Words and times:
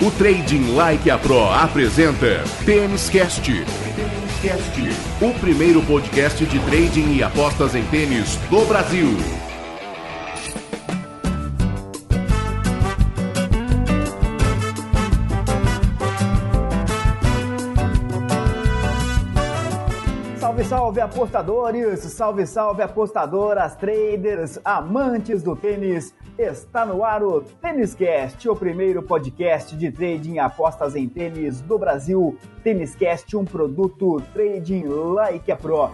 O 0.00 0.12
Trading 0.12 0.76
Like 0.76 1.10
a 1.10 1.18
Pro 1.18 1.42
apresenta 1.50 2.44
Tênis 2.64 3.10
Cast. 3.10 3.50
O 5.20 5.40
primeiro 5.40 5.82
podcast 5.82 6.46
de 6.46 6.60
trading 6.60 7.16
e 7.16 7.22
apostas 7.24 7.74
em 7.74 7.82
tênis 7.86 8.36
do 8.48 8.64
Brasil. 8.66 9.08
Salve, 20.38 20.64
salve 20.64 21.00
apostadores, 21.00 22.00
salve, 22.00 22.46
salve 22.46 22.82
apostadoras, 22.82 23.74
traders, 23.74 24.60
amantes 24.64 25.42
do 25.42 25.56
tênis. 25.56 26.14
Está 26.38 26.86
no 26.86 27.02
ar 27.02 27.20
o 27.20 27.40
Têniscast, 27.40 28.48
o 28.48 28.54
primeiro 28.54 29.02
podcast 29.02 29.76
de 29.76 29.90
trading 29.90 30.34
e 30.34 30.38
apostas 30.38 30.94
em 30.94 31.08
tênis 31.08 31.60
do 31.60 31.76
Brasil. 31.76 32.38
Têniscast, 32.62 33.36
um 33.36 33.44
produto 33.44 34.22
trading 34.32 34.84
like 34.84 35.50
a 35.50 35.56
pro. 35.56 35.90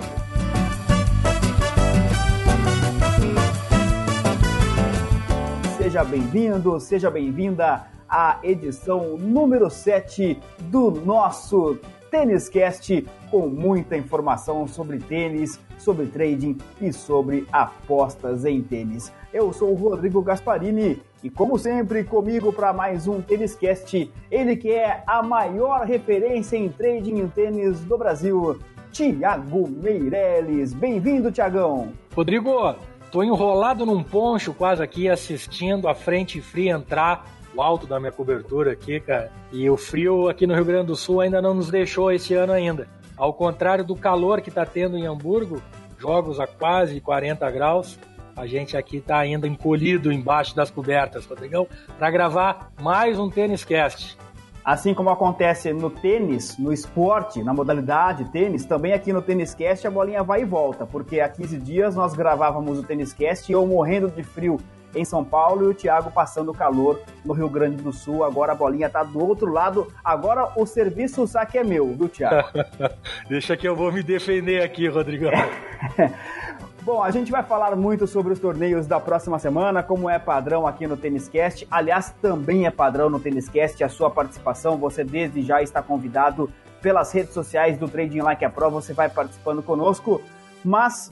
Seja 5.78 6.04
bem-vindo, 6.04 6.78
seja 6.78 7.10
bem-vinda 7.10 7.86
à 8.06 8.38
edição 8.42 9.16
número 9.16 9.70
7 9.70 10.38
do 10.64 10.90
nosso 10.90 11.78
Têniscast, 12.10 13.06
com 13.30 13.48
muita 13.48 13.96
informação 13.96 14.68
sobre 14.68 14.98
tênis, 14.98 15.58
sobre 15.78 16.04
trading 16.04 16.58
e 16.82 16.92
sobre 16.92 17.46
apostas 17.50 18.44
em 18.44 18.62
tênis. 18.62 19.10
Eu 19.34 19.52
sou 19.52 19.72
o 19.72 19.74
Rodrigo 19.74 20.22
Gasparini 20.22 21.02
e, 21.20 21.28
como 21.28 21.58
sempre, 21.58 22.04
comigo 22.04 22.52
para 22.52 22.72
mais 22.72 23.08
um 23.08 23.20
Têniscast, 23.20 24.08
ele 24.30 24.54
que 24.54 24.70
é 24.70 25.02
a 25.04 25.24
maior 25.24 25.84
referência 25.84 26.56
em 26.56 26.68
trading 26.68 27.18
em 27.18 27.26
tênis 27.26 27.80
do 27.80 27.98
Brasil, 27.98 28.56
Tiago 28.92 29.68
Meirelles. 29.68 30.72
Bem-vindo, 30.72 31.32
Tiagão! 31.32 31.88
Rodrigo, 32.14 32.76
tô 33.10 33.24
enrolado 33.24 33.84
num 33.84 34.04
poncho 34.04 34.54
quase 34.54 34.80
aqui 34.80 35.08
assistindo 35.08 35.88
a 35.88 35.96
frente 35.96 36.41
fria 36.41 36.70
entrar 36.70 37.26
o 37.56 37.60
alto 37.60 37.88
da 37.88 37.98
minha 37.98 38.12
cobertura 38.12 38.70
aqui, 38.70 39.00
cara. 39.00 39.32
E 39.50 39.69
o 39.69 39.76
frio 39.76 40.28
aqui 40.28 40.46
no 40.46 40.54
Rio 40.54 40.64
Grande 40.64 40.86
do 40.86 40.96
Sul 40.96 41.20
ainda 41.20 41.42
não 41.42 41.54
nos 41.54 41.72
deixou 41.72 42.12
esse 42.12 42.34
ano 42.34 42.52
ainda. 42.52 42.86
Ao 43.16 43.34
contrário 43.34 43.84
do 43.84 43.96
calor 43.96 44.41
que 44.41 44.48
está 44.48 44.64
tendo 44.64 44.96
em 44.96 45.08
Hamburgo, 45.08 45.60
jogos 45.98 46.38
a 46.38 46.46
quase 46.46 47.00
40 47.00 47.50
graus, 47.50 47.98
a 48.36 48.46
gente 48.46 48.77
aqui 48.77 48.98
está 48.98 49.18
ainda 49.18 49.46
encolhido 49.46 50.12
embaixo 50.12 50.54
das 50.54 50.70
cobertas, 50.70 51.27
Rodrigão, 51.27 51.66
para 51.98 52.10
gravar 52.10 52.72
mais 52.80 53.18
um 53.18 53.30
Tênis 53.30 53.64
Cast. 53.64 54.16
Assim 54.64 54.94
como 54.94 55.10
acontece 55.10 55.74
no 55.74 55.91
tênis, 55.91 56.56
no 56.56 56.72
esporte, 56.72 57.42
na 57.42 57.52
modalidade 57.52 58.24
tênis, 58.32 58.64
também 58.64 58.94
aqui 58.94 59.12
no 59.12 59.20
Tênis 59.20 59.54
Cast 59.54 59.86
a 59.86 59.91
bolinha 59.91 60.22
vai 60.22 60.41
e 60.41 60.44
volta, 60.46 60.86
porque 60.86 61.20
há 61.20 61.28
15 61.28 61.58
dias 61.58 61.94
nós 61.94 62.14
gravávamos 62.14 62.78
o 62.78 62.82
Tênis 62.82 63.12
Cast 63.12 63.52
e 63.52 63.54
eu 63.54 63.66
morrendo 63.66 64.10
de 64.10 64.22
frio 64.22 64.58
em 64.94 65.04
São 65.04 65.22
Paulo 65.22 65.64
e 65.64 65.69
o 65.69 65.74
Thiago 65.74 66.10
passando 66.10 66.54
calor 66.54 67.02
no 67.24 67.34
Rio 67.34 67.48
Grande 67.48 67.82
do 67.82 67.92
Sul. 67.92 68.24
Agora 68.24 68.52
a 68.52 68.54
bolinha 68.54 68.88
tá 68.88 69.02
do 69.02 69.22
outro 69.22 69.52
lado. 69.52 69.92
Agora 70.02 70.52
o 70.56 70.64
serviço 70.64 71.22
o 71.22 71.26
saque 71.26 71.58
é 71.58 71.64
meu, 71.64 71.92
viu, 71.92 72.08
Thiago? 72.08 72.48
Deixa 73.28 73.56
que 73.56 73.69
eu 73.69 73.76
vou 73.76 73.92
me 73.92 74.02
defender 74.02 74.62
aqui, 74.62 74.88
Rodrigo. 74.88 75.26
Bom, 76.84 77.02
a 77.02 77.10
gente 77.10 77.32
vai 77.32 77.42
falar 77.42 77.74
muito 77.74 78.06
sobre 78.06 78.34
os 78.34 78.38
torneios 78.38 78.86
da 78.86 79.00
próxima 79.00 79.38
semana, 79.38 79.82
como 79.82 80.10
é 80.10 80.18
padrão 80.18 80.66
aqui 80.66 80.86
no 80.86 80.98
Tênis 80.98 81.26
Cast. 81.28 81.66
Aliás, 81.70 82.14
também 82.20 82.66
é 82.66 82.70
padrão 82.70 83.08
no 83.08 83.18
Tênis 83.18 83.48
Cast 83.48 83.82
a 83.82 83.88
sua 83.88 84.10
participação. 84.10 84.76
Você 84.76 85.02
desde 85.02 85.42
já 85.42 85.62
está 85.62 85.80
convidado 85.80 86.50
pelas 86.82 87.10
redes 87.10 87.32
sociais 87.32 87.78
do 87.78 87.88
Trading 87.88 88.20
Like 88.20 88.44
a 88.44 88.50
Pro. 88.50 88.70
Você 88.70 88.92
vai 88.92 89.08
participando 89.08 89.62
conosco. 89.62 90.20
Mas 90.62 91.09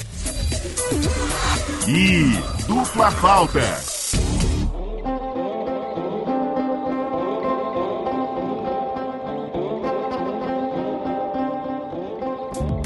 E 1.88 2.36
dupla 2.66 3.10
falta. 3.10 4.01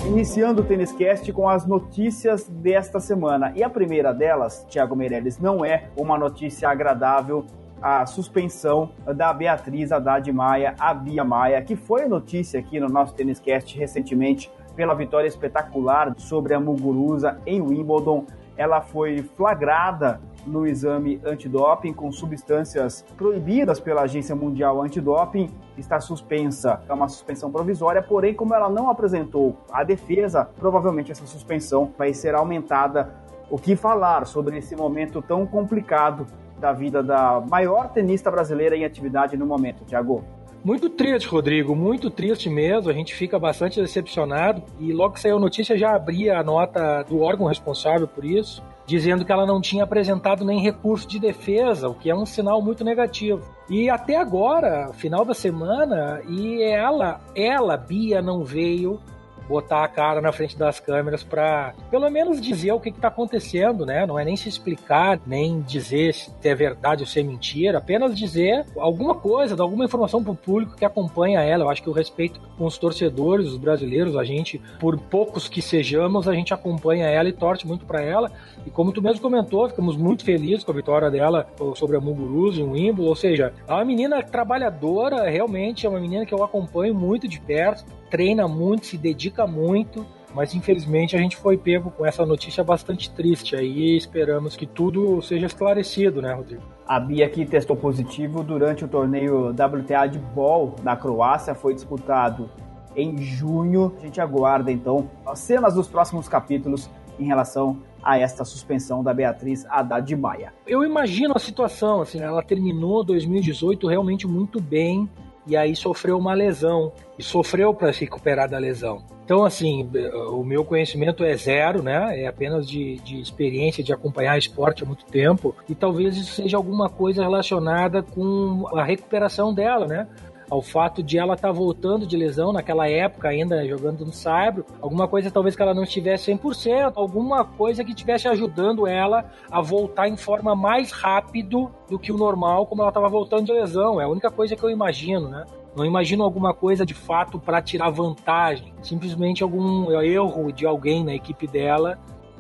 Iniciando 0.07 0.63
o 0.63 0.65
Tênis 0.65 0.93
Cast 0.93 1.33
com 1.33 1.49
as 1.49 1.67
notícias 1.67 2.49
desta 2.49 3.01
semana. 3.01 3.53
E 3.57 3.63
a 3.65 3.69
primeira 3.69 4.15
delas, 4.15 4.65
Thiago 4.71 4.95
Meirelles, 4.95 5.39
não 5.41 5.65
é 5.65 5.89
uma 5.97 6.17
notícia 6.17 6.69
agradável 6.69 7.45
a 7.83 8.07
suspensão 8.07 8.91
da 9.17 9.33
Beatriz 9.33 9.91
Haddad 9.91 10.31
Maia, 10.33 10.75
a 10.79 10.95
Bia 10.95 11.25
Maia, 11.25 11.61
que 11.61 11.75
foi 11.75 12.07
notícia 12.07 12.61
aqui 12.61 12.79
no 12.79 12.89
nosso 12.89 13.15
Tênis 13.15 13.41
Cast 13.41 13.77
recentemente 13.77 14.51
pela 14.77 14.95
vitória 14.95 15.27
espetacular 15.27 16.15
sobre 16.17 16.55
a 16.55 16.61
Muguruza 16.61 17.39
em 17.45 17.61
Wimbledon. 17.61 18.27
Ela 18.57 18.81
foi 18.81 19.23
flagrada 19.37 20.21
no 20.47 20.67
exame 20.67 21.21
antidoping 21.25 21.93
com 21.93 22.11
substâncias 22.13 23.05
proibidas 23.17 23.81
pela 23.81 24.03
Agência 24.03 24.35
Mundial 24.35 24.81
Antidoping, 24.81 25.51
está 25.77 26.01
suspensa. 26.01 26.81
É 26.89 26.93
uma 26.93 27.09
suspensão 27.09 27.51
provisória, 27.51 28.03
porém, 28.03 28.35
como 28.35 28.55
ela 28.55 28.69
não 28.69 28.89
apresentou 28.89 29.57
a 29.71 29.83
defesa, 29.83 30.49
provavelmente 30.59 31.11
essa 31.13 31.27
suspensão 31.27 31.93
vai 31.99 32.13
ser 32.15 32.35
aumentada. 32.35 33.15
O 33.51 33.59
que 33.59 33.77
falar 33.77 34.27
sobre 34.27 34.59
esse 34.59 34.75
momento 34.75 35.23
tão 35.23 35.47
complicado 35.47 36.27
da 36.59 36.73
vida 36.73 37.03
da 37.03 37.41
maior 37.41 37.91
tenista 37.91 38.31
brasileira 38.31 38.77
em 38.77 38.85
atividade 38.85 39.37
no 39.37 39.47
momento, 39.47 39.85
Thiago? 39.85 40.25
Muito 40.65 40.91
triste, 40.91 41.29
Rodrigo, 41.29 41.77
muito 41.77 42.11
triste 42.11 42.51
mesmo. 42.51 42.91
A 42.91 42.93
gente 42.93 43.15
fica 43.15 43.39
bastante 43.39 43.81
decepcionado. 43.81 44.65
E 44.81 44.93
logo 44.93 45.15
que 45.15 45.21
saiu 45.21 45.37
a 45.37 45.41
notícia, 45.41 45.79
já 45.79 45.95
abria 45.95 46.41
a 46.41 46.43
nota 46.43 47.05
do 47.05 47.21
órgão 47.21 47.47
responsável 47.47 48.09
por 48.09 48.25
isso, 48.25 48.61
dizendo 48.87 49.25
que 49.25 49.33
ela 49.33 49.45
não 49.45 49.61
tinha 49.61 49.85
apresentado 49.85 50.45
nem 50.45 50.63
recurso 50.63 51.09
de 51.09 51.19
defesa, 51.19 51.89
o 51.89 51.95
que 51.95 52.09
é 52.09 52.15
um 52.15 52.25
sinal 52.25 52.63
muito 52.63 52.85
negativo. 52.85 53.43
E 53.69 53.91
até 53.91 54.17
agora, 54.17 54.93
final 54.93 55.25
da 55.25 55.35
semana, 55.35 56.23
e 56.29 56.63
ela, 56.63 57.21
ela, 57.35 57.77
Bia, 57.77 58.23
não 58.23 58.45
veio 58.45 59.01
botar 59.49 59.85
a 59.85 59.89
cara 59.89 60.21
na 60.21 60.33
frente 60.33 60.57
das 60.59 60.81
câmeras 60.81 61.23
para 61.23 61.75
pelo 61.91 62.09
menos 62.11 62.41
dizer 62.41 62.73
o 62.73 62.81
que 62.81 62.89
está 62.89 63.09
acontecendo, 63.09 63.87
né? 63.87 64.07
Não 64.07 64.19
é 64.19 64.25
nem 64.25 64.37
se 64.37 64.49
explicar, 64.49 65.21
nem 65.27 65.61
dizer 65.61 66.15
se 66.15 66.31
é 66.45 66.55
verdade 66.55 67.03
ou 67.03 67.07
se 67.07 67.21
é 67.21 67.23
mentira, 67.23 67.79
apenas 67.79 68.17
dizer 68.17 68.65
alguma 68.77 69.15
coisa, 69.15 69.57
dar 69.57 69.65
alguma 69.65 69.85
informação 69.85 70.23
para 70.23 70.33
o 70.33 70.37
público 70.37 70.77
que 70.77 70.85
acompanha 70.85 71.41
ela. 71.41 71.65
Eu 71.65 71.71
acho 71.71 71.83
que 71.83 71.91
o 71.91 71.93
respeito 71.93 72.41
com 72.57 72.65
os 72.65 72.79
torcedores, 72.79 73.47
os 73.47 73.57
brasileiros, 73.57 74.17
a 74.17 74.25
gente, 74.25 74.61
por 74.79 74.99
poucos 74.99 75.49
que 75.49 75.61
sejamos, 75.61 76.29
a 76.29 76.35
gente 76.35 76.55
acompanha 76.55 77.07
ela 77.07 77.29
e 77.29 77.33
torce 77.33 77.67
muito 77.67 77.85
para 77.85 78.03
ela. 78.03 78.31
E 78.65 78.71
como 78.71 78.93
tu 78.93 79.03
mesmo 79.03 79.21
comentou, 79.21 79.69
ficamos 79.69 79.97
muito 79.97 80.25
felizes 80.25 80.65
com 80.65 80.73
a 80.73 80.75
vitória 80.75 81.11
dela 81.11 81.47
sobre 81.75 81.97
a 81.97 82.01
Muguruza 82.01 82.61
em 82.61 82.65
Wimbledon. 82.65 83.09
Ou 83.09 83.17
seja, 83.17 83.53
é 83.67 83.73
uma 83.73 83.85
menina 83.85 84.23
trabalhadora, 84.23 85.29
realmente 85.29 85.87
é 85.87 85.89
uma 85.89 86.01
menina 86.01 86.27
que 86.27 86.35
eu 86.35 86.43
acompanho 86.43 86.95
muito 86.95 87.29
de 87.29 87.41
perto, 87.41 87.85
treina 88.11 88.49
muito, 88.49 88.87
se 88.87 88.97
dedica 88.97 89.36
muito, 89.45 90.07
mas 90.33 90.55
infelizmente 90.55 91.17
a 91.17 91.19
gente 91.19 91.37
foi 91.37 91.57
pego 91.57 91.91
com 91.91 92.07
essa 92.07 92.25
notícia 92.25 92.63
bastante 92.63 93.11
triste 93.11 93.57
aí 93.57 93.95
e 93.95 93.97
esperamos 93.97 94.55
que 94.55 94.67
tudo 94.67 95.21
seja 95.21 95.47
esclarecido, 95.47 96.23
né, 96.23 96.33
Rodrigo? 96.33 96.63
A 96.87 97.01
Bia 97.01 97.27
aqui 97.27 97.45
testou 97.45 97.75
positivo 97.75 98.45
durante 98.45 98.85
o 98.85 98.89
torneio 98.89 99.49
WTA 99.49 100.07
de 100.07 100.21
Ball 100.21 100.77
na 100.85 100.95
Croácia, 100.95 101.57
foi 101.57 101.75
disputado 101.75 102.49
em 102.95 103.19
junho. 103.19 103.93
A 103.99 104.05
gente 104.05 104.21
aguarda 104.21 104.71
então 104.71 105.11
as 105.27 105.41
cenas 105.41 105.75
dos 105.75 105.89
próximos 105.89 106.29
capítulos 106.29 106.89
em 107.19 107.25
relação 107.25 107.79
a 108.03 108.19
esta 108.19 108.45
suspensão 108.45 109.03
da 109.03 109.13
Beatriz 109.13 109.67
Haddad 109.69 110.15
Maia. 110.15 110.53
Eu 110.67 110.85
imagino 110.85 111.35
a 111.35 111.41
situação, 111.41 112.03
assim, 112.03 112.21
ela 112.21 112.43
terminou 112.43 113.03
2018 113.03 113.89
realmente 113.89 114.29
muito 114.29 114.61
bem, 114.61 115.09
e 115.47 115.57
aí 115.57 115.77
sofreu 115.77 116.19
uma 116.19 116.35
lesão 116.35 116.93
e 117.19 117.23
sofreu 117.23 117.73
para 117.73 117.93
se 117.93 118.01
recuperar 118.01 118.49
da 118.49 118.59
lesão. 118.59 119.03
Então, 119.25 119.45
assim, 119.45 119.89
o 120.31 120.45
meu 120.45 120.65
conhecimento 120.65 121.25
é 121.25 121.37
zero, 121.37 121.83
né? 121.83 122.23
É 122.23 122.27
apenas 122.27 122.69
de, 122.69 122.97
de 122.97 123.21
experiência 123.21 123.83
de 123.83 123.93
acompanhar 123.93 124.39
esporte 124.39 124.85
há 124.85 124.87
muito 124.87 125.05
tempo 125.07 125.55
e 125.69 125.75
talvez 125.75 126.17
isso 126.17 126.33
seja 126.33 126.57
alguma 126.57 126.89
coisa 126.89 127.23
relacionada 127.23 128.03
com 128.03 128.69
a 128.73 128.85
recuperação 128.85 129.53
dela, 129.53 129.87
né? 129.87 130.07
Ao 130.51 130.63
fato 130.63 131.03
de 131.03 131.19
ela 131.19 131.35
estar 131.35 131.49
tá 131.49 131.53
voltando 131.53 132.07
de 132.07 132.17
lesão 132.17 132.53
naquela 132.53 132.89
época 132.89 133.29
ainda 133.29 133.67
jogando 133.67 134.05
no 134.05 134.13
Saibro, 134.13 134.65
alguma 134.81 135.09
coisa 135.09 135.31
talvez 135.31 135.57
que 135.57 135.63
ela 135.63 135.75
não 135.75 135.83
estivesse 135.83 136.33
100%, 136.33 136.93
alguma 136.97 137.45
coisa 137.45 137.85
que 137.85 137.91
estivesse 137.91 138.29
ajudando 138.29 138.87
ela 138.87 139.31
a 139.51 139.61
voltar 139.61 140.09
em 140.09 140.17
forma 140.17 140.55
mais 140.55 140.93
rápido 140.93 141.71
do 141.89 141.99
que 141.99 142.13
o 142.13 142.17
normal, 142.17 142.67
como 142.67 142.83
ela 142.83 142.91
estava 142.91 143.09
voltando 143.09 143.47
de 143.47 143.53
lesão. 143.53 144.01
É 144.01 144.05
a 144.05 144.09
única 144.09 144.31
coisa 144.31 144.57
que 144.57 144.63
eu 144.63 144.71
imagino, 144.71 145.29
né? 145.29 145.45
Não 145.77 145.85
imagino 145.85 146.25
alguma 146.25 146.55
coisa 146.55 146.87
de 146.87 146.95
fato 146.95 147.39
para 147.39 147.61
tirar 147.61 147.91
vantagem. 147.91 148.73
Simplesmente 148.81 149.43
algum 149.43 149.91
erro 150.01 150.51
de 150.51 150.65
alguém 150.65 151.05
na 151.05 151.15
equipe 151.15 151.47
dela 151.47 151.99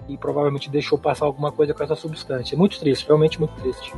e 0.08 0.16
provavelmente 0.16 0.70
deixou 0.70 0.98
passar 0.98 1.26
alguma 1.26 1.52
coisa 1.52 1.74
com 1.74 1.82
essa 1.82 1.94
substância. 1.94 2.56
Muito 2.56 2.78
triste, 2.78 3.06
realmente 3.06 3.38
muito 3.38 3.54
triste. 3.60 3.92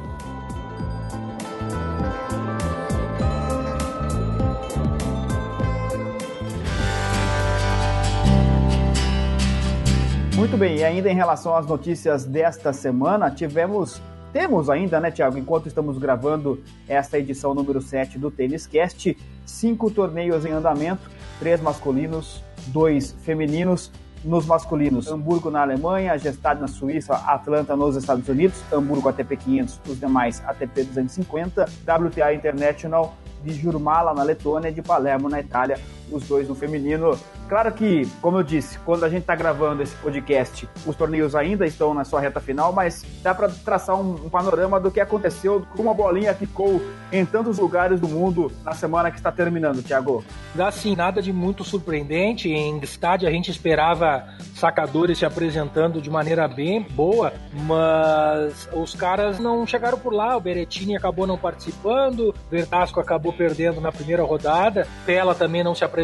Muito 10.38 10.56
bem, 10.56 10.76
e 10.76 10.84
ainda 10.84 11.10
em 11.10 11.16
relação 11.16 11.56
às 11.56 11.66
notícias 11.66 12.24
desta 12.24 12.72
semana, 12.72 13.28
tivemos 13.28 14.00
temos 14.32 14.70
ainda, 14.70 15.00
né, 15.00 15.10
Tiago, 15.10 15.36
enquanto 15.36 15.66
estamos 15.66 15.98
gravando 15.98 16.62
esta 16.86 17.18
edição 17.18 17.52
número 17.54 17.80
7 17.82 18.20
do 18.20 18.30
Tênis 18.30 18.64
Cast, 18.64 19.18
cinco 19.44 19.90
torneios 19.90 20.46
em 20.46 20.52
andamento, 20.52 21.10
três 21.40 21.60
masculinos, 21.60 22.40
dois 22.68 23.16
femininos. 23.24 23.90
Nos 24.24 24.46
masculinos, 24.46 25.10
Hamburgo 25.10 25.50
na 25.50 25.62
Alemanha, 25.62 26.16
Gestad 26.18 26.60
na 26.60 26.68
Suíça, 26.68 27.14
Atlanta 27.14 27.76
nos 27.76 27.96
Estados 27.96 28.28
Unidos, 28.28 28.62
Hamburgo 28.72 29.08
ATP 29.08 29.36
500, 29.36 29.80
os 29.88 29.98
demais 29.98 30.42
ATP 30.46 30.84
250, 30.84 31.64
WTA 31.64 32.34
International 32.34 33.14
de 33.44 33.52
Jurmala 33.54 34.14
na 34.14 34.22
Letônia 34.22 34.68
e 34.68 34.72
de 34.72 34.82
Palermo 34.82 35.28
na 35.28 35.40
Itália, 35.40 35.78
os 36.10 36.26
dois 36.26 36.48
no 36.48 36.54
feminino. 36.54 37.18
Claro 37.48 37.72
que, 37.72 38.06
como 38.20 38.38
eu 38.38 38.42
disse, 38.42 38.78
quando 38.80 39.04
a 39.04 39.08
gente 39.08 39.22
está 39.22 39.34
gravando 39.34 39.82
esse 39.82 39.96
podcast, 39.96 40.68
os 40.86 40.94
torneios 40.96 41.34
ainda 41.34 41.66
estão 41.66 41.94
na 41.94 42.04
sua 42.04 42.20
reta 42.20 42.40
final, 42.40 42.72
mas 42.72 43.04
dá 43.22 43.34
para 43.34 43.48
traçar 43.48 43.96
um, 43.96 44.14
um, 44.26 44.28
panorama 44.28 44.78
do 44.78 44.90
que 44.90 45.00
aconteceu, 45.00 45.66
como 45.74 45.90
a 45.90 45.94
bolinha 45.94 46.34
ficou 46.34 46.80
em 47.10 47.24
tantos 47.24 47.58
lugares 47.58 48.00
do 48.00 48.08
mundo 48.08 48.52
na 48.64 48.72
semana 48.72 49.10
que 49.10 49.16
está 49.16 49.32
terminando, 49.32 49.82
Thiago. 49.82 50.24
Dá 50.54 50.70
sim, 50.70 50.94
nada 50.94 51.22
de 51.22 51.32
muito 51.32 51.64
surpreendente. 51.64 52.50
Em 52.50 52.78
estádio 52.80 53.28
a 53.28 53.30
gente 53.30 53.50
esperava 53.50 54.24
sacadores 54.54 55.18
se 55.18 55.24
apresentando 55.24 56.00
de 56.00 56.10
maneira 56.10 56.46
bem 56.46 56.82
boa, 56.82 57.32
mas 57.66 58.68
os 58.72 58.94
caras 58.94 59.38
não 59.38 59.66
chegaram 59.66 59.98
por 59.98 60.12
lá. 60.12 60.36
O 60.36 60.40
Berettini 60.40 60.96
acabou 60.96 61.26
não 61.26 61.38
participando, 61.38 62.30
o 62.30 62.34
Vertasco 62.50 63.00
acabou 63.00 63.32
perdendo 63.32 63.80
na 63.80 63.92
primeira 63.92 64.22
rodada, 64.22 64.86
Pela 65.06 65.34
também 65.34 65.62
não 65.62 65.74
se 65.74 65.84
apresentou, 65.84 65.97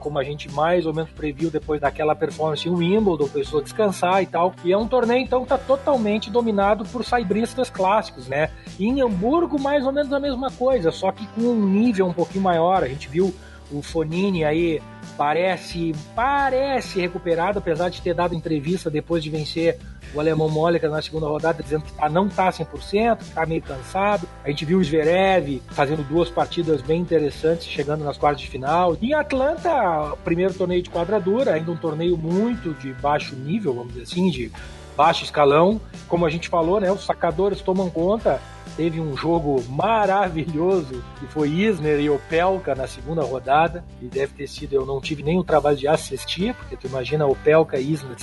como 0.00 0.18
a 0.18 0.24
gente 0.24 0.50
mais 0.52 0.86
ou 0.86 0.94
menos 0.94 1.10
previu 1.10 1.50
depois 1.50 1.80
daquela 1.80 2.14
performance 2.14 2.68
em 2.68 2.72
Wimbledon, 2.72 3.28
precisou 3.28 3.62
descansar 3.62 4.22
e 4.22 4.26
tal. 4.26 4.54
E 4.64 4.72
é 4.72 4.78
um 4.78 4.86
torneio, 4.86 5.22
então, 5.22 5.42
que 5.42 5.48
tá 5.48 5.58
totalmente 5.58 6.30
dominado 6.30 6.84
por 6.84 7.04
saibristas 7.04 7.70
clássicos, 7.70 8.28
né? 8.28 8.50
E 8.78 8.86
em 8.86 9.00
Hamburgo, 9.00 9.60
mais 9.60 9.84
ou 9.84 9.92
menos 9.92 10.12
a 10.12 10.20
mesma 10.20 10.50
coisa, 10.50 10.90
só 10.90 11.10
que 11.10 11.26
com 11.28 11.42
um 11.42 11.66
nível 11.66 12.06
um 12.06 12.12
pouquinho 12.12 12.44
maior. 12.44 12.82
A 12.82 12.88
gente 12.88 13.08
viu 13.08 13.34
o 13.70 13.82
Fonini 13.82 14.44
aí 14.44 14.80
parece 15.16 15.94
parece 16.14 17.00
recuperado, 17.00 17.58
apesar 17.58 17.88
de 17.88 18.00
ter 18.02 18.14
dado 18.14 18.34
entrevista 18.34 18.90
depois 18.90 19.22
de 19.22 19.30
vencer 19.30 19.78
o 20.14 20.20
alemão 20.20 20.48
Mólica 20.48 20.88
na 20.88 21.02
segunda 21.02 21.26
rodada, 21.26 21.62
dizendo 21.62 21.84
que 21.84 21.92
tá, 21.92 22.08
não 22.08 22.28
tá 22.28 22.48
100%, 22.50 23.18
que 23.18 23.30
tá 23.30 23.44
meio 23.44 23.62
cansado. 23.62 24.28
A 24.44 24.48
gente 24.48 24.64
viu 24.64 24.78
o 24.78 24.84
Zverev 24.84 25.60
fazendo 25.70 26.04
duas 26.04 26.30
partidas 26.30 26.80
bem 26.80 27.00
interessantes, 27.00 27.66
chegando 27.66 28.04
nas 28.04 28.16
quartas 28.16 28.42
de 28.42 28.48
final. 28.48 28.96
E 29.00 29.12
Atlanta, 29.12 30.16
primeiro 30.24 30.54
torneio 30.54 30.82
de 30.82 30.90
quadradura, 30.90 31.54
ainda 31.54 31.70
um 31.70 31.76
torneio 31.76 32.16
muito 32.16 32.74
de 32.74 32.92
baixo 32.94 33.34
nível, 33.34 33.74
vamos 33.74 33.94
dizer 33.94 34.02
assim, 34.04 34.30
de 34.30 34.52
baixo 34.96 35.24
escalão. 35.24 35.80
Como 36.08 36.26
a 36.26 36.30
gente 36.30 36.48
falou, 36.48 36.80
né, 36.80 36.90
os 36.90 37.04
sacadores 37.04 37.60
tomam 37.60 37.90
conta. 37.90 38.40
Teve 38.76 39.00
um 39.00 39.16
jogo 39.16 39.62
maravilhoso 39.68 41.04
que 41.20 41.26
foi 41.26 41.48
Isner 41.48 42.00
e 42.00 42.10
Opelka 42.10 42.74
na 42.74 42.86
segunda 42.86 43.22
rodada. 43.22 43.84
E 44.00 44.06
deve 44.06 44.34
ter 44.34 44.48
sido, 44.48 44.74
eu 44.74 44.84
não 44.84 45.00
tive 45.00 45.22
nem 45.22 45.38
o 45.38 45.44
trabalho 45.44 45.76
de 45.76 45.86
assistir, 45.86 46.54
porque 46.54 46.76
tu 46.76 46.86
imagina 46.86 47.26
Opelka 47.26 47.78
e 47.78 47.92
Isner 47.92 48.16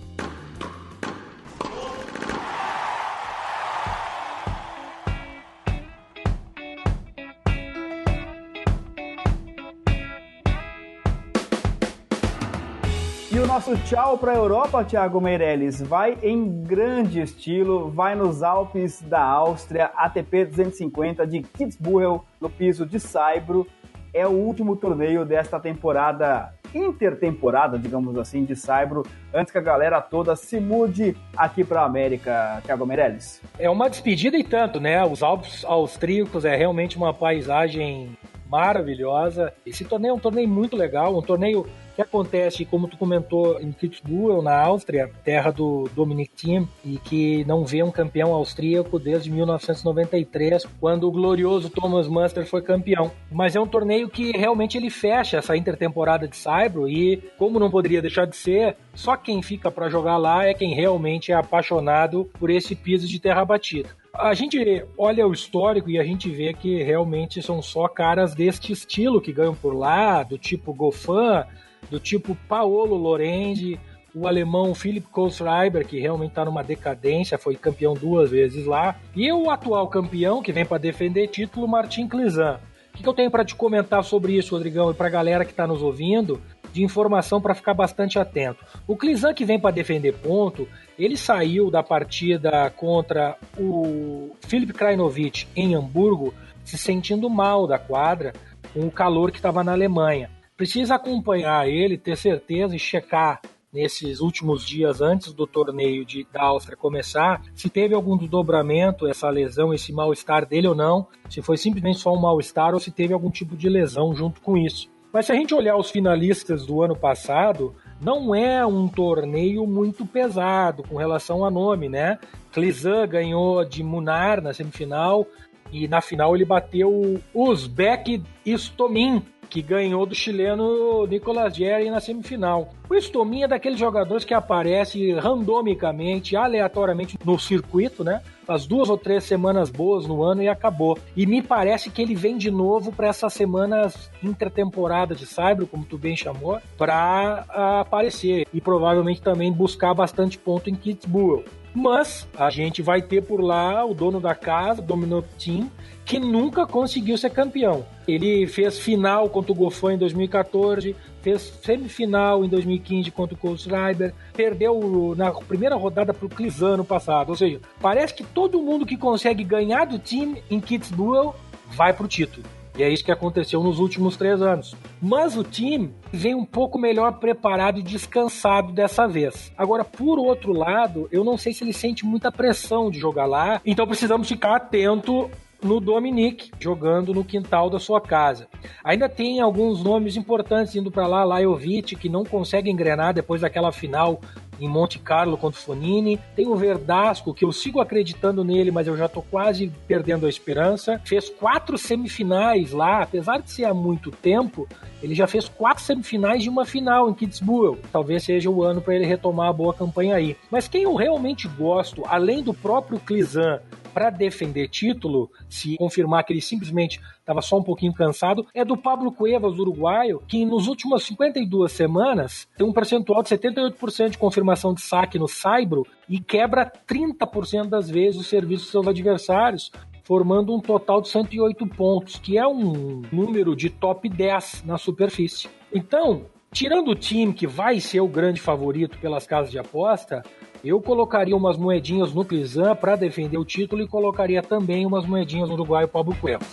Nosso 13.55 13.77
tchau 13.85 14.17
para 14.17 14.33
a 14.33 14.35
Europa, 14.35 14.83
Thiago 14.83 15.21
Meirelles, 15.21 15.81
vai 15.81 16.17
em 16.21 16.61
grande 16.61 17.21
estilo, 17.21 17.89
vai 17.89 18.13
nos 18.13 18.43
Alpes 18.43 19.01
da 19.01 19.23
Áustria, 19.23 19.91
ATP 19.95 20.43
250 20.43 21.25
de 21.25 21.41
Kitzbühel, 21.41 22.25
no 22.41 22.49
piso 22.49 22.85
de 22.85 22.99
Saibro. 22.99 23.65
É 24.13 24.27
o 24.27 24.31
último 24.31 24.75
torneio 24.75 25.23
desta 25.23 25.57
temporada, 25.57 26.53
intertemporada, 26.73 27.79
digamos 27.79 28.17
assim, 28.17 28.43
de 28.43 28.57
Saibro, 28.57 29.03
antes 29.33 29.53
que 29.53 29.57
a 29.57 29.61
galera 29.61 30.01
toda 30.01 30.35
se 30.35 30.59
mude 30.59 31.15
aqui 31.37 31.63
para 31.63 31.83
a 31.83 31.85
América, 31.85 32.61
Thiago 32.65 32.85
Meirelles. 32.85 33.41
É 33.57 33.69
uma 33.69 33.89
despedida 33.89 34.35
e 34.35 34.43
tanto, 34.43 34.81
né? 34.81 35.01
Os 35.05 35.23
Alpes 35.23 35.63
austríacos 35.63 36.43
é 36.43 36.57
realmente 36.57 36.97
uma 36.97 37.13
paisagem 37.13 38.17
maravilhosa. 38.49 39.53
Esse 39.65 39.85
torneio 39.85 40.11
é 40.11 40.15
um 40.15 40.19
torneio 40.19 40.47
muito 40.47 40.75
legal, 40.75 41.17
um 41.17 41.21
torneio 41.21 41.65
que 41.95 42.01
acontece, 42.01 42.65
como 42.65 42.87
tu 42.87 42.97
comentou, 42.97 43.59
em 43.61 43.71
Kitzbühel, 43.71 44.41
na 44.41 44.59
Áustria, 44.59 45.09
terra 45.23 45.49
do 45.49 45.89
Dominic 45.95 46.35
Thiem, 46.35 46.67
e 46.83 46.97
que 46.97 47.45
não 47.45 47.65
vê 47.65 47.81
um 47.81 47.91
campeão 47.91 48.33
austríaco 48.33 48.99
desde 48.99 49.31
1993, 49.31 50.65
quando 50.79 51.07
o 51.07 51.11
glorioso 51.11 51.69
Thomas 51.69 52.07
Munster 52.07 52.45
foi 52.45 52.61
campeão. 52.61 53.11
Mas 53.31 53.55
é 53.55 53.61
um 53.61 53.67
torneio 53.67 54.09
que 54.09 54.31
realmente 54.31 54.77
ele 54.77 54.89
fecha 54.89 55.37
essa 55.37 55.55
intertemporada 55.55 56.27
de 56.27 56.35
Saibro 56.35 56.89
e, 56.89 57.17
como 57.37 57.59
não 57.59 57.71
poderia 57.71 58.01
deixar 58.01 58.25
de 58.25 58.35
ser, 58.35 58.75
só 58.93 59.15
quem 59.15 59.41
fica 59.41 59.71
para 59.71 59.89
jogar 59.89 60.17
lá 60.17 60.45
é 60.45 60.53
quem 60.53 60.75
realmente 60.75 61.31
é 61.31 61.35
apaixonado 61.35 62.29
por 62.37 62.49
esse 62.49 62.75
piso 62.75 63.07
de 63.07 63.19
terra 63.19 63.45
batida. 63.45 63.89
A 64.17 64.33
gente 64.33 64.85
olha 64.97 65.27
o 65.27 65.33
histórico 65.33 65.89
e 65.89 65.99
a 65.99 66.03
gente 66.03 66.29
vê 66.29 66.53
que 66.53 66.81
realmente 66.81 67.41
são 67.41 67.61
só 67.61 67.87
caras 67.87 68.33
deste 68.33 68.71
estilo 68.71 69.21
que 69.21 69.33
ganham 69.33 69.55
por 69.55 69.73
lá, 69.73 70.23
do 70.23 70.37
tipo 70.37 70.73
Goffin, 70.73 71.43
do 71.89 71.99
tipo 71.99 72.35
Paolo 72.47 72.95
Lorenzi, 72.95 73.79
o 74.13 74.27
alemão 74.27 74.73
Philipp 74.73 75.07
Kohlschreiber, 75.09 75.85
que 75.85 75.99
realmente 75.99 76.29
está 76.29 76.45
numa 76.45 76.63
decadência, 76.63 77.37
foi 77.37 77.55
campeão 77.55 77.93
duas 77.93 78.31
vezes 78.31 78.65
lá, 78.65 78.95
e 79.15 79.31
o 79.31 79.49
atual 79.49 79.87
campeão, 79.89 80.41
que 80.41 80.53
vem 80.53 80.65
para 80.65 80.77
defender 80.77 81.27
título, 81.27 81.67
Martin 81.67 82.07
Clizan. 82.07 82.59
O 82.93 82.97
que, 82.97 83.03
que 83.03 83.09
eu 83.09 83.13
tenho 83.13 83.29
para 83.29 83.43
te 83.43 83.53
comentar 83.53 84.01
sobre 84.05 84.37
isso, 84.37 84.55
Rodrigão, 84.55 84.89
e 84.89 84.93
para 84.93 85.07
a 85.07 85.11
galera 85.11 85.43
que 85.43 85.51
está 85.51 85.67
nos 85.67 85.81
ouvindo? 85.81 86.41
de 86.75 86.83
informação 86.83 87.39
para 87.39 87.55
ficar 87.55 87.73
bastante 87.73 88.19
atento. 88.19 88.63
O 88.85 88.97
Clizan 88.97 89.33
que 89.33 89.45
vem 89.45 89.57
para 89.57 89.73
defender 89.73 90.11
ponto, 90.11 90.67
ele 90.97 91.17
saiu 91.17 91.69
da 91.69 91.83
partida 91.83 92.69
contra 92.71 93.37
o 93.57 94.31
Filip 94.47 94.73
Krajinovic 94.73 95.47
em 95.55 95.75
Hamburgo 95.75 96.33
se 96.63 96.77
sentindo 96.77 97.29
mal 97.29 97.67
da 97.67 97.77
quadra 97.77 98.33
com 98.73 98.81
o 98.81 98.91
calor 98.91 99.31
que 99.31 99.37
estava 99.37 99.63
na 99.63 99.73
Alemanha. 99.73 100.29
Precisa 100.57 100.95
acompanhar 100.95 101.67
ele, 101.67 101.97
ter 101.97 102.17
certeza 102.17 102.75
e 102.75 102.79
checar 102.79 103.41
nesses 103.75 104.21
últimos 104.21 104.65
dias 104.65 105.01
antes 105.01 105.33
do 105.33 105.45
torneio 105.45 106.05
de, 106.05 106.25
da 106.31 106.43
Áustria 106.43 106.77
começar, 106.77 107.41
se 107.53 107.69
teve 107.69 107.93
algum 107.93 108.15
desdobramento, 108.15 109.05
essa 109.05 109.29
lesão, 109.29 109.73
esse 109.73 109.91
mal-estar 109.91 110.45
dele 110.45 110.69
ou 110.69 110.73
não, 110.73 111.07
se 111.29 111.41
foi 111.41 111.57
simplesmente 111.57 111.99
só 111.99 112.13
um 112.13 112.21
mal-estar 112.21 112.73
ou 112.73 112.79
se 112.79 112.89
teve 112.89 113.13
algum 113.13 113.29
tipo 113.29 113.55
de 113.57 113.67
lesão 113.67 114.15
junto 114.15 114.39
com 114.39 114.57
isso. 114.57 114.89
Mas 115.11 115.25
se 115.25 115.33
a 115.33 115.35
gente 115.35 115.53
olhar 115.53 115.75
os 115.75 115.91
finalistas 115.91 116.65
do 116.65 116.81
ano 116.81 116.95
passado, 116.95 117.75
não 118.05 118.35
é 118.35 118.63
um 118.63 118.87
torneio 118.87 119.65
muito 119.65 120.05
pesado 120.05 120.83
com 120.83 120.95
relação 120.95 121.43
a 121.43 121.49
nome, 121.49 121.89
né? 121.89 122.19
Klizan 122.53 123.07
ganhou 123.07 123.65
de 123.65 123.83
Munar 123.83 124.43
na 124.43 124.53
semifinal 124.53 125.25
e 125.71 125.87
na 125.87 125.99
final 126.01 126.35
ele 126.35 126.45
bateu 126.45 127.19
o 127.33 127.49
Uzbek 127.49 128.21
Istomin, 128.45 129.23
que 129.45 129.61
ganhou 129.61 130.05
do 130.05 130.15
chileno 130.15 131.05
Nicolas 131.07 131.55
Jerry 131.55 131.89
na 131.89 131.99
semifinal. 131.99 132.73
O 132.89 132.95
Istomin 132.95 133.43
é 133.43 133.47
daqueles 133.47 133.79
jogadores 133.79 134.25
que 134.25 134.33
aparece 134.33 135.13
randomicamente, 135.13 136.35
aleatoriamente 136.35 137.17
no 137.23 137.39
circuito, 137.39 138.03
né? 138.03 138.21
Faz 138.45 138.67
duas 138.67 138.89
ou 138.89 138.97
três 138.97 139.23
semanas 139.23 139.69
boas 139.69 140.05
no 140.05 140.23
ano 140.23 140.43
e 140.43 140.47
acabou. 140.47 140.97
E 141.15 141.25
me 141.25 141.41
parece 141.41 141.89
que 141.89 142.01
ele 142.01 142.13
vem 142.13 142.37
de 142.37 142.51
novo 142.51 142.91
para 142.91 143.07
essas 143.07 143.33
semanas 143.33 144.11
intertemporada 144.21 145.15
de 145.15 145.25
Cyber, 145.25 145.65
como 145.65 145.83
tu 145.83 145.97
bem 145.97 146.15
chamou, 146.15 146.59
para 146.77 147.45
aparecer 147.79 148.47
e 148.53 148.61
provavelmente 148.61 149.21
também 149.21 149.51
buscar 149.51 149.93
bastante 149.93 150.37
ponto 150.37 150.69
em 150.69 150.75
Kitzbühel. 150.75 151.43
Mas 151.75 152.25
a 152.37 152.49
gente 152.49 152.81
vai 152.81 153.01
ter 153.01 153.21
por 153.21 153.41
lá 153.41 153.83
o 153.83 153.93
dono 153.93 154.21
da 154.21 154.33
casa, 154.33 154.81
Domino 154.81 155.21
Team, 155.37 155.69
que 156.05 156.17
nunca 156.17 156.65
conseguiu 156.65 157.17
ser 157.17 157.31
campeão. 157.31 157.85
Ele 158.07 158.47
fez 158.47 158.79
final 158.79 159.27
contra 159.29 159.51
o 159.51 159.55
Gofan 159.55 159.95
em 159.95 159.97
2014, 159.97 160.95
fez 161.21 161.41
semifinal 161.61 162.45
em 162.45 162.47
2015 162.47 163.11
contra 163.11 163.35
o 163.35 163.37
Kohlschreiber, 163.37 164.13
perdeu 164.33 165.13
na 165.17 165.31
primeira 165.31 165.75
rodada 165.75 166.13
para 166.13 166.25
o 166.25 166.29
Clisano 166.29 166.85
passado. 166.85 167.31
Ou 167.31 167.35
seja, 167.35 167.59
parece 167.81 168.13
que 168.13 168.23
todo 168.23 168.61
mundo 168.61 168.85
que 168.85 168.95
consegue 168.95 169.43
ganhar 169.43 169.85
do 169.85 169.99
time 169.99 170.41
em 170.49 170.61
Kitzbühel 170.61 171.35
vai 171.71 171.91
para 171.91 172.05
o 172.05 172.07
título. 172.07 172.45
E 172.77 172.83
é 172.83 172.89
isso 172.89 173.03
que 173.03 173.11
aconteceu 173.11 173.63
nos 173.63 173.79
últimos 173.79 174.17
três 174.17 174.41
anos. 174.41 174.75
Mas 175.01 175.37
o 175.37 175.43
time 175.43 175.93
vem 176.11 176.35
um 176.35 176.45
pouco 176.45 176.77
melhor 176.77 177.19
preparado 177.19 177.79
e 177.79 177.83
descansado 177.83 178.73
dessa 178.73 179.07
vez. 179.07 179.51
Agora, 179.57 179.83
por 179.83 180.19
outro 180.19 180.51
lado, 180.51 181.07
eu 181.11 181.23
não 181.23 181.37
sei 181.37 181.53
se 181.53 181.63
ele 181.63 181.73
sente 181.73 182.05
muita 182.05 182.31
pressão 182.31 182.89
de 182.89 182.99
jogar 182.99 183.25
lá, 183.25 183.61
então 183.65 183.87
precisamos 183.87 184.27
ficar 184.27 184.55
atento 184.55 185.29
no 185.65 185.79
Dominique, 185.79 186.51
jogando 186.59 187.13
no 187.13 187.23
quintal 187.23 187.69
da 187.69 187.79
sua 187.79 187.99
casa. 187.99 188.47
Ainda 188.83 189.09
tem 189.09 189.39
alguns 189.39 189.83
nomes 189.83 190.15
importantes 190.15 190.75
indo 190.75 190.91
para 190.91 191.07
lá, 191.07 191.23
Lajovic, 191.23 191.95
que 191.95 192.07
não 192.07 192.23
consegue 192.23 192.69
engrenar 192.69 193.13
depois 193.13 193.41
daquela 193.41 193.71
final 193.71 194.21
em 194.59 194.67
Monte 194.67 194.99
Carlo 194.99 195.37
contra 195.37 195.59
o 195.59 195.63
Fonini. 195.63 196.19
Tem 196.35 196.47
o 196.47 196.55
Verdasco, 196.55 197.33
que 197.33 197.45
eu 197.45 197.51
sigo 197.51 197.79
acreditando 197.79 198.43
nele, 198.43 198.71
mas 198.71 198.87
eu 198.87 198.97
já 198.97 199.07
tô 199.07 199.21
quase 199.21 199.71
perdendo 199.87 200.25
a 200.25 200.29
esperança. 200.29 200.99
Fez 201.03 201.29
quatro 201.29 201.77
semifinais 201.77 202.71
lá, 202.71 203.01
apesar 203.01 203.39
de 203.39 203.51
ser 203.51 203.65
há 203.65 203.73
muito 203.73 204.11
tempo, 204.11 204.67
ele 205.01 205.13
já 205.13 205.27
fez 205.27 205.47
quatro 205.47 205.83
semifinais 205.83 206.43
de 206.43 206.49
uma 206.49 206.65
final 206.65 207.09
em 207.09 207.13
Kitzbühel. 207.13 207.77
Talvez 207.91 208.23
seja 208.23 208.49
o 208.49 208.63
ano 208.63 208.81
para 208.81 208.95
ele 208.95 209.05
retomar 209.05 209.49
a 209.49 209.53
boa 209.53 209.73
campanha 209.73 210.15
aí. 210.15 210.35
Mas 210.49 210.67
quem 210.67 210.83
eu 210.83 210.95
realmente 210.95 211.47
gosto, 211.47 212.03
além 212.07 212.41
do 212.41 212.53
próprio 212.53 212.99
Clizan, 212.99 213.59
para 213.95 214.09
defender 214.09 214.67
título, 214.67 215.31
se 215.47 215.77
confirmar 215.77 216.25
que 216.25 216.33
ele 216.33 216.41
simplesmente 216.41 216.99
estava 217.17 217.41
só 217.41 217.57
um 217.57 217.63
pouquinho 217.63 217.93
cansado, 217.93 218.45
é 218.53 218.65
do 218.65 218.75
Pablo 218.75 219.09
Cuevas, 219.09 219.57
uruguaio, 219.57 220.21
que 220.27 220.43
nos 220.43 220.67
últimas 220.67 221.03
52 221.03 221.71
semanas 221.71 222.45
tem 222.57 222.67
um 222.67 222.73
percentual 222.73 223.23
de 223.23 223.29
78% 223.29 224.09
de 224.09 224.17
confirmação 224.17 224.73
de 224.73 224.81
saque 224.81 225.17
no 225.17 225.29
Saibro 225.29 225.87
e 226.09 226.19
quebra 226.19 226.69
30% 226.69 227.69
das 227.69 227.89
vezes 227.89 228.19
o 228.19 228.23
serviço 228.23 228.63
dos 228.63 228.71
seus 228.71 228.85
adversários, 228.85 229.71
formando 230.03 230.53
um 230.53 230.59
total 230.59 230.99
de 230.99 231.07
108 231.07 231.65
pontos, 231.67 232.17
que 232.17 232.37
é 232.37 232.45
um 232.45 233.01
número 233.09 233.55
de 233.55 233.69
top 233.69 234.09
10 234.09 234.65
na 234.65 234.77
superfície. 234.77 235.47
Então, 235.73 236.25
tirando 236.55 236.91
o 236.91 236.95
time 236.95 237.33
que 237.33 237.45
vai 237.45 237.81
ser 237.81 237.99
o 237.99 238.07
grande 238.07 238.39
favorito 238.39 238.97
pelas 238.97 239.27
casas 239.27 239.51
de 239.51 239.59
aposta, 239.59 240.23
eu 240.63 240.81
colocaria 240.81 241.35
umas 241.35 241.57
moedinhas 241.57 242.13
no 242.13 242.23
Clizan 242.23 242.73
para 242.77 242.95
defender 242.95 243.37
o 243.37 243.43
título 243.43 243.83
e 243.83 243.87
colocaria 243.87 244.41
também 244.41 244.85
umas 244.85 245.05
moedinhas 245.05 245.49
no 245.49 245.55
uruguaio 245.55 245.89
Pablo 245.89 246.15
Cuevas. 246.15 246.47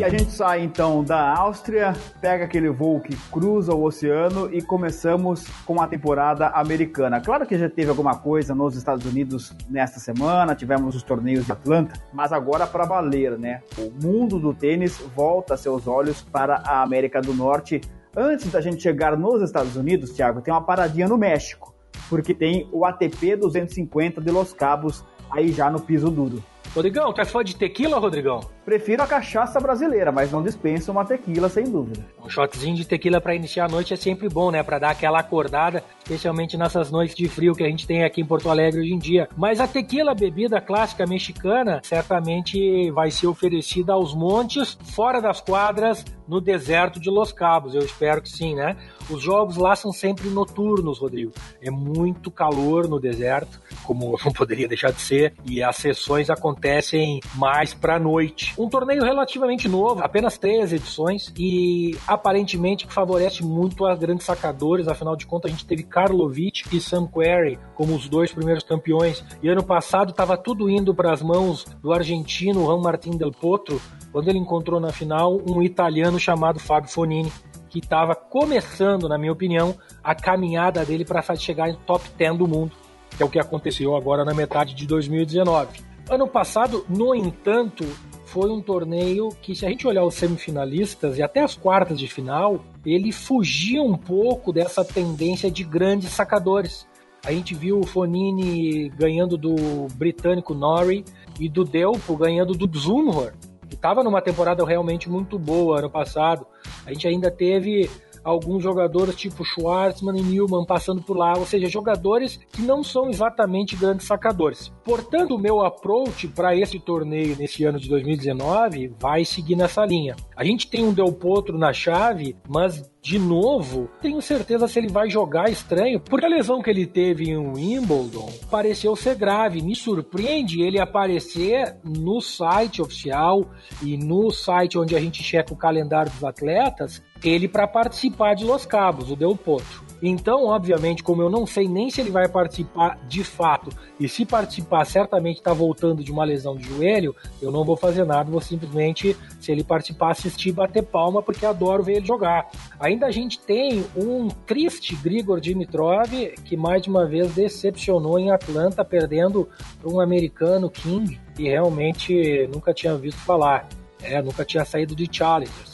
E 0.00 0.04
a 0.04 0.08
gente 0.08 0.32
sai 0.32 0.62
então 0.62 1.04
da 1.04 1.36
Áustria, 1.36 1.92
pega 2.22 2.46
aquele 2.46 2.70
voo 2.70 3.00
que 3.00 3.14
cruza 3.30 3.74
o 3.74 3.84
oceano 3.84 4.48
e 4.50 4.62
começamos 4.62 5.46
com 5.66 5.78
a 5.78 5.86
temporada 5.86 6.48
americana. 6.48 7.20
Claro 7.20 7.44
que 7.44 7.58
já 7.58 7.68
teve 7.68 7.90
alguma 7.90 8.16
coisa 8.16 8.54
nos 8.54 8.74
Estados 8.74 9.04
Unidos 9.04 9.54
nesta 9.68 10.00
semana, 10.00 10.54
tivemos 10.54 10.96
os 10.96 11.02
torneios 11.02 11.44
de 11.44 11.52
Atlanta, 11.52 12.02
mas 12.14 12.32
agora 12.32 12.66
para 12.66 12.86
valer, 12.86 13.38
né? 13.38 13.60
O 13.76 13.90
mundo 14.02 14.38
do 14.38 14.54
tênis 14.54 14.96
volta 15.14 15.54
seus 15.54 15.86
olhos 15.86 16.22
para 16.22 16.62
a 16.64 16.80
América 16.80 17.20
do 17.20 17.34
Norte. 17.34 17.82
Antes 18.16 18.50
da 18.50 18.62
gente 18.62 18.82
chegar 18.82 19.18
nos 19.18 19.42
Estados 19.42 19.76
Unidos, 19.76 20.12
Thiago, 20.12 20.40
tem 20.40 20.54
uma 20.54 20.64
paradinha 20.64 21.08
no 21.08 21.18
México, 21.18 21.74
porque 22.08 22.32
tem 22.32 22.66
o 22.72 22.86
ATP 22.86 23.36
250 23.36 24.22
de 24.22 24.30
Los 24.30 24.54
Cabos 24.54 25.04
aí 25.30 25.52
já 25.52 25.68
no 25.68 25.78
piso 25.78 26.10
duro. 26.10 26.42
Rodrigão, 26.74 27.12
é 27.18 27.24
fã 27.24 27.42
de 27.42 27.56
tequila, 27.56 27.98
Rodrigão? 27.98 28.40
Prefiro 28.70 29.02
a 29.02 29.06
cachaça 29.08 29.58
brasileira, 29.58 30.12
mas 30.12 30.30
não 30.30 30.44
dispensa 30.44 30.92
uma 30.92 31.04
tequila, 31.04 31.48
sem 31.48 31.64
dúvida. 31.64 32.06
Um 32.24 32.30
shotzinho 32.30 32.76
de 32.76 32.86
tequila 32.86 33.20
para 33.20 33.34
iniciar 33.34 33.64
a 33.64 33.68
noite 33.68 33.92
é 33.92 33.96
sempre 33.96 34.28
bom, 34.28 34.52
né? 34.52 34.62
Para 34.62 34.78
dar 34.78 34.90
aquela 34.90 35.18
acordada, 35.18 35.82
especialmente 36.04 36.56
nessas 36.56 36.88
noites 36.88 37.16
de 37.16 37.28
frio 37.28 37.52
que 37.52 37.64
a 37.64 37.68
gente 37.68 37.84
tem 37.84 38.04
aqui 38.04 38.20
em 38.20 38.24
Porto 38.24 38.48
Alegre 38.48 38.82
hoje 38.82 38.94
em 38.94 38.98
dia. 38.98 39.28
Mas 39.36 39.58
a 39.58 39.66
tequila, 39.66 40.14
bebida 40.14 40.60
clássica 40.60 41.04
mexicana, 41.04 41.80
certamente 41.82 42.92
vai 42.92 43.10
ser 43.10 43.26
oferecida 43.26 43.92
aos 43.92 44.14
montes, 44.14 44.78
fora 44.94 45.20
das 45.20 45.40
quadras, 45.40 46.04
no 46.30 46.40
deserto 46.40 47.00
de 47.00 47.10
Los 47.10 47.32
Cabos. 47.32 47.74
Eu 47.74 47.82
espero 47.82 48.22
que 48.22 48.28
sim, 48.28 48.54
né? 48.54 48.76
Os 49.10 49.20
jogos 49.20 49.56
lá 49.56 49.74
são 49.74 49.92
sempre 49.92 50.30
noturnos, 50.30 51.00
Rodrigo. 51.00 51.32
É 51.60 51.72
muito 51.72 52.30
calor 52.30 52.86
no 52.86 53.00
deserto, 53.00 53.60
como 53.82 54.16
não 54.24 54.32
poderia 54.32 54.68
deixar 54.68 54.92
de 54.92 55.00
ser, 55.00 55.34
e 55.44 55.60
as 55.60 55.74
sessões 55.74 56.30
acontecem 56.30 57.18
mais 57.34 57.74
para 57.74 57.98
noite. 57.98 58.54
Um 58.60 58.68
torneio 58.68 59.02
relativamente 59.02 59.66
novo, 59.70 60.04
apenas 60.04 60.36
três 60.36 60.70
edições, 60.70 61.32
e 61.34 61.96
aparentemente 62.06 62.86
que 62.86 62.92
favorece 62.92 63.42
muito 63.42 63.86
as 63.86 63.98
grandes 63.98 64.26
sacadores. 64.26 64.86
Afinal 64.86 65.16
de 65.16 65.24
contas, 65.24 65.50
a 65.50 65.54
gente 65.54 65.64
teve 65.64 65.82
Karlovic 65.82 66.64
e 66.70 66.78
Sam 66.78 67.06
Querrey 67.06 67.58
como 67.74 67.94
os 67.94 68.06
dois 68.06 68.30
primeiros 68.30 68.62
campeões, 68.62 69.24
e 69.42 69.48
ano 69.48 69.64
passado 69.64 70.10
estava 70.10 70.36
tudo 70.36 70.68
indo 70.68 70.94
para 70.94 71.10
as 71.10 71.22
mãos 71.22 71.64
do 71.82 71.90
argentino 71.90 72.66
Juan 72.66 72.82
Martín 72.82 73.16
del 73.16 73.30
Potro, 73.30 73.80
quando 74.12 74.28
ele 74.28 74.38
encontrou 74.38 74.78
na 74.78 74.92
final 74.92 75.40
um 75.48 75.62
italiano 75.62 76.20
chamado 76.20 76.60
Fabio 76.60 76.90
Fonini, 76.90 77.32
que 77.70 77.78
estava 77.78 78.14
começando, 78.14 79.08
na 79.08 79.16
minha 79.16 79.32
opinião, 79.32 79.74
a 80.04 80.14
caminhada 80.14 80.84
dele 80.84 81.06
para 81.06 81.22
chegar 81.34 81.70
em 81.70 81.76
top 81.86 82.10
10 82.14 82.36
do 82.36 82.46
mundo, 82.46 82.72
que 83.16 83.22
é 83.22 83.24
o 83.24 83.30
que 83.30 83.38
aconteceu 83.38 83.96
agora 83.96 84.22
na 84.22 84.34
metade 84.34 84.74
de 84.74 84.86
2019. 84.86 85.80
Ano 86.10 86.28
passado, 86.28 86.84
no 86.90 87.14
entanto, 87.14 87.86
foi 88.30 88.48
um 88.48 88.60
torneio 88.60 89.30
que, 89.42 89.56
se 89.56 89.66
a 89.66 89.68
gente 89.68 89.88
olhar 89.88 90.04
os 90.04 90.14
semifinalistas 90.14 91.18
e 91.18 91.22
até 91.22 91.40
as 91.40 91.56
quartas 91.56 91.98
de 91.98 92.06
final, 92.06 92.64
ele 92.86 93.10
fugia 93.10 93.82
um 93.82 93.96
pouco 93.96 94.52
dessa 94.52 94.84
tendência 94.84 95.50
de 95.50 95.64
grandes 95.64 96.10
sacadores. 96.10 96.86
A 97.24 97.32
gente 97.32 97.54
viu 97.54 97.80
o 97.80 97.86
Fonini 97.86 98.88
ganhando 98.90 99.36
do 99.36 99.54
britânico 99.94 100.54
Norrie 100.54 101.04
e 101.40 101.48
do 101.48 101.64
Delpo 101.64 102.16
ganhando 102.16 102.54
do 102.54 102.78
Zumhor 102.78 103.32
que 103.68 103.76
estava 103.76 104.02
numa 104.02 104.20
temporada 104.20 104.64
realmente 104.66 105.08
muito 105.08 105.38
boa 105.38 105.78
ano 105.78 105.88
passado. 105.88 106.44
A 106.84 106.92
gente 106.92 107.06
ainda 107.06 107.30
teve 107.30 107.88
alguns 108.22 108.62
jogadores 108.62 109.16
tipo 109.16 109.44
Schwartzman 109.44 110.18
e 110.18 110.22
Newman 110.22 110.64
passando 110.64 111.02
por 111.02 111.16
lá, 111.16 111.34
ou 111.36 111.46
seja, 111.46 111.68
jogadores 111.68 112.38
que 112.52 112.62
não 112.62 112.82
são 112.82 113.08
exatamente 113.08 113.76
grandes 113.76 114.06
sacadores. 114.06 114.72
Portanto, 114.84 115.34
o 115.34 115.38
meu 115.38 115.60
approach 115.60 116.28
para 116.28 116.56
esse 116.56 116.78
torneio 116.78 117.36
nesse 117.36 117.64
ano 117.64 117.78
de 117.78 117.88
2019 117.88 118.94
vai 118.98 119.24
seguir 119.24 119.56
nessa 119.56 119.84
linha. 119.84 120.16
A 120.36 120.44
gente 120.44 120.68
tem 120.68 120.84
um 120.84 120.92
Del 120.92 121.12
Potro 121.12 121.58
na 121.58 121.72
chave, 121.72 122.36
mas 122.48 122.90
de 123.02 123.18
novo, 123.18 123.88
tenho 124.02 124.20
certeza 124.20 124.68
se 124.68 124.78
ele 124.78 124.88
vai 124.88 125.08
jogar 125.08 125.48
estranho, 125.50 125.98
porque 125.98 126.26
a 126.26 126.28
lesão 126.28 126.60
que 126.60 126.68
ele 126.68 126.86
teve 126.86 127.30
em 127.30 127.38
Wimbledon 127.38 128.30
pareceu 128.50 128.94
ser 128.94 129.14
grave. 129.14 129.62
Me 129.62 129.74
surpreende 129.74 130.60
ele 130.60 130.78
aparecer 130.78 131.76
no 131.82 132.20
site 132.20 132.82
oficial 132.82 133.50
e 133.82 133.96
no 133.96 134.30
site 134.30 134.78
onde 134.78 134.94
a 134.94 135.00
gente 135.00 135.22
checa 135.22 135.54
o 135.54 135.56
calendário 135.56 136.12
dos 136.12 136.24
atletas, 136.24 137.02
ele 137.24 137.48
para 137.48 137.66
participar 137.66 138.34
de 138.34 138.44
Los 138.44 138.66
Cabos, 138.66 139.10
o 139.10 139.16
Del 139.16 139.34
Potro. 139.34 139.89
Então, 140.02 140.46
obviamente, 140.46 141.02
como 141.02 141.22
eu 141.22 141.28
não 141.28 141.46
sei 141.46 141.68
nem 141.68 141.90
se 141.90 142.00
ele 142.00 142.10
vai 142.10 142.28
participar 142.28 142.98
de 143.06 143.22
fato, 143.22 143.70
e 143.98 144.08
se 144.08 144.24
participar, 144.24 144.84
certamente 144.84 145.38
está 145.38 145.52
voltando 145.52 146.02
de 146.02 146.10
uma 146.10 146.24
lesão 146.24 146.56
de 146.56 146.64
joelho, 146.64 147.14
eu 147.40 147.50
não 147.50 147.64
vou 147.64 147.76
fazer 147.76 148.04
nada, 148.04 148.30
vou 148.30 148.40
simplesmente, 148.40 149.16
se 149.38 149.52
ele 149.52 149.62
participar, 149.62 150.12
assistir 150.12 150.52
bater 150.52 150.82
palma, 150.82 151.22
porque 151.22 151.44
adoro 151.44 151.82
ver 151.82 151.96
ele 151.96 152.06
jogar. 152.06 152.50
Ainda 152.78 153.06
a 153.06 153.10
gente 153.10 153.38
tem 153.38 153.84
um 153.96 154.28
triste 154.28 154.96
Grigor 154.96 155.40
Dimitrov, 155.40 156.10
que 156.44 156.56
mais 156.56 156.82
de 156.82 156.88
uma 156.88 157.06
vez 157.06 157.34
decepcionou 157.34 158.18
em 158.18 158.30
Atlanta, 158.30 158.84
perdendo 158.84 159.48
para 159.80 159.90
um 159.90 160.00
americano 160.00 160.70
King, 160.70 161.20
que 161.34 161.44
realmente 161.44 162.48
nunca 162.52 162.72
tinha 162.72 162.96
visto 162.96 163.18
falar. 163.20 163.68
É, 164.02 164.22
nunca 164.22 164.46
tinha 164.46 164.64
saído 164.64 164.96
de 164.96 165.06
Challengers 165.10 165.69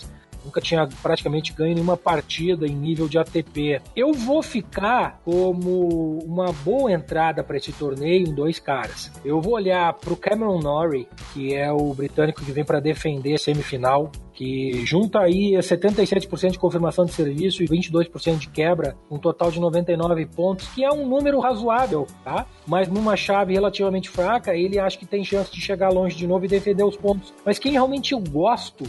nunca 0.46 0.60
tinha 0.60 0.88
praticamente 1.02 1.52
ganho 1.52 1.74
nenhuma 1.74 1.96
partida 1.96 2.66
em 2.66 2.74
nível 2.74 3.08
de 3.08 3.18
ATP. 3.18 3.82
Eu 3.94 4.12
vou 4.12 4.42
ficar 4.42 5.20
como 5.24 6.20
uma 6.24 6.52
boa 6.52 6.92
entrada 6.92 7.42
para 7.42 7.56
esse 7.56 7.72
torneio 7.72 8.26
em 8.26 8.34
dois 8.34 8.58
caras. 8.58 9.12
Eu 9.24 9.40
vou 9.40 9.54
olhar 9.54 9.92
para 9.94 10.12
o 10.12 10.16
Cameron 10.16 10.60
Norrie, 10.60 11.08
que 11.34 11.54
é 11.54 11.70
o 11.70 11.92
britânico 11.92 12.44
que 12.44 12.52
vem 12.52 12.64
para 12.64 12.80
defender 12.80 13.34
a 13.34 13.38
semifinal 13.38 14.10
que 14.36 14.84
junta 14.84 15.20
aí 15.20 15.52
77% 15.52 16.52
de 16.52 16.58
confirmação 16.58 17.06
de 17.06 17.12
serviço 17.12 17.64
e 17.64 17.66
22% 17.66 18.36
de 18.36 18.48
quebra, 18.50 18.94
um 19.10 19.18
total 19.18 19.50
de 19.50 19.58
99 19.58 20.26
pontos, 20.26 20.68
que 20.68 20.84
é 20.84 20.92
um 20.92 21.08
número 21.08 21.40
razoável, 21.40 22.06
tá? 22.22 22.46
Mas 22.66 22.86
numa 22.86 23.16
chave 23.16 23.54
relativamente 23.54 24.10
fraca, 24.10 24.54
ele 24.54 24.78
acha 24.78 24.98
que 24.98 25.06
tem 25.06 25.24
chance 25.24 25.50
de 25.50 25.60
chegar 25.60 25.88
longe 25.88 26.14
de 26.14 26.26
novo 26.26 26.44
e 26.44 26.48
defender 26.48 26.84
os 26.84 26.96
pontos. 26.96 27.32
Mas 27.46 27.58
quem 27.58 27.72
realmente 27.72 28.12
eu 28.12 28.20
gosto 28.20 28.84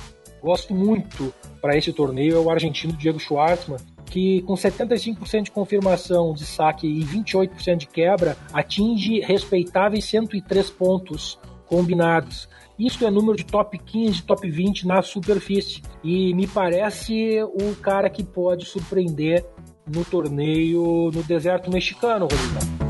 gosto 0.48 0.74
muito 0.74 1.34
para 1.62 1.76
esse 1.76 1.92
torneio 1.92 2.38
é 2.38 2.40
o 2.40 2.50
argentino 2.50 2.94
Diego 2.94 3.20
Schwartzman, 3.20 3.80
que 4.06 4.42
com 4.44 4.54
75% 4.54 5.44
de 5.44 5.52
confirmação 5.52 6.34
de 6.34 6.46
saque 6.46 6.88
e 6.88 7.04
28% 7.04 7.76
de 7.76 7.88
quebra 7.88 8.38
atinge 8.54 9.20
respeitáveis 9.20 10.06
103 10.06 10.70
pontos 10.70 11.38
combinados. 11.66 12.48
Isso 12.80 13.06
é 13.06 13.12
número 13.12 13.36
de 13.36 13.44
top 13.44 13.78
15, 13.78 14.22
top 14.22 14.50
20 14.50 14.88
na 14.88 15.02
superfície. 15.02 15.82
E 16.02 16.34
me 16.34 16.48
parece 16.48 17.44
um 17.60 17.74
cara 17.74 18.10
que 18.10 18.24
pode 18.24 18.66
surpreender 18.66 19.46
no 19.86 20.06
torneio 20.06 21.12
no 21.14 21.24
deserto 21.24 21.70
mexicano, 21.70 22.26
Rodrigo. 22.32 22.87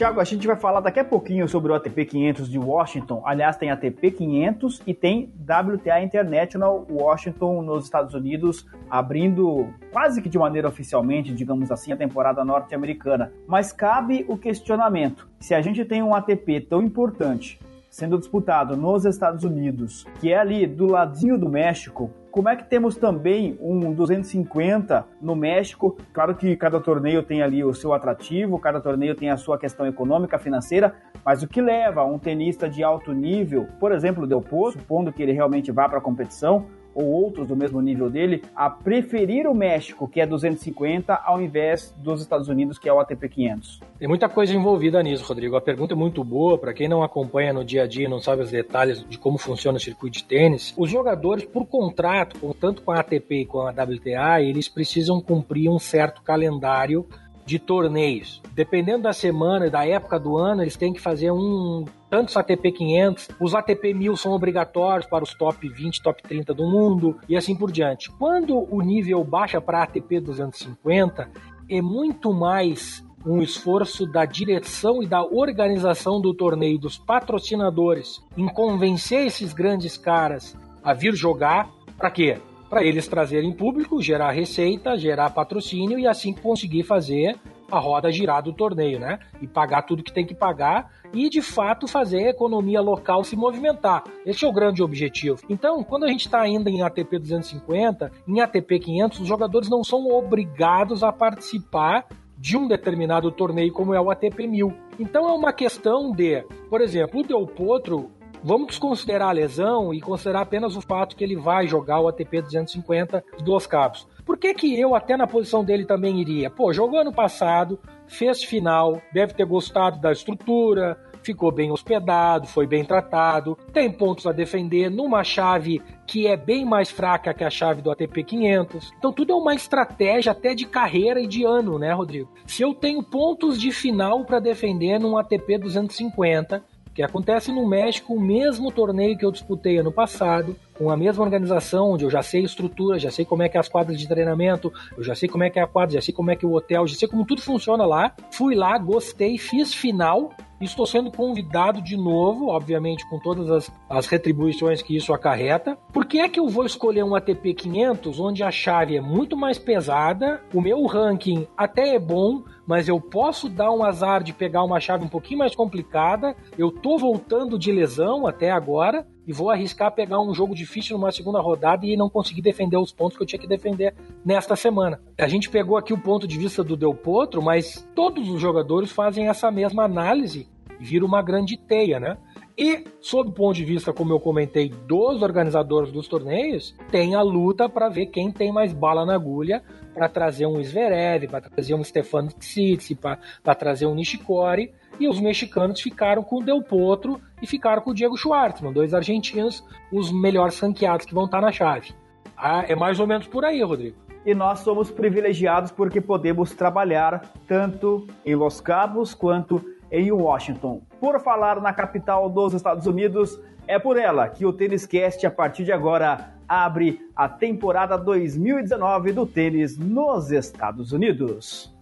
Ô, 0.00 0.02
Thiago, 0.02 0.18
a 0.18 0.24
gente 0.24 0.46
vai 0.46 0.56
falar 0.56 0.80
daqui 0.80 0.98
a 0.98 1.04
pouquinho 1.04 1.46
sobre 1.46 1.70
o 1.70 1.74
ATP 1.74 2.06
500 2.06 2.50
de 2.50 2.58
Washington. 2.58 3.22
Aliás, 3.22 3.58
tem 3.58 3.70
ATP 3.70 4.12
500 4.12 4.80
e 4.86 4.94
tem 4.94 5.30
WTA 5.38 6.00
International 6.00 6.86
Washington 6.90 7.60
nos 7.60 7.84
Estados 7.84 8.14
Unidos, 8.14 8.66
abrindo 8.88 9.68
quase 9.92 10.22
que 10.22 10.30
de 10.30 10.38
maneira 10.38 10.66
oficialmente, 10.66 11.34
digamos 11.34 11.70
assim, 11.70 11.92
a 11.92 11.98
temporada 11.98 12.42
norte-americana. 12.42 13.30
Mas 13.46 13.72
cabe 13.74 14.24
o 14.26 14.38
questionamento: 14.38 15.28
se 15.38 15.54
a 15.54 15.60
gente 15.60 15.84
tem 15.84 16.02
um 16.02 16.14
ATP 16.14 16.62
tão 16.62 16.80
importante 16.80 17.60
sendo 17.90 18.16
disputado 18.16 18.76
nos 18.76 19.04
Estados 19.04 19.42
Unidos, 19.44 20.06
que 20.20 20.32
é 20.32 20.38
ali 20.38 20.66
do 20.66 20.86
ladinho 20.86 21.36
do 21.36 21.48
México, 21.48 22.10
como 22.30 22.48
é 22.48 22.54
que 22.54 22.62
temos 22.62 22.96
também 22.96 23.58
um 23.60 23.92
250 23.92 25.04
no 25.20 25.34
México? 25.34 25.96
Claro 26.12 26.36
que 26.36 26.56
cada 26.56 26.78
torneio 26.78 27.24
tem 27.24 27.42
ali 27.42 27.64
o 27.64 27.74
seu 27.74 27.92
atrativo, 27.92 28.56
cada 28.56 28.80
torneio 28.80 29.16
tem 29.16 29.30
a 29.30 29.36
sua 29.36 29.58
questão 29.58 29.84
econômica, 29.84 30.38
financeira, 30.38 30.94
mas 31.24 31.42
o 31.42 31.48
que 31.48 31.60
leva 31.60 32.04
um 32.04 32.20
tenista 32.20 32.68
de 32.68 32.84
alto 32.84 33.12
nível, 33.12 33.66
por 33.80 33.90
exemplo, 33.90 34.28
Del 34.28 34.40
Potro, 34.40 34.78
supondo 34.78 35.12
que 35.12 35.20
ele 35.20 35.32
realmente 35.32 35.72
vá 35.72 35.88
para 35.88 35.98
a 35.98 36.00
competição, 36.00 36.66
ou 36.94 37.04
outros 37.06 37.48
do 37.48 37.56
mesmo 37.56 37.80
nível 37.80 38.10
dele, 38.10 38.42
a 38.54 38.68
preferir 38.68 39.46
o 39.46 39.54
México, 39.54 40.08
que 40.08 40.20
é 40.20 40.26
250, 40.26 41.14
ao 41.14 41.40
invés 41.40 41.94
dos 41.98 42.20
Estados 42.20 42.48
Unidos, 42.48 42.78
que 42.78 42.88
é 42.88 42.92
o 42.92 43.00
ATP 43.00 43.28
500? 43.28 43.80
Tem 43.98 44.08
muita 44.08 44.28
coisa 44.28 44.54
envolvida 44.54 45.02
nisso, 45.02 45.24
Rodrigo. 45.24 45.56
A 45.56 45.60
pergunta 45.60 45.94
é 45.94 45.96
muito 45.96 46.24
boa. 46.24 46.58
Para 46.58 46.72
quem 46.72 46.88
não 46.88 47.02
acompanha 47.02 47.52
no 47.52 47.64
dia 47.64 47.84
a 47.84 47.86
dia 47.86 48.08
não 48.08 48.20
sabe 48.20 48.42
os 48.42 48.50
detalhes 48.50 49.04
de 49.08 49.18
como 49.18 49.38
funciona 49.38 49.76
o 49.76 49.80
circuito 49.80 50.18
de 50.18 50.24
tênis, 50.24 50.74
os 50.76 50.90
jogadores, 50.90 51.44
por 51.44 51.66
contrato, 51.66 52.54
tanto 52.60 52.82
com 52.82 52.92
a 52.92 53.00
ATP 53.00 53.42
e 53.42 53.46
com 53.46 53.60
a 53.60 53.70
WTA, 53.70 54.40
eles 54.42 54.68
precisam 54.68 55.20
cumprir 55.20 55.70
um 55.70 55.78
certo 55.78 56.22
calendário 56.22 57.06
de 57.44 57.58
torneios. 57.58 58.40
Dependendo 58.54 59.04
da 59.04 59.12
semana 59.12 59.66
e 59.66 59.70
da 59.70 59.86
época 59.86 60.18
do 60.18 60.36
ano, 60.36 60.62
eles 60.62 60.76
têm 60.76 60.92
que 60.92 61.00
fazer 61.00 61.30
um 61.30 61.84
tantos 62.08 62.36
ATP 62.36 62.72
500, 62.72 63.28
os 63.40 63.54
ATP 63.54 63.94
1000 63.94 64.16
são 64.16 64.32
obrigatórios 64.32 65.06
para 65.06 65.22
os 65.22 65.32
top 65.32 65.68
20, 65.68 66.02
top 66.02 66.22
30 66.22 66.52
do 66.52 66.68
mundo 66.68 67.16
e 67.28 67.36
assim 67.36 67.54
por 67.54 67.70
diante. 67.70 68.10
Quando 68.10 68.66
o 68.68 68.82
nível 68.82 69.22
baixa 69.22 69.60
para 69.60 69.84
ATP 69.84 70.20
250, 70.20 71.30
é 71.68 71.80
muito 71.80 72.32
mais 72.32 73.04
um 73.24 73.40
esforço 73.42 74.06
da 74.06 74.24
direção 74.24 75.02
e 75.02 75.06
da 75.06 75.22
organização 75.22 76.20
do 76.20 76.34
torneio, 76.34 76.78
dos 76.78 76.98
patrocinadores, 76.98 78.20
em 78.36 78.48
convencer 78.48 79.26
esses 79.26 79.52
grandes 79.52 79.96
caras 79.96 80.56
a 80.82 80.94
vir 80.94 81.14
jogar. 81.14 81.70
Para 81.96 82.10
quê? 82.10 82.38
Para 82.70 82.84
eles 82.84 83.08
trazerem 83.08 83.52
público, 83.52 84.00
gerar 84.00 84.30
receita, 84.30 84.96
gerar 84.96 85.30
patrocínio 85.30 85.98
e 85.98 86.06
assim 86.06 86.32
conseguir 86.32 86.84
fazer 86.84 87.36
a 87.68 87.78
roda 87.78 88.10
girar 88.10 88.42
do 88.42 88.52
torneio, 88.52 88.98
né? 88.98 89.18
E 89.42 89.46
pagar 89.46 89.82
tudo 89.82 90.02
que 90.04 90.12
tem 90.12 90.24
que 90.24 90.34
pagar 90.34 90.92
e 91.12 91.28
de 91.28 91.42
fato 91.42 91.88
fazer 91.88 92.26
a 92.26 92.30
economia 92.30 92.80
local 92.80 93.24
se 93.24 93.36
movimentar. 93.36 94.04
Esse 94.24 94.44
é 94.44 94.48
o 94.48 94.52
grande 94.52 94.82
objetivo. 94.82 95.40
Então, 95.48 95.82
quando 95.82 96.04
a 96.04 96.08
gente 96.08 96.26
está 96.26 96.40
ainda 96.40 96.70
em 96.70 96.82
ATP 96.82 97.18
250, 97.18 98.10
em 98.26 98.40
ATP 98.40 98.78
500, 98.78 99.20
os 99.20 99.28
jogadores 99.28 99.68
não 99.68 99.82
são 99.82 100.08
obrigados 100.08 101.02
a 101.02 101.12
participar 101.12 102.06
de 102.40 102.56
um 102.56 102.66
determinado 102.66 103.30
torneio 103.30 103.72
como 103.72 103.92
é 103.92 104.00
o 104.00 104.10
ATP 104.10 104.46
1000. 104.46 104.72
Então 104.98 105.28
é 105.28 105.32
uma 105.32 105.52
questão 105.52 106.10
de, 106.10 106.42
por 106.70 106.80
exemplo, 106.80 107.20
o 107.20 107.22
Del 107.22 107.46
Potro 107.46 108.10
Vamos 108.42 108.68
desconsiderar 108.68 109.28
a 109.28 109.32
lesão 109.32 109.92
e 109.92 110.00
considerar 110.00 110.40
apenas 110.40 110.74
o 110.74 110.80
fato 110.80 111.14
que 111.14 111.22
ele 111.22 111.36
vai 111.36 111.66
jogar 111.66 112.00
o 112.00 112.08
ATP 112.08 112.40
250 112.40 113.22
de 113.36 113.44
duas 113.44 113.66
cabos. 113.66 114.08
Por 114.24 114.38
que, 114.38 114.54
que 114.54 114.78
eu, 114.78 114.94
até 114.94 115.16
na 115.16 115.26
posição 115.26 115.62
dele, 115.62 115.84
também 115.84 116.20
iria? 116.20 116.48
Pô, 116.48 116.72
jogou 116.72 117.00
ano 117.00 117.12
passado, 117.12 117.78
fez 118.06 118.42
final, 118.42 119.00
deve 119.12 119.34
ter 119.34 119.44
gostado 119.44 120.00
da 120.00 120.10
estrutura, 120.10 120.98
ficou 121.22 121.52
bem 121.52 121.70
hospedado, 121.70 122.46
foi 122.46 122.66
bem 122.66 122.84
tratado, 122.84 123.56
tem 123.72 123.90
pontos 123.90 124.26
a 124.26 124.32
defender 124.32 124.90
numa 124.90 125.22
chave 125.22 125.82
que 126.06 126.26
é 126.26 126.36
bem 126.36 126.64
mais 126.64 126.90
fraca 126.90 127.34
que 127.34 127.44
a 127.44 127.50
chave 127.50 127.82
do 127.82 127.90
ATP 127.90 128.24
500. 128.24 128.92
Então 128.98 129.12
tudo 129.12 129.32
é 129.32 129.36
uma 129.36 129.54
estratégia 129.54 130.32
até 130.32 130.54
de 130.54 130.66
carreira 130.66 131.20
e 131.20 131.26
de 131.26 131.44
ano, 131.44 131.78
né, 131.78 131.92
Rodrigo? 131.92 132.32
Se 132.46 132.62
eu 132.62 132.74
tenho 132.74 133.02
pontos 133.02 133.60
de 133.60 133.70
final 133.70 134.24
para 134.24 134.40
defender 134.40 134.98
num 134.98 135.16
ATP 135.16 135.58
250, 135.58 136.64
que 136.94 137.02
acontece 137.02 137.52
no 137.52 137.66
México 137.66 138.14
o 138.14 138.20
mesmo 138.20 138.70
torneio 138.70 139.16
que 139.16 139.24
eu 139.24 139.30
disputei 139.30 139.78
ano 139.78 139.92
passado, 139.92 140.56
com 140.76 140.90
a 140.90 140.96
mesma 140.96 141.22
organização, 141.22 141.92
onde 141.92 142.04
eu 142.04 142.10
já 142.10 142.22
sei 142.22 142.42
a 142.42 142.44
estrutura, 142.44 142.98
já 142.98 143.10
sei 143.10 143.24
como 143.24 143.42
é 143.42 143.48
que 143.48 143.56
é 143.56 143.60
as 143.60 143.68
quadras 143.68 143.98
de 143.98 144.08
treinamento, 144.08 144.72
eu 144.96 145.04
já 145.04 145.14
sei 145.14 145.28
como 145.28 145.44
é 145.44 145.50
que 145.50 145.58
é 145.58 145.62
a 145.62 145.66
quadra, 145.66 145.94
já 145.94 146.00
sei 146.00 146.14
como 146.14 146.30
é 146.30 146.36
que 146.36 146.44
é 146.44 146.48
o 146.48 146.54
hotel, 146.54 146.86
já 146.86 146.96
sei 146.96 147.08
como 147.08 147.24
tudo 147.24 147.42
funciona 147.42 147.84
lá. 147.84 148.14
Fui 148.32 148.54
lá, 148.54 148.76
gostei, 148.78 149.38
fiz 149.38 149.74
final 149.74 150.30
Estou 150.60 150.84
sendo 150.84 151.10
convidado 151.10 151.80
de 151.80 151.96
novo, 151.96 152.48
obviamente 152.48 153.08
com 153.08 153.18
todas 153.18 153.50
as, 153.50 153.72
as 153.88 154.06
retribuições 154.06 154.82
que 154.82 154.94
isso 154.94 155.14
acarreta. 155.14 155.78
Por 155.90 156.04
que 156.04 156.20
é 156.20 156.28
que 156.28 156.38
eu 156.38 156.48
vou 156.48 156.66
escolher 156.66 157.02
um 157.02 157.14
ATP 157.14 157.54
500 157.54 158.20
onde 158.20 158.42
a 158.42 158.50
chave 158.50 158.94
é 158.94 159.00
muito 159.00 159.38
mais 159.38 159.58
pesada, 159.58 160.42
o 160.52 160.60
meu 160.60 160.84
ranking 160.84 161.46
até 161.56 161.94
é 161.94 161.98
bom, 161.98 162.42
mas 162.70 162.86
eu 162.86 163.00
posso 163.00 163.48
dar 163.48 163.72
um 163.72 163.82
azar 163.82 164.22
de 164.22 164.32
pegar 164.32 164.62
uma 164.62 164.78
chave 164.78 165.04
um 165.04 165.08
pouquinho 165.08 165.40
mais 165.40 165.56
complicada. 165.56 166.36
Eu 166.56 166.70
tô 166.70 166.96
voltando 166.98 167.58
de 167.58 167.72
lesão 167.72 168.28
até 168.28 168.52
agora 168.52 169.04
e 169.26 169.32
vou 169.32 169.50
arriscar 169.50 169.92
pegar 169.92 170.20
um 170.20 170.32
jogo 170.32 170.54
difícil 170.54 170.96
numa 170.96 171.10
segunda 171.10 171.40
rodada 171.40 171.84
e 171.84 171.96
não 171.96 172.08
conseguir 172.08 172.42
defender 172.42 172.76
os 172.76 172.92
pontos 172.92 173.16
que 173.16 173.24
eu 173.24 173.26
tinha 173.26 173.40
que 173.40 173.48
defender 173.48 173.92
nesta 174.24 174.54
semana. 174.54 175.00
A 175.18 175.26
gente 175.26 175.50
pegou 175.50 175.76
aqui 175.76 175.92
o 175.92 175.98
ponto 175.98 176.28
de 176.28 176.38
vista 176.38 176.62
do 176.62 176.76
Del 176.76 176.94
Potro, 176.94 177.42
mas 177.42 177.84
todos 177.92 178.28
os 178.28 178.40
jogadores 178.40 178.92
fazem 178.92 179.26
essa 179.26 179.50
mesma 179.50 179.82
análise 179.82 180.48
e 180.78 180.84
vira 180.84 181.04
uma 181.04 181.22
grande 181.22 181.56
teia, 181.56 181.98
né? 181.98 182.18
E, 182.56 182.84
sob 183.00 183.30
o 183.30 183.32
ponto 183.32 183.56
de 183.56 183.64
vista, 183.64 183.92
como 183.92 184.12
eu 184.12 184.20
comentei, 184.20 184.68
dos 184.68 185.22
organizadores 185.22 185.90
dos 185.90 186.06
torneios, 186.06 186.76
tem 186.90 187.16
a 187.16 187.22
luta 187.22 187.68
para 187.68 187.88
ver 187.88 188.06
quem 188.06 188.30
tem 188.30 188.52
mais 188.52 188.72
bala 188.72 189.04
na 189.04 189.14
agulha 189.14 189.60
para 189.94 190.08
trazer 190.08 190.46
um 190.46 190.62
Zverev, 190.62 191.28
para 191.28 191.48
trazer 191.48 191.74
um 191.74 191.84
Stefano 191.84 192.28
Tsitsipas, 192.28 193.18
para 193.42 193.54
trazer 193.54 193.86
um 193.86 193.94
Nishikori. 193.94 194.72
E 194.98 195.08
os 195.08 195.20
mexicanos 195.20 195.80
ficaram 195.80 196.22
com 196.22 196.40
o 196.40 196.44
Del 196.44 196.62
Potro 196.62 197.20
e 197.40 197.46
ficaram 197.46 197.82
com 197.82 197.90
o 197.90 197.94
Diego 197.94 198.16
Schwartzman, 198.16 198.72
dois 198.72 198.92
argentinos, 198.92 199.64
os 199.92 200.12
melhores 200.12 200.58
ranqueados 200.58 201.06
que 201.06 201.14
vão 201.14 201.24
estar 201.24 201.40
na 201.40 201.50
chave. 201.50 201.92
Ah, 202.36 202.64
é 202.68 202.74
mais 202.74 203.00
ou 203.00 203.06
menos 203.06 203.26
por 203.26 203.44
aí, 203.44 203.62
Rodrigo. 203.62 203.96
E 204.24 204.34
nós 204.34 204.60
somos 204.60 204.90
privilegiados 204.90 205.70
porque 205.70 206.00
podemos 206.00 206.54
trabalhar 206.54 207.32
tanto 207.46 208.06
em 208.24 208.34
Los 208.34 208.60
Cabos 208.60 209.14
quanto 209.14 209.64
em 209.90 210.10
Washington. 210.12 210.82
Por 211.00 211.20
falar 211.20 211.60
na 211.60 211.72
capital 211.72 212.28
dos 212.28 212.54
Estados 212.54 212.86
Unidos, 212.86 213.40
é 213.66 213.78
por 213.78 213.96
ela 213.96 214.28
que 214.28 214.44
o 214.44 214.52
Tênis 214.52 214.86
Cast, 214.86 215.26
a 215.26 215.30
partir 215.30 215.64
de 215.64 215.72
agora, 215.72 216.34
abre 216.48 217.00
a 217.14 217.28
temporada 217.28 217.96
2019 217.96 219.12
do 219.12 219.24
tênis 219.24 219.78
nos 219.78 220.32
Estados 220.32 220.90
Unidos. 220.90 221.72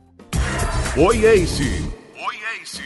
Oi, 0.97 1.25
Ace! 1.25 1.91
Oi, 2.15 2.37
Ace! 2.61 2.83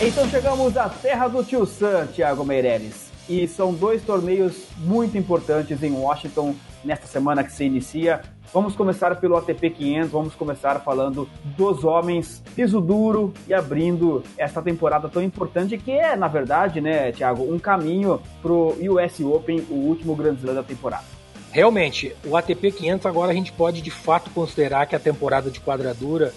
Então 0.00 0.28
chegamos 0.28 0.76
à 0.76 0.88
terra 0.88 1.28
do 1.28 1.42
tio 1.42 1.64
Sam, 1.64 2.06
Thiago 2.08 2.44
Meireles. 2.44 3.13
E 3.28 3.48
são 3.48 3.72
dois 3.72 4.02
torneios 4.02 4.66
muito 4.78 5.16
importantes 5.16 5.82
em 5.82 5.92
Washington 5.92 6.54
nesta 6.84 7.06
semana 7.06 7.42
que 7.42 7.52
se 7.52 7.64
inicia. 7.64 8.20
Vamos 8.52 8.76
começar 8.76 9.16
pelo 9.16 9.36
ATP 9.36 9.70
500, 9.70 10.10
vamos 10.10 10.34
começar 10.34 10.78
falando 10.80 11.28
dos 11.44 11.82
homens, 11.82 12.42
piso 12.54 12.80
duro 12.80 13.32
e 13.48 13.54
abrindo 13.54 14.22
esta 14.36 14.62
temporada 14.62 15.08
tão 15.08 15.22
importante 15.22 15.76
que 15.78 15.90
é, 15.90 16.14
na 16.14 16.28
verdade, 16.28 16.80
né, 16.80 17.10
Thiago, 17.10 17.42
um 17.52 17.58
caminho 17.58 18.20
pro 18.42 18.76
US 18.78 19.20
Open, 19.20 19.66
o 19.70 19.74
último 19.74 20.14
Grand 20.14 20.34
Slam 20.34 20.54
da 20.54 20.62
temporada. 20.62 21.04
Realmente, 21.50 22.14
o 22.24 22.36
ATP 22.36 22.72
500 22.72 23.06
agora 23.06 23.32
a 23.32 23.34
gente 23.34 23.52
pode 23.52 23.80
de 23.80 23.90
fato 23.90 24.30
considerar 24.30 24.86
que 24.86 24.94
a 24.94 25.00
temporada 25.00 25.50
de 25.50 25.60
quadradura 25.60 26.32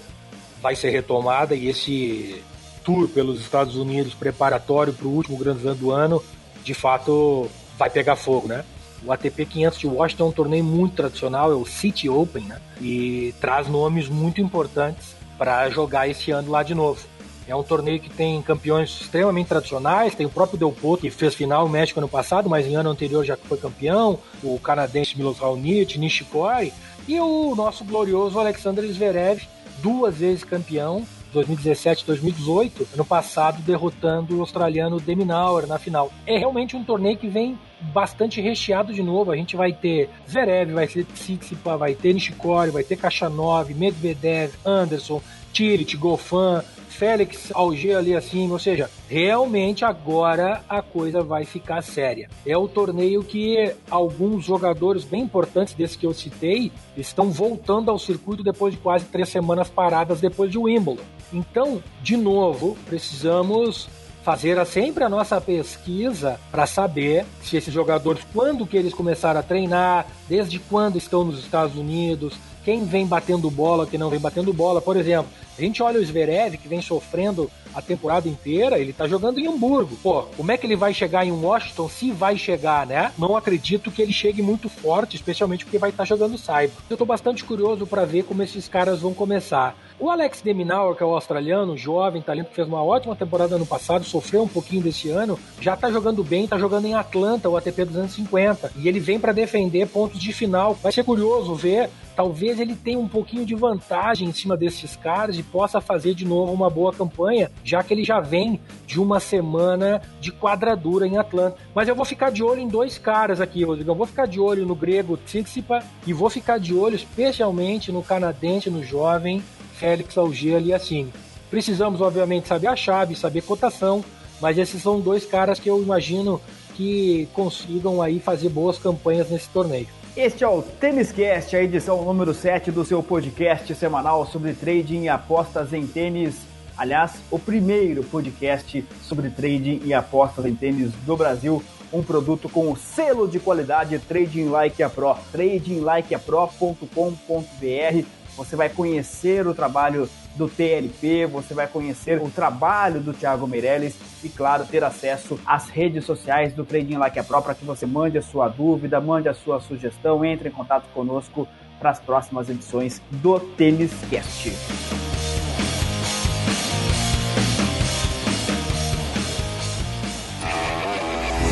vai 0.61 0.75
ser 0.75 0.89
retomada 0.89 1.55
e 1.55 1.67
esse 1.67 2.41
tour 2.83 3.07
pelos 3.09 3.41
Estados 3.41 3.75
Unidos 3.75 4.13
preparatório 4.13 4.93
para 4.93 5.07
o 5.07 5.11
último 5.11 5.37
Grand 5.37 5.57
Slam 5.57 5.75
do 5.75 5.91
ano, 5.91 6.23
de 6.67 6.73
fato 6.73 7.49
vai 7.77 7.89
pegar 7.89 8.17
fogo, 8.17 8.47
né? 8.47 8.65
O 9.05 9.11
ATP 9.11 9.45
500 9.45 9.79
de 9.79 9.87
Washington 9.87 10.25
é 10.25 10.27
um 10.27 10.31
torneio 10.31 10.63
muito 10.63 10.95
tradicional, 10.95 11.49
é 11.49 11.55
o 11.55 11.65
City 11.65 12.09
Open, 12.09 12.43
né? 12.43 12.59
E 12.81 13.33
traz 13.39 13.67
nomes 13.67 14.09
muito 14.09 14.41
importantes 14.41 15.15
para 15.37 15.69
jogar 15.69 16.09
esse 16.09 16.29
ano 16.31 16.51
lá 16.51 16.63
de 16.63 16.75
novo. 16.75 16.99
É 17.47 17.55
um 17.55 17.63
torneio 17.63 18.01
que 18.01 18.09
tem 18.09 18.41
campeões 18.41 18.99
extremamente 18.99 19.47
tradicionais, 19.47 20.13
tem 20.13 20.25
o 20.25 20.29
próprio 20.29 20.59
Del 20.59 20.73
Potro, 20.73 21.03
que 21.03 21.09
fez 21.09 21.33
final 21.33 21.65
no 21.65 21.71
México 21.71 21.99
ano 22.01 22.09
passado, 22.09 22.49
mas 22.49 22.65
em 22.65 22.75
ano 22.75 22.89
anterior 22.89 23.23
já 23.23 23.37
foi 23.37 23.57
campeão, 23.57 24.19
o 24.43 24.59
canadense 24.59 25.17
Milos 25.17 25.39
Raonic, 25.39 25.97
Nishikori, 25.97 26.73
e 27.07 27.17
o 27.17 27.55
nosso 27.55 27.85
glorioso 27.85 28.37
Alexander 28.37 28.83
Zverev, 28.91 29.47
duas 29.81 30.17
vezes 30.17 30.43
campeão, 30.43 31.05
2017 31.33 32.05
2018, 32.05 32.87
ano 32.93 33.05
passado 33.05 33.61
derrotando 33.61 34.37
o 34.37 34.39
australiano 34.41 34.99
Deminauer 34.99 35.67
na 35.67 35.77
final. 35.77 36.11
É 36.25 36.37
realmente 36.37 36.75
um 36.75 36.83
torneio 36.83 37.17
que 37.17 37.27
vem 37.27 37.57
bastante 37.81 38.41
recheado 38.41 38.93
de 38.93 39.03
novo. 39.03 39.31
A 39.31 39.35
gente 39.35 39.55
vai 39.55 39.73
ter 39.73 40.09
Zverev, 40.29 40.73
vai 40.73 40.87
ter 40.87 41.05
Tsitsipas, 41.05 41.79
vai 41.79 41.95
ter 41.95 42.13
Nishikori, 42.13 42.71
vai 42.71 42.83
ter 42.83 42.95
Kachanov, 42.95 43.73
Medvedev, 43.73 44.53
Anderson, 44.65 45.21
Tirit, 45.51 45.95
Gofan, 45.95 46.63
Félix 46.97 47.51
Alger 47.53 47.95
ali 47.95 48.15
assim, 48.15 48.49
ou 48.51 48.57
seja, 48.57 48.89
realmente 49.07 49.85
agora 49.85 50.63
a 50.67 50.81
coisa 50.81 51.21
vai 51.21 51.45
ficar 51.45 51.83
séria. 51.83 52.27
É 52.43 52.57
o 52.57 52.67
torneio 52.67 53.23
que 53.23 53.71
alguns 53.89 54.45
jogadores 54.45 55.03
bem 55.03 55.21
importantes 55.21 55.75
desses 55.75 55.95
que 55.95 56.07
eu 56.07 56.13
citei 56.13 56.71
estão 56.97 57.29
voltando 57.29 57.91
ao 57.91 57.99
circuito 57.99 58.43
depois 58.43 58.73
de 58.73 58.79
quase 58.79 59.05
três 59.05 59.29
semanas 59.29 59.69
paradas 59.69 60.19
depois 60.19 60.51
de 60.51 60.57
Wimbledon. 60.57 61.03
Então, 61.31 61.81
de 62.01 62.15
novo, 62.15 62.77
precisamos 62.85 63.89
fazer 64.23 64.63
sempre 64.65 65.05
a 65.05 65.09
nossa 65.09 65.39
pesquisa 65.39 66.37
para 66.51 66.67
saber 66.67 67.25
se 67.41 67.55
esses 67.55 67.73
jogadores, 67.73 68.21
quando 68.33 68.67
que 68.67 68.75
eles 68.75 68.93
começaram 68.93 69.39
a 69.39 69.43
treinar, 69.43 70.05
desde 70.27 70.59
quando 70.59 70.97
estão 70.97 71.23
nos 71.23 71.39
Estados 71.39 71.77
Unidos, 71.77 72.33
quem 72.65 72.83
vem 72.83 73.07
batendo 73.07 73.49
bola, 73.49 73.87
quem 73.87 73.97
não 73.97 74.09
vem 74.09 74.19
batendo 74.19 74.51
bola. 74.51 74.81
Por 74.81 74.97
exemplo, 74.97 75.31
a 75.57 75.61
gente 75.61 75.81
olha 75.81 76.01
o 76.01 76.05
Zverev, 76.05 76.57
que 76.57 76.67
vem 76.67 76.81
sofrendo 76.81 77.49
a 77.73 77.81
temporada 77.81 78.27
inteira, 78.27 78.77
ele 78.77 78.91
tá 78.91 79.07
jogando 79.07 79.39
em 79.39 79.47
Hamburgo. 79.47 79.95
Pô, 80.03 80.23
como 80.35 80.51
é 80.51 80.57
que 80.57 80.67
ele 80.67 80.75
vai 80.75 80.93
chegar 80.93 81.25
em 81.25 81.31
Washington, 81.31 81.87
se 81.87 82.11
vai 82.11 82.37
chegar, 82.37 82.85
né? 82.85 83.13
Não 83.17 83.37
acredito 83.37 83.89
que 83.89 84.01
ele 84.01 84.11
chegue 84.11 84.41
muito 84.41 84.67
forte, 84.67 85.15
especialmente 85.15 85.63
porque 85.63 85.77
vai 85.77 85.91
estar 85.91 86.03
tá 86.03 86.07
jogando 86.07 86.37
Cyber. 86.37 86.71
Eu 86.89 86.97
tô 86.97 87.05
bastante 87.05 87.45
curioso 87.45 87.87
para 87.87 88.03
ver 88.03 88.23
como 88.23 88.43
esses 88.43 88.67
caras 88.67 88.99
vão 88.99 89.13
começar. 89.13 89.73
O 89.99 90.11
Alex 90.11 90.41
Deminauer, 90.41 90.95
que 90.95 91.01
é 91.01 91.05
o 91.07 91.15
australiano, 91.15 91.75
jovem, 91.75 92.21
talento, 92.21 92.49
que 92.49 92.55
fez 92.55 92.67
uma 92.67 92.83
ótima 92.83 93.15
temporada 93.15 93.57
no 93.57 93.65
passado, 93.65 94.05
sofreu 94.05 94.43
um 94.43 94.47
pouquinho 94.47 94.83
desse 94.83 95.09
ano, 95.09 95.39
já 95.59 95.75
tá 95.75 95.89
jogando 95.89 96.23
bem, 96.23 96.47
tá 96.47 96.55
jogando 96.55 96.85
em 96.85 96.93
Atlanta, 96.93 97.49
o 97.49 97.57
ATP 97.57 97.85
250, 97.85 98.73
e 98.75 98.87
ele 98.87 98.99
vem 98.99 99.19
para 99.19 99.31
defender 99.31 99.87
pontos 99.87 100.19
de 100.19 100.31
final. 100.31 100.75
Vai 100.75 100.91
ser 100.91 101.03
curioso 101.03 101.55
ver, 101.55 101.89
talvez 102.15 102.59
ele 102.59 102.75
tenha 102.75 102.99
um 102.99 103.07
pouquinho 103.07 103.43
de 103.43 103.55
vantagem 103.55 104.29
em 104.29 104.31
cima 104.31 104.55
desses 104.55 104.95
caras 104.95 105.35
e 105.39 105.41
possa 105.41 105.81
fazer 105.81 106.13
de 106.13 106.25
novo 106.25 106.53
uma 106.53 106.69
boa 106.69 106.93
campanha, 106.93 107.51
já 107.63 107.81
que 107.81 107.91
ele 107.91 108.03
já 108.03 108.19
vem 108.19 108.61
de 108.85 109.01
uma 109.01 109.19
semana 109.19 109.99
de 110.21 110.31
quadradura 110.31 111.07
em 111.07 111.17
Atlanta. 111.17 111.57
Mas 111.73 111.87
eu 111.87 111.95
vou 111.95 112.05
ficar 112.05 112.31
de 112.31 112.43
olho 112.43 112.61
em 112.61 112.67
dois 112.67 112.99
caras 112.99 113.41
aqui, 113.41 113.63
Rodrigo. 113.63 113.89
Eu 113.89 113.95
vou 113.95 114.05
ficar 114.05 114.27
de 114.27 114.39
olho 114.39 114.63
no 114.63 114.75
grego 114.75 115.17
Tsitsipa 115.17 115.79
e 116.05 116.13
vou 116.13 116.29
ficar 116.29 116.59
de 116.59 116.75
olho 116.75 116.95
especialmente 116.95 117.91
no 117.91 118.03
canadense, 118.03 118.69
no 118.69 118.83
jovem 118.83 119.43
Félix 119.79 120.17
Auger 120.17 120.61
e 120.65 120.73
assim. 120.73 121.11
Precisamos, 121.49 122.01
obviamente, 122.01 122.47
saber 122.47 122.67
a 122.67 122.75
chave, 122.75 123.15
saber 123.15 123.41
cotação, 123.41 124.03
mas 124.41 124.57
esses 124.57 124.81
são 124.81 124.99
dois 124.99 125.25
caras 125.25 125.59
que 125.59 125.69
eu 125.69 125.81
imagino 125.81 126.41
que 126.75 127.27
consigam 127.33 128.01
aí 128.01 128.19
fazer 128.19 128.49
boas 128.49 128.77
campanhas 128.77 129.29
nesse 129.29 129.49
torneio. 129.49 129.87
Este 130.15 130.43
é 130.43 130.47
o 130.47 130.61
Tênis 130.61 131.11
Cast, 131.11 131.55
a 131.55 131.63
edição 131.63 132.03
número 132.03 132.33
7 132.33 132.71
do 132.71 132.83
seu 132.83 133.01
podcast 133.01 133.73
semanal 133.75 134.25
sobre 134.25 134.53
trading 134.53 135.03
e 135.03 135.09
apostas 135.09 135.73
em 135.73 135.85
tênis. 135.85 136.35
Aliás, 136.75 137.13
o 137.31 137.39
primeiro 137.39 138.03
podcast 138.03 138.83
sobre 139.03 139.29
trading 139.29 139.81
e 139.83 139.93
apostas 139.93 140.45
em 140.45 140.55
tênis 140.55 140.91
do 141.05 141.15
Brasil, 141.15 141.63
um 141.93 142.03
produto 142.03 142.49
com 142.49 142.75
selo 142.75 143.27
de 143.27 143.39
qualidade 143.39 143.97
Trading 143.99 144.49
Like 144.49 144.83
a 144.83 144.89
Pro, 144.89 145.15
tradinglikeapro.com.br 145.31 148.16
você 148.37 148.55
vai 148.55 148.69
conhecer 148.69 149.47
o 149.47 149.53
trabalho 149.55 150.07
do 150.35 150.47
TLP, 150.47 151.25
você 151.25 151.55
vai 151.55 151.67
conhecer 151.67 152.21
o 152.21 152.29
trabalho 152.29 153.01
do 153.01 153.11
Thiago 153.11 153.47
Meirelles 153.47 153.95
e, 154.23 154.29
claro, 154.29 154.65
ter 154.65 154.83
acesso 154.83 155.39
às 155.43 155.67
redes 155.67 156.05
sociais 156.05 156.53
do 156.53 156.63
Trading 156.63 156.97
Like 156.97 157.17
a 157.17 157.23
Pro 157.23 157.41
para 157.41 157.55
que 157.55 157.65
você 157.65 157.87
mande 157.87 158.19
a 158.19 158.21
sua 158.21 158.47
dúvida, 158.47 159.01
mande 159.01 159.27
a 159.27 159.33
sua 159.33 159.59
sugestão, 159.59 160.23
entre 160.23 160.49
em 160.49 160.51
contato 160.51 160.85
conosco 160.93 161.47
para 161.79 161.89
as 161.89 161.99
próximas 161.99 162.47
edições 162.49 163.01
do 163.09 163.39
Tênis 163.39 163.91
Cast. 164.09 164.53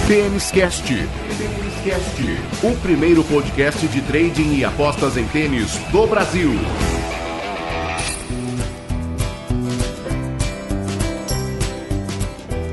Tênis 0.08 0.52
Cast. 0.52 1.25
O 1.88 2.76
primeiro 2.82 3.24
podcast 3.26 3.88
de 3.88 4.02
trading 4.02 4.56
e 4.56 4.66
apostas 4.66 5.18
em 5.18 5.28
tênis 5.28 5.78
do 5.92 6.08
Brasil. 6.08 6.50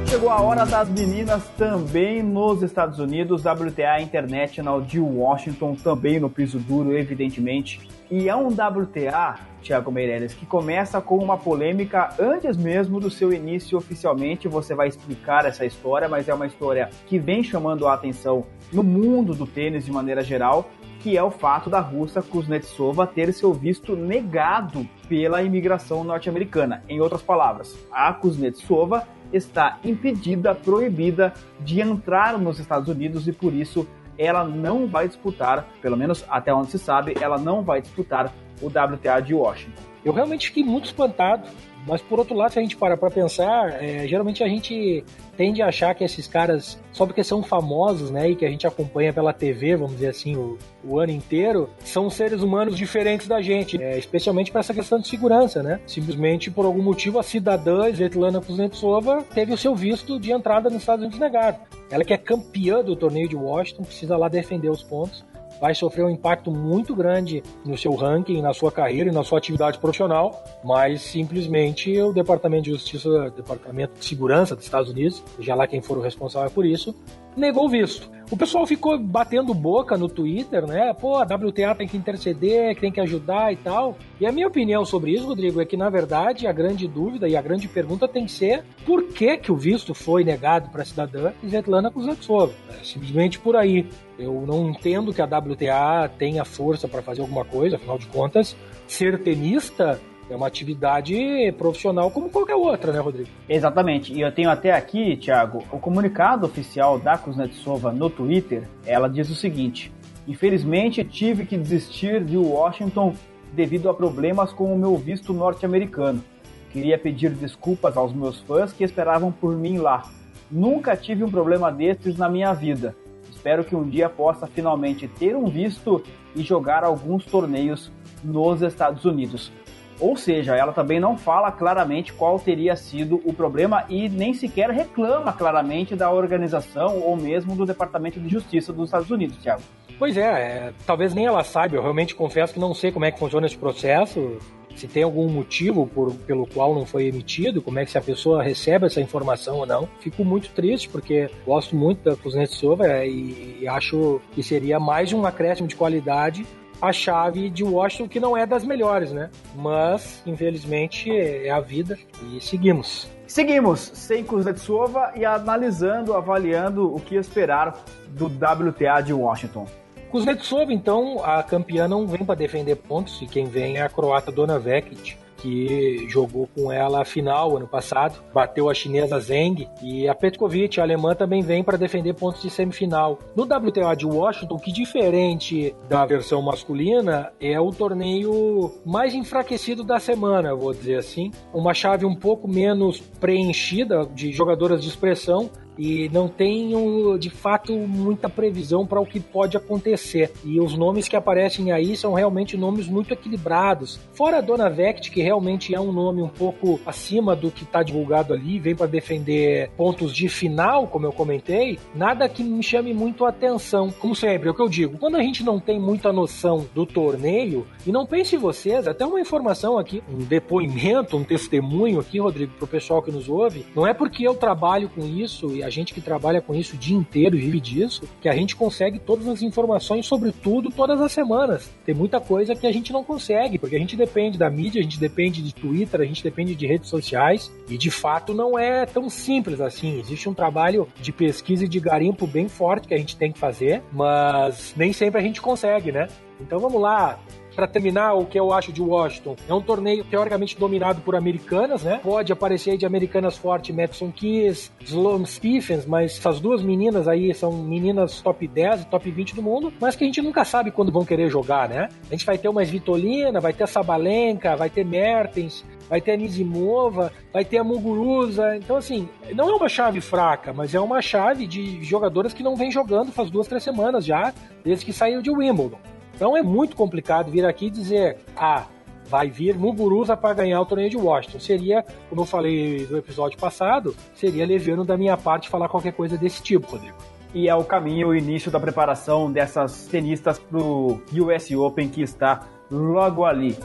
Chegou 0.09 0.31
a 0.31 0.41
hora 0.41 0.65
das 0.65 0.89
meninas 0.89 1.43
também 1.59 2.23
nos 2.23 2.63
Estados 2.63 2.99
Unidos, 2.99 3.43
WTA 3.45 4.01
International 4.01 4.81
de 4.81 4.99
Washington, 4.99 5.75
também 5.75 6.19
no 6.19 6.31
piso 6.31 6.59
duro, 6.59 6.97
evidentemente. 6.97 7.83
E 8.15 8.29
é 8.29 8.37
um 8.37 8.49
WTA, 8.49 9.39
Thiago 9.63 9.91
Meirelles, 9.91 10.35
que 10.35 10.45
começa 10.45 11.01
com 11.01 11.17
uma 11.17 11.39
polêmica 11.39 12.11
antes 12.21 12.59
mesmo 12.59 13.01
do 13.01 13.11
seu 13.11 13.33
início 13.33 13.79
oficialmente. 13.79 14.47
Você 14.47 14.75
vai 14.75 14.87
explicar 14.87 15.47
essa 15.47 15.65
história, 15.65 16.11
mas 16.11 16.29
é 16.29 16.35
uma 16.35 16.47
história 16.47 16.91
que 17.07 17.19
vem 17.19 17.43
chamando 17.43 17.89
a 17.89 17.95
atenção 17.95 18.45
no 18.71 18.83
mundo 18.83 19.35
do 19.35 19.47
tênis 19.47 19.87
de 19.87 19.91
maneira 19.91 20.23
geral, 20.23 20.69
que 21.01 21.17
é 21.17 21.23
o 21.23 21.31
fato 21.31 21.71
da 21.71 21.81
russa 21.81 22.21
Kuznetsova 22.21 23.07
ter 23.07 23.33
seu 23.33 23.55
visto 23.55 23.97
negado 23.97 24.87
pela 25.09 25.43
imigração 25.43 26.05
norte-americana. 26.05 26.85
Em 26.91 27.01
outras 27.01 27.23
palavras, 27.23 27.75
a 27.91 28.13
Kuznetsova 28.13 29.09
está 29.33 29.79
impedida, 29.83 30.55
proibida 30.55 31.33
de 31.61 31.81
entrar 31.81 32.39
nos 32.39 32.59
Estados 32.59 32.91
Unidos 32.91 33.27
e 33.27 33.33
por 33.33 33.55
isso 33.55 33.89
ela 34.19 34.45
não 34.45 34.87
vai 34.87 35.09
disputar, 35.09 35.67
pelo 35.81 35.97
menos 35.97 36.25
até 36.29 36.53
onde 36.53 36.71
se 36.71 36.79
sabe, 36.79 37.15
ela 37.21 37.39
não 37.39 37.63
vai 37.63 37.81
disputar 37.81 38.33
o 38.61 38.67
WTA 38.67 39.21
de 39.21 39.35
Washington. 39.35 39.83
Eu 40.05 40.13
realmente 40.13 40.49
fiquei 40.49 40.65
muito 40.65 40.87
espantado 40.87 41.49
mas 41.87 42.01
por 42.01 42.19
outro 42.19 42.35
lado, 42.35 42.53
se 42.53 42.59
a 42.59 42.63
gente 42.63 42.77
parar 42.77 42.97
para 42.97 43.11
pensar, 43.11 43.83
é, 43.83 44.07
geralmente 44.07 44.43
a 44.43 44.49
gente 44.49 45.05
tende 45.37 45.63
a 45.63 45.69
achar 45.69 45.95
que 45.95 46.05
esses 46.05 46.27
caras, 46.27 46.81
só 46.93 47.07
porque 47.07 47.25
são 47.25 47.43
famosos, 47.43 48.11
né, 48.11 48.31
e 48.31 48.37
que 48.37 48.45
a 48.45 48.51
gente 48.51 48.67
acompanha 48.67 49.13
pela 49.13 49.33
TV, 49.33 49.77
vamos 49.77 49.95
dizer 49.95 50.09
assim, 50.09 50.37
o, 50.37 50.59
o 50.85 50.99
ano 50.99 51.13
inteiro, 51.13 51.69
são 51.85 52.09
seres 52.11 52.43
humanos 52.43 52.77
diferentes 52.77 53.27
da 53.27 53.41
gente, 53.41 53.83
é, 53.83 53.99
especialmente 53.99 54.51
para 54.51 54.61
essa 54.61 54.75
questão 54.75 54.99
de 54.99 55.09
segurança, 55.09 55.63
né? 55.63 55.81
Simplesmente 55.87 56.51
por 56.51 56.65
algum 56.65 56.83
motivo 56.83 57.19
a 57.19 57.23
cidadã 57.23 57.89
Svetlana 57.89 58.41
Kuznetsova 58.41 59.25
teve 59.35 59.53
o 59.53 59.57
seu 59.57 59.75
visto 59.75 60.19
de 60.21 60.33
entrada 60.33 60.69
nos 60.69 60.81
Estados 60.81 61.03
Unidos 61.05 61.19
negado. 61.19 61.59
Ela 61.91 62.05
que 62.05 62.13
é 62.13 62.19
campeã 62.19 62.83
do 62.83 62.95
torneio 62.95 63.29
de 63.29 63.37
Washington, 63.37 63.85
precisa 63.85 64.17
lá 64.17 64.29
defender 64.29 64.71
os 64.71 64.83
pontos 64.83 65.25
vai 65.63 65.77
sofrer 65.77 66.05
um 66.05 66.11
impacto 66.11 66.51
muito 66.51 66.93
grande 66.93 67.41
no 67.65 67.79
seu 67.79 67.95
ranking, 67.95 68.43
na 68.43 68.53
sua 68.53 68.73
carreira 68.73 69.11
e 69.11 69.13
na 69.13 69.23
sua 69.23 69.39
atividade 69.39 69.79
profissional, 69.79 70.43
mas 70.65 71.03
simplesmente 71.03 71.97
o 72.03 72.13
Departamento 72.13 72.65
de 72.65 72.73
Justiça, 72.73 73.31
Departamento 73.31 73.93
de 73.97 74.05
Segurança 74.05 74.57
dos 74.57 74.65
Estados 74.65 74.91
Unidos, 74.91 75.23
já 75.39 75.55
lá 75.55 75.69
quem 75.69 75.81
for 75.81 75.97
o 75.97 76.01
responsável 76.01 76.51
por 76.51 76.67
isso, 76.67 76.93
negou 77.37 77.67
o 77.67 77.69
visto. 77.69 78.11
O 78.33 78.37
pessoal 78.37 78.67
ficou 78.67 78.99
batendo 78.99 79.53
boca 79.53 79.95
no 79.99 80.09
Twitter, 80.09 80.67
né? 80.67 80.91
Pô, 80.95 81.17
a 81.17 81.23
WTA 81.23 81.75
tem 81.75 81.87
que 81.87 81.99
interceder, 81.99 82.75
tem 82.81 82.91
que 82.91 82.99
ajudar 82.99 83.53
e 83.53 83.57
tal. 83.57 83.95
E 84.19 84.27
a 84.27 84.33
minha 84.33 84.49
opinião 84.49 84.87
sobre 84.87 85.11
isso, 85.11 85.27
Rodrigo, 85.27 85.61
é 85.61 85.67
que 85.67 85.77
na 85.77 85.91
verdade 85.91 86.47
a 86.47 86.53
grande 86.53 86.89
dúvida 86.89 87.29
e 87.29 87.37
a 87.37 87.43
grande 87.43 87.69
pergunta 87.69 88.09
tem 88.09 88.25
que 88.25 88.33
ser 88.33 88.65
por 88.87 89.03
que, 89.09 89.37
que 89.37 89.53
o 89.53 89.57
visto 89.57 89.93
foi 89.93 90.25
negado 90.25 90.71
para 90.71 90.81
a 90.81 90.85
cidadã 90.87 91.33
Svetlana 91.43 91.91
Kuznetsova. 91.91 92.55
É 92.71 92.83
simplesmente 92.83 93.39
por 93.39 93.55
aí. 93.55 93.87
Eu 94.19 94.45
não 94.47 94.71
entendo 94.71 95.13
que 95.13 95.21
a 95.21 95.27
WTA 95.27 96.11
tenha 96.17 96.43
força 96.43 96.89
para 96.89 97.03
fazer 97.03 97.21
alguma 97.21 97.45
coisa, 97.45 97.77
afinal 97.77 97.99
de 97.99 98.07
contas, 98.07 98.57
ser 98.87 99.23
tenista 99.23 100.01
é 100.31 100.37
uma 100.37 100.47
atividade 100.47 101.15
profissional 101.59 102.11
como 102.11 102.31
qualquer 102.31 102.55
outra, 102.55 102.93
né, 102.93 103.01
Rodrigo? 103.01 103.29
Exatamente. 103.49 104.13
E 104.13 104.21
eu 104.21 104.33
tenho 104.33 104.51
até 104.51 104.73
aqui, 104.73 105.17
Thiago, 105.17 105.65
o 105.71 105.79
comunicado 105.79 106.47
oficial 106.47 106.99
da 106.99 107.19
Kuznetsova 107.19 107.93
no 107.93 108.09
Twitter. 108.09 108.69
Ela 108.87 109.09
diz 109.09 109.29
o 109.31 109.35
seguinte: 109.35 109.93
Infelizmente 110.27 111.05
tive 111.05 111.45
que 111.45 111.57
desistir 111.57 112.25
de 112.25 112.37
Washington 112.37 113.15
devido 113.53 113.89
a 113.89 113.95
problemas 113.95 114.53
com 114.53 114.73
o 114.73 114.79
meu 114.79 114.97
visto 114.97 115.33
norte-americano. 115.33 116.23
Queria 116.71 116.99
pedir 116.99 117.31
desculpas 117.31 117.97
aos 117.97 118.13
meus 118.13 118.41
fãs 118.41 118.73
que 118.73 118.85
esperavam 118.85 119.31
por 119.31 119.55
mim 119.55 119.79
lá. 119.79 120.03
Nunca 120.51 120.97
tive 120.97 121.23
um 121.25 121.31
problema 121.31 121.71
desses 121.71 122.17
na 122.17 122.29
minha 122.29 122.53
vida. 122.55 122.97
Espero 123.31 123.65
que 123.65 123.75
um 123.75 123.89
dia 123.89 124.09
possa 124.09 124.47
finalmente 124.47 125.09
ter 125.09 125.37
um 125.37 125.47
visto 125.47 126.03
e 126.35 126.43
jogar 126.43 126.85
alguns 126.85 127.25
torneios 127.27 127.91
nos 128.23 128.63
Estados 128.63 129.05
Unidos. 129.05 129.53
Ou 130.01 130.17
seja, 130.17 130.57
ela 130.57 130.73
também 130.73 130.99
não 130.99 131.17
fala 131.17 131.51
claramente 131.51 132.13
qual 132.13 132.39
teria 132.39 132.75
sido 132.77 133.21
o 133.25 133.33
problema 133.33 133.85
e 133.89 134.09
nem 134.09 134.35
sequer 134.35 134.71
reclama 134.71 135.33
claramente 135.33 135.95
da 135.95 136.11
organização 136.11 137.01
ou 137.01 137.17
mesmo 137.17 137.55
do 137.55 137.65
Departamento 137.65 138.19
de 138.19 138.29
Justiça 138.29 138.73
dos 138.73 138.87
Estados 138.87 139.11
Unidos, 139.11 139.39
Thiago. 139.39 139.63
Pois 139.99 140.17
é, 140.17 140.23
é 140.23 140.73
talvez 140.87 141.15
nem 141.15 141.27
ela 141.27 141.45
saiba, 141.45 141.77
eu 141.77 141.83
realmente 141.83 142.15
confesso 142.15 142.53
que 142.53 142.59
não 142.59 142.75
sei 142.75 142.91
como 142.91 143.05
é 143.05 143.13
que 143.13 143.19
funciona 143.19 143.47
esse 143.47 143.57
processo, 143.57 144.39
se 144.75 144.89
tem 144.89 145.03
algum 145.03 145.29
motivo 145.29 145.87
por, 145.87 146.13
pelo 146.15 146.47
qual 146.47 146.75
não 146.75 146.87
foi 146.87 147.05
emitido, 147.07 147.63
como 147.63 147.79
é 147.79 147.85
que 147.85 147.91
se 147.91 147.99
a 147.99 148.03
pessoa 148.03 148.43
recebe 148.43 148.87
essa 148.87 149.01
informação 149.01 149.59
ou 149.59 149.67
não. 149.67 149.89
Fico 150.01 150.25
muito 150.25 150.51
triste 150.51 150.89
porque 150.89 151.31
gosto 151.47 151.77
muito 151.77 152.03
da 152.03 152.17
Kuznetsova 152.17 153.05
e, 153.05 153.59
e 153.61 153.69
acho 153.69 154.21
que 154.33 154.43
seria 154.43 154.81
mais 154.81 155.13
um 155.13 155.25
acréscimo 155.25 155.69
de 155.69 155.77
qualidade 155.77 156.47
a 156.83 156.93
chave 156.93 157.49
de 157.49 157.63
Washington, 157.63 158.09
que 158.09 158.19
não 158.19 158.37
é 158.37 158.45
das 158.45 158.65
melhores, 158.65 159.13
né? 159.13 159.31
Mas, 159.55 160.21
infelizmente, 160.27 161.09
é 161.17 161.49
a 161.49 161.61
vida 161.61 161.97
e 162.21 162.41
seguimos. 162.41 163.09
Seguimos, 163.25 163.93
sem 163.95 164.25
Kuznetsova 164.25 165.13
e 165.15 165.25
analisando, 165.25 166.13
avaliando 166.13 166.93
o 166.93 166.99
que 166.99 167.15
esperar 167.15 167.85
do 168.09 168.27
WTA 168.27 169.01
de 169.01 169.13
Washington. 169.13 169.65
Kuznetsova, 170.11 170.73
então, 170.73 171.25
a 171.25 171.41
campeã 171.45 171.87
não 171.87 172.05
vem 172.05 172.25
para 172.25 172.35
defender 172.35 172.75
pontos 172.75 173.23
e 173.23 173.27
quem 173.27 173.47
vem 173.47 173.77
é 173.77 173.83
a 173.83 173.89
croata 173.89 174.33
Dona 174.33 174.59
Vekic 174.59 175.22
que 175.43 176.09
jogou 176.09 176.49
com 176.55 176.71
ela 176.71 177.03
a 177.03 177.05
final 177.05 177.57
ano 177.57 177.67
passado, 177.67 178.23
bateu 178.33 178.71
a 178.71 178.75
chinesa 178.75 179.19
Zheng 179.19 179.69
e 179.83 180.09
a 180.09 180.15
Petkovic, 180.15 180.81
a 180.81 180.85
alemã, 180.85 181.15
também 181.15 181.43
vem 181.43 181.65
para 181.65 181.77
defender 181.77 182.15
pontos 182.15 182.41
de 182.41 182.49
semifinal. 182.49 183.19
No 183.35 183.43
WTA 183.43 183.95
de 183.97 184.07
Washington, 184.07 184.57
que 184.57 184.73
diferente 184.73 185.75
da 185.89 186.07
versão 186.07 186.41
masculina, 186.41 187.33
é 187.41 187.61
o 187.61 187.71
torneio 187.71 188.73
mais 188.87 189.15
enfraquecido 189.15 189.83
da 189.83 189.99
semana, 189.99 190.55
vou 190.55 190.73
dizer 190.73 190.97
assim. 190.97 191.33
Uma 191.53 191.75
chave 191.75 192.07
um 192.07 192.15
pouco 192.15 192.47
menos 192.47 193.01
preenchida 193.01 194.07
de 194.07 194.31
jogadoras 194.31 194.81
de 194.81 194.89
expressão, 194.89 195.51
e 195.79 196.09
não 196.11 196.29
tenho 196.29 197.17
de 197.19 197.31
fato 197.31 197.73
muita 197.73 198.29
previsão 198.29 198.87
para 198.87 199.01
o 199.01 199.07
que 199.07 199.21
pode 199.21 199.57
acontecer. 199.57 200.33
E 200.45 200.61
os 200.61 200.77
nomes 200.77 201.09
que 201.09 201.17
aparecem 201.17 201.73
aí 201.73 201.97
são 201.97 202.15
realmente 202.15 202.57
nomes 202.57 202.87
muito 202.89 203.13
equilibrados. 203.13 204.01
Fora 204.13 204.39
a 204.39 204.41
Dona 204.41 204.69
Vect, 204.69 205.11
que 205.11 205.23
realmente 205.23 205.75
é 205.75 205.81
um 205.81 205.93
nome 205.93 206.23
um 206.23 206.29
pouco 206.29 206.81
acima 206.85 207.35
do 207.35 207.51
que 207.51 207.65
está 207.65 207.83
divulgado 207.83 208.33
ali, 208.33 208.59
vem 208.59 208.75
para 208.75 208.87
defender 208.87 209.71
pontos 209.77 210.15
de 210.15 210.29
final, 210.29 210.87
como 210.87 211.07
eu 211.07 211.13
comentei, 211.13 211.79
nada 211.95 212.29
que 212.29 212.43
me 212.43 212.63
chame 212.63 212.93
muito 212.93 213.25
a 213.25 213.29
atenção. 213.29 213.91
Como 213.91 214.15
sempre, 214.15 214.49
é 214.49 214.51
o 214.51 214.55
que 214.55 214.63
eu 214.63 214.69
digo, 214.69 214.99
quando 214.99 215.17
a 215.17 215.23
gente 215.23 215.45
não 215.45 215.59
tem 215.59 215.81
muita 215.81 216.13
noção 216.13 216.67
do 216.75 216.85
torneio, 216.85 217.67
e 217.87 217.93
não 217.93 218.07
pense 218.07 218.37
vocês, 218.37 218.87
até 218.87 219.05
uma 219.05 219.21
informação 219.21 219.79
aqui, 219.79 220.03
um 220.09 220.19
depoimento, 220.19 221.17
um 221.17 221.25
testemunho 221.25 222.01
aqui, 222.01 222.19
Rodrigo, 222.19 222.53
para 222.55 222.65
o 222.65 222.69
pessoal 222.69 223.03
que 223.03 223.11
nos 223.11 223.29
ouve, 223.29 223.65
não 223.75 223.87
é 223.87 223.95
porque 223.95 224.27
eu 224.27 224.35
trabalho 224.35 224.89
com 224.89 225.05
isso 225.07 225.57
a 225.63 225.71
gente 225.71 225.95
que 225.95 226.01
trabalha 226.01 226.41
com 226.41 226.55
isso 226.55 226.75
o 226.75 226.79
dia 226.79 226.97
inteiro 226.97 227.37
vive 227.37 227.61
disso, 227.61 228.03
que 228.21 228.29
a 228.29 228.35
gente 228.35 228.57
consegue 228.57 228.99
todas 228.99 229.29
as 229.29 229.43
informações 229.43 230.07
sobre 230.07 230.33
tudo 230.33 230.71
todas 230.71 231.01
as 231.01 231.13
semanas. 231.13 231.71
Tem 231.85 231.95
muita 231.95 232.21
coisa 232.21 232.55
que 232.55 232.67
a 232.67 232.73
gente 232.73 232.93
não 232.93 233.05
consegue, 233.05 233.59
porque 233.59 233.77
a 233.77 233.79
gente 233.79 233.97
depende 233.97 234.39
da 234.39 234.51
mídia, 234.51 234.81
a 234.81 234.83
gente 234.83 234.99
depende 234.99 235.43
de 235.43 235.55
Twitter, 235.55 236.01
a 236.01 236.05
gente 236.05 236.23
depende 236.23 236.55
de 236.55 236.67
redes 236.67 236.89
sociais, 236.89 237.51
e 237.69 237.77
de 237.77 237.91
fato 237.91 238.35
não 238.35 238.59
é 238.59 238.87
tão 238.87 239.09
simples 239.09 239.61
assim. 239.61 239.99
Existe 239.99 240.29
um 240.29 240.35
trabalho 240.35 240.89
de 241.01 241.13
pesquisa 241.13 241.65
e 241.65 241.69
de 241.69 241.81
garimpo 241.81 242.27
bem 242.27 242.49
forte 242.49 242.89
que 242.89 242.95
a 242.95 242.99
gente 242.99 243.17
tem 243.17 243.33
que 243.33 243.39
fazer, 243.39 243.83
mas 243.93 244.75
nem 244.77 244.93
sempre 244.93 245.21
a 245.21 245.23
gente 245.23 245.41
consegue, 245.41 245.93
né? 245.93 246.09
Então 246.41 246.59
vamos 246.59 246.81
lá, 246.81 247.21
para 247.55 247.67
terminar, 247.67 248.15
o 248.15 248.27
que 248.27 248.39
eu 248.39 248.53
acho 248.53 248.73
de 248.73 248.83
Washington 248.83 249.37
é 249.49 249.55
um 249.55 249.61
torneio 249.61 250.05
teoricamente 250.05 250.59
dominado 250.59 251.01
por 251.03 251.15
americanas, 251.15 251.83
né? 251.83 252.01
Pode 252.03 252.33
aparecer 252.33 252.73
aí 252.73 252.79
de 252.79 252.87
americanas 252.87 253.37
forte 253.37 253.73
Madison 253.73 254.11
Keys, 254.11 254.73
Sloane 254.85 255.27
Stephens, 255.27 255.87
mas 255.87 256.19
essas 256.19 256.41
duas 256.41 256.63
meninas 256.63 257.09
aí 257.09 257.35
são 257.35 257.53
meninas 257.53 258.21
top 258.21 258.47
10 258.47 258.83
e 258.83 258.87
top 258.87 259.11
20 259.11 259.35
do 259.35 259.43
mundo, 259.43 259.73
mas 259.81 259.97
que 259.97 260.05
a 260.05 260.07
gente 260.07 260.23
nunca 260.23 260.45
sabe 260.45 260.71
quando 260.71 260.93
vão 260.93 261.05
querer 261.05 261.29
jogar, 261.29 261.69
né? 261.69 261.89
A 262.09 262.13
gente 262.13 262.27
vai 262.27 262.39
ter 262.39 262.49
uma 262.49 262.63
Svitolina, 262.63 263.41
vai 263.41 263.53
ter 263.53 263.65
a 263.65 263.67
Sabalenka, 263.67 264.57
vai 264.57 264.71
ter 264.71 264.85
Mertens, 264.85 265.65
vai 265.89 266.01
ter 266.01 266.13
a 266.13 266.17
Nizimova, 266.17 267.13
vai 267.33 267.45
ter 267.45 267.59
a 267.59 267.65
Muguruza. 267.65 268.57
Então, 268.57 268.77
assim, 268.77 269.09
não 269.35 269.51
é 269.51 269.55
uma 269.55 269.69
chave 269.69 270.01
fraca, 270.01 270.53
mas 270.53 270.75
é 270.75 270.81
uma 270.81 271.03
chave 271.03 271.47
de 271.47 271.83
jogadoras 271.85 272.33
que 272.33 272.43
não 272.43 272.57
vem 272.57 272.71
jogando 272.71 273.13
faz 273.13 273.31
duas, 273.31 273.47
três 273.47 273.63
semanas 273.63 274.05
já, 274.05 274.33
desde 274.65 274.85
que 274.85 274.93
saiu 274.93 275.21
de 275.21 275.31
Wimbledon. 275.31 275.79
Então 276.23 276.37
é 276.37 276.43
muito 276.43 276.77
complicado 276.77 277.33
vir 277.33 277.45
aqui 277.45 277.67
e 277.67 277.71
dizer, 277.71 278.19
ah, 278.37 278.67
vai 279.07 279.29
vir 279.29 279.59
Muguruza 279.59 280.17
para 280.17 280.33
ganhar 280.35 280.61
o 280.61 280.65
torneio 280.65 280.89
de 280.89 280.97
Washington. 280.97 281.41
Seria, 281.41 281.85
como 282.09 282.21
eu 282.21 282.25
falei 282.25 282.87
no 282.89 282.97
episódio 282.97 283.37
passado, 283.37 283.93
seria 284.15 284.47
leviano 284.47 284.85
da 284.85 284.97
minha 284.97 285.17
parte 285.17 285.49
falar 285.49 285.69
qualquer 285.69 285.93
coisa 285.95 286.17
desse 286.17 286.41
tipo, 286.41 286.71
Rodrigo. 286.71 286.97
E 287.35 287.49
é 287.49 287.55
o 287.57 287.65
caminho, 287.65 288.11
o 288.11 288.15
início 288.15 288.53
da 288.53 288.61
preparação 288.61 289.33
dessas 289.33 289.87
tenistas 289.87 290.39
para 290.39 290.61
o 290.61 291.03
US 291.13 291.51
Open 291.51 291.89
que 291.89 292.03
está 292.03 292.47
logo 292.71 293.25
ali. 293.25 293.59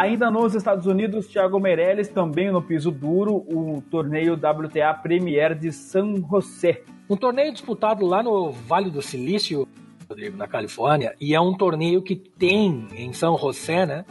Ainda 0.00 0.30
nos 0.30 0.54
Estados 0.54 0.86
Unidos, 0.86 1.26
Thiago 1.26 1.60
Meirelles 1.60 2.08
também 2.08 2.50
no 2.50 2.62
piso 2.62 2.90
duro, 2.90 3.34
o 3.34 3.82
torneio 3.90 4.32
WTA 4.32 4.94
Premier 4.94 5.54
de 5.54 5.70
San 5.70 6.14
José. 6.26 6.80
Um 7.10 7.18
torneio 7.18 7.52
disputado 7.52 8.06
lá 8.06 8.22
no 8.22 8.50
Vale 8.50 8.88
do 8.88 9.02
Silício, 9.02 9.68
Rodrigo, 10.08 10.38
na 10.38 10.48
Califórnia, 10.48 11.14
e 11.20 11.34
é 11.34 11.40
um 11.40 11.52
torneio 11.52 12.00
que 12.00 12.16
tem 12.16 12.88
em 12.96 13.12
São 13.12 13.36
José, 13.36 13.84
né? 13.84 14.06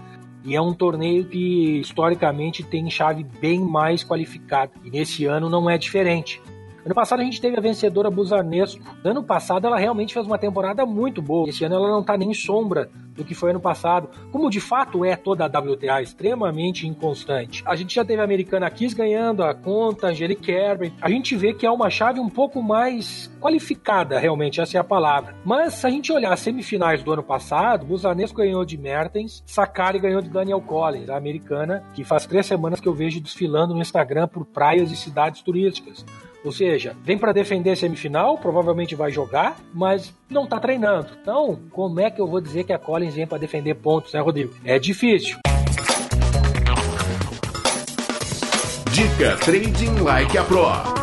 E 0.46 0.56
é 0.56 0.62
um 0.62 0.76
torneio 0.76 1.26
que 1.26 1.80
historicamente 1.80 2.62
tem 2.62 2.88
chave 2.88 3.24
bem 3.24 3.60
mais 3.60 4.04
qualificada. 4.04 4.72
E 4.84 4.92
nesse 4.92 5.26
ano 5.26 5.50
não 5.50 5.68
é 5.68 5.76
diferente. 5.76 6.40
Ano 6.90 6.96
passado 6.96 7.20
a 7.20 7.24
gente 7.24 7.40
teve 7.40 7.56
a 7.56 7.62
vencedora 7.62 8.10
Busanesco. 8.10 8.84
Ano 9.04 9.22
passado 9.22 9.68
ela 9.68 9.78
realmente 9.78 10.12
fez 10.12 10.26
uma 10.26 10.40
temporada 10.40 10.88
muito 10.88 11.22
boa. 11.22 11.48
Esse 11.48 11.64
ano 11.64 11.76
ela 11.76 11.88
não 11.88 12.02
tá 12.02 12.18
nem 12.18 12.34
sombra 12.34 12.90
do 13.16 13.24
que 13.24 13.36
foi 13.36 13.52
ano 13.52 13.60
passado. 13.60 14.10
Como 14.32 14.50
de 14.50 14.60
fato 14.60 15.06
é 15.06 15.16
toda 15.16 15.46
a 15.46 15.48
WTA, 15.48 16.02
extremamente 16.02 16.88
inconstante. 16.88 17.62
A 17.64 17.76
gente 17.76 17.94
já 17.94 18.04
teve 18.04 18.20
a 18.20 18.24
Americana 18.24 18.68
Kiss 18.72 18.96
ganhando, 18.96 19.44
a 19.44 19.54
Conta, 19.54 20.08
a 20.08 20.10
Angelique 20.10 20.42
Kerber. 20.42 20.92
A 21.00 21.12
gente 21.12 21.36
vê 21.36 21.54
que 21.54 21.64
é 21.64 21.70
uma 21.70 21.92
chave 21.92 22.20
um 22.20 22.28
pouco 22.28 22.60
mais 22.60 23.30
qualificada, 23.40 24.18
realmente, 24.18 24.60
essa 24.60 24.76
é 24.76 24.82
a 24.82 24.84
palavra. 24.84 25.36
Mas 25.46 25.76
se 25.76 25.86
a 25.86 25.92
gente 25.92 26.12
olhar 26.12 26.34
as 26.34 26.40
semifinais 26.40 27.04
do 27.04 27.14
ano 27.14 27.22
passado, 27.22 27.86
Busanesco 27.86 28.40
ganhou 28.40 28.66
de 28.66 28.80
Mertens, 28.80 29.44
Sakari 29.46 30.00
ganhou 30.00 30.24
de 30.24 30.30
Daniel 30.30 30.60
Collins, 30.60 31.08
a 31.08 31.18
americana, 31.18 31.84
que 31.94 32.04
faz 32.04 32.26
três 32.26 32.48
semanas 32.48 32.80
que 32.80 32.88
eu 32.88 32.94
vejo 32.96 33.22
desfilando 33.22 33.76
no 33.76 33.82
Instagram 33.82 34.28
por 34.28 34.44
praias 34.44 34.92
e 34.92 34.96
cidades 34.96 35.44
turísticas. 35.44 36.04
Ou 36.44 36.52
seja, 36.52 36.96
vem 37.04 37.18
para 37.18 37.34
defender 37.34 37.76
semifinal, 37.76 38.38
provavelmente 38.38 38.96
vai 38.96 39.12
jogar, 39.12 39.58
mas 39.74 40.14
não 40.30 40.48
tá 40.48 40.60
treinando. 40.60 41.10
Então, 41.22 41.60
como 41.72 42.00
é 42.00 42.10
que 42.10 42.22
eu 42.22 42.28
vou 42.28 42.40
dizer 42.40 42.64
que 42.64 42.74
a 42.74 42.80
Collins 42.80 43.16
vem 43.16 43.28
para 43.28 43.38
defender 43.38 43.76
pontos, 43.76 44.14
né, 44.14 44.20
Rodrigo? 44.22 44.54
É 44.64 44.80
difícil. 44.80 45.38
Dica 48.92 49.38
Trading 49.38 50.02
Like 50.02 50.38
a 50.38 50.44
Pro. 50.44 50.99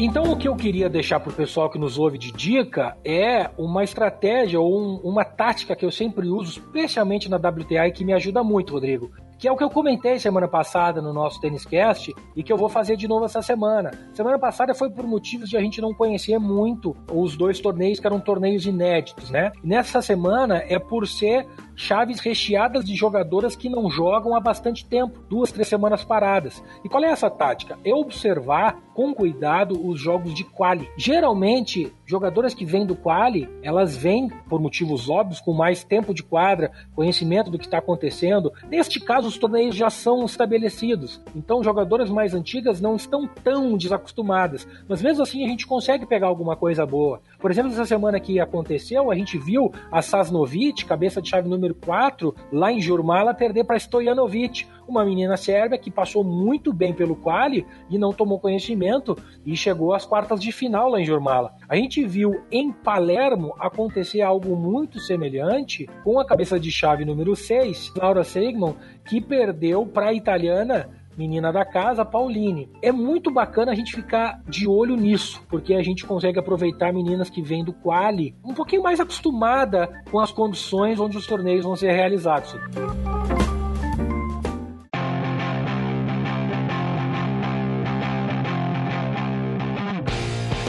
Então, 0.00 0.30
o 0.30 0.36
que 0.36 0.46
eu 0.46 0.54
queria 0.54 0.88
deixar 0.88 1.18
para 1.18 1.30
o 1.30 1.34
pessoal 1.34 1.68
que 1.68 1.76
nos 1.76 1.98
ouve 1.98 2.18
de 2.18 2.30
dica 2.30 2.96
é 3.04 3.50
uma 3.58 3.82
estratégia 3.82 4.60
ou 4.60 4.80
um, 4.80 4.94
uma 4.98 5.24
tática 5.24 5.74
que 5.74 5.84
eu 5.84 5.90
sempre 5.90 6.28
uso, 6.28 6.52
especialmente 6.52 7.28
na 7.28 7.36
WTA, 7.36 7.88
e 7.88 7.90
que 7.90 8.04
me 8.04 8.12
ajuda 8.12 8.44
muito, 8.44 8.74
Rodrigo 8.74 9.10
que 9.38 9.46
é 9.46 9.52
o 9.52 9.56
que 9.56 9.62
eu 9.62 9.70
comentei 9.70 10.18
semana 10.18 10.48
passada 10.48 11.00
no 11.00 11.12
nosso 11.12 11.40
Tênis 11.40 11.64
Cast 11.64 12.12
e 12.34 12.42
que 12.42 12.52
eu 12.52 12.56
vou 12.56 12.68
fazer 12.68 12.96
de 12.96 13.06
novo 13.06 13.24
essa 13.24 13.40
semana. 13.40 13.92
Semana 14.12 14.38
passada 14.38 14.74
foi 14.74 14.90
por 14.90 15.06
motivos 15.06 15.48
de 15.48 15.56
a 15.56 15.60
gente 15.60 15.80
não 15.80 15.94
conhecer 15.94 16.38
muito 16.38 16.96
os 17.12 17.36
dois 17.36 17.60
torneios 17.60 18.00
que 18.00 18.06
eram 18.06 18.18
torneios 18.18 18.66
inéditos, 18.66 19.30
né? 19.30 19.52
Nessa 19.62 20.02
semana 20.02 20.64
é 20.68 20.78
por 20.78 21.06
ser 21.06 21.46
chaves 21.78 22.18
recheadas 22.18 22.84
de 22.84 22.94
jogadoras 22.94 23.54
que 23.54 23.68
não 23.68 23.88
jogam 23.88 24.34
há 24.34 24.40
bastante 24.40 24.84
tempo, 24.84 25.20
duas, 25.30 25.52
três 25.52 25.68
semanas 25.68 26.02
paradas. 26.02 26.62
E 26.84 26.88
qual 26.88 27.04
é 27.04 27.06
essa 27.06 27.30
tática? 27.30 27.78
É 27.84 27.94
observar 27.94 28.82
com 28.98 29.14
cuidado 29.14 29.86
os 29.86 30.00
jogos 30.00 30.34
de 30.34 30.42
quali. 30.42 30.90
Geralmente, 30.96 31.92
jogadoras 32.04 32.52
que 32.52 32.64
vêm 32.64 32.84
do 32.84 32.96
quali, 32.96 33.48
elas 33.62 33.96
vêm 33.96 34.28
por 34.48 34.60
motivos 34.60 35.08
óbvios, 35.08 35.40
com 35.40 35.52
mais 35.52 35.84
tempo 35.84 36.12
de 36.12 36.24
quadra, 36.24 36.72
conhecimento 36.96 37.48
do 37.48 37.58
que 37.60 37.66
está 37.66 37.78
acontecendo. 37.78 38.52
Neste 38.68 38.98
caso, 38.98 39.28
os 39.28 39.38
torneios 39.38 39.76
já 39.76 39.88
são 39.88 40.24
estabelecidos. 40.24 41.22
Então, 41.36 41.62
jogadoras 41.62 42.10
mais 42.10 42.34
antigas 42.34 42.80
não 42.80 42.96
estão 42.96 43.28
tão 43.28 43.76
desacostumadas. 43.76 44.66
Mas 44.88 45.00
mesmo 45.00 45.22
assim, 45.22 45.44
a 45.44 45.48
gente 45.48 45.64
consegue 45.64 46.04
pegar 46.04 46.26
alguma 46.26 46.56
coisa 46.56 46.84
boa. 46.84 47.20
Por 47.38 47.52
exemplo, 47.52 47.70
essa 47.70 47.86
semana 47.86 48.18
que 48.18 48.40
aconteceu, 48.40 49.12
a 49.12 49.14
gente 49.14 49.38
viu 49.38 49.72
a 49.92 50.02
Sasnovic, 50.02 50.84
cabeça 50.84 51.22
de 51.22 51.28
chave 51.28 51.48
número 51.48 51.67
número 51.68 51.74
4, 51.74 52.34
lá 52.50 52.72
em 52.72 52.80
Jurmala, 52.80 53.34
perder 53.34 53.64
para 53.64 53.78
Stojanovic, 53.78 54.66
uma 54.86 55.04
menina 55.04 55.36
sérvia 55.36 55.78
que 55.78 55.90
passou 55.90 56.24
muito 56.24 56.72
bem 56.72 56.94
pelo 56.94 57.14
quali 57.14 57.66
e 57.90 57.98
não 57.98 58.12
tomou 58.12 58.40
conhecimento 58.40 59.16
e 59.44 59.54
chegou 59.54 59.92
às 59.92 60.06
quartas 60.06 60.40
de 60.40 60.50
final 60.50 60.88
lá 60.88 61.00
em 61.00 61.04
Jurmala. 61.04 61.52
A 61.68 61.76
gente 61.76 62.04
viu 62.06 62.42
em 62.50 62.72
Palermo 62.72 63.54
acontecer 63.58 64.22
algo 64.22 64.56
muito 64.56 64.98
semelhante 64.98 65.86
com 66.02 66.18
a 66.18 66.26
cabeça 66.26 66.58
de 66.58 66.70
chave 66.70 67.04
número 67.04 67.36
6, 67.36 67.92
Laura 67.96 68.24
Seigman, 68.24 68.74
que 69.06 69.20
perdeu 69.20 69.84
para 69.84 70.08
a 70.08 70.14
italiana 70.14 70.88
menina 71.18 71.52
da 71.52 71.64
casa, 71.64 72.04
Pauline. 72.04 72.70
É 72.80 72.92
muito 72.92 73.28
bacana 73.28 73.72
a 73.72 73.74
gente 73.74 73.92
ficar 73.92 74.40
de 74.48 74.68
olho 74.68 74.96
nisso, 74.96 75.42
porque 75.48 75.74
a 75.74 75.82
gente 75.82 76.06
consegue 76.06 76.38
aproveitar 76.38 76.92
meninas 76.92 77.28
que 77.28 77.42
vêm 77.42 77.64
do 77.64 77.72
quali 77.72 78.36
um 78.44 78.54
pouquinho 78.54 78.84
mais 78.84 79.00
acostumada 79.00 79.88
com 80.10 80.20
as 80.20 80.30
condições 80.30 81.00
onde 81.00 81.18
os 81.18 81.26
torneios 81.26 81.64
vão 81.64 81.74
ser 81.74 81.90
realizados. 81.90 82.54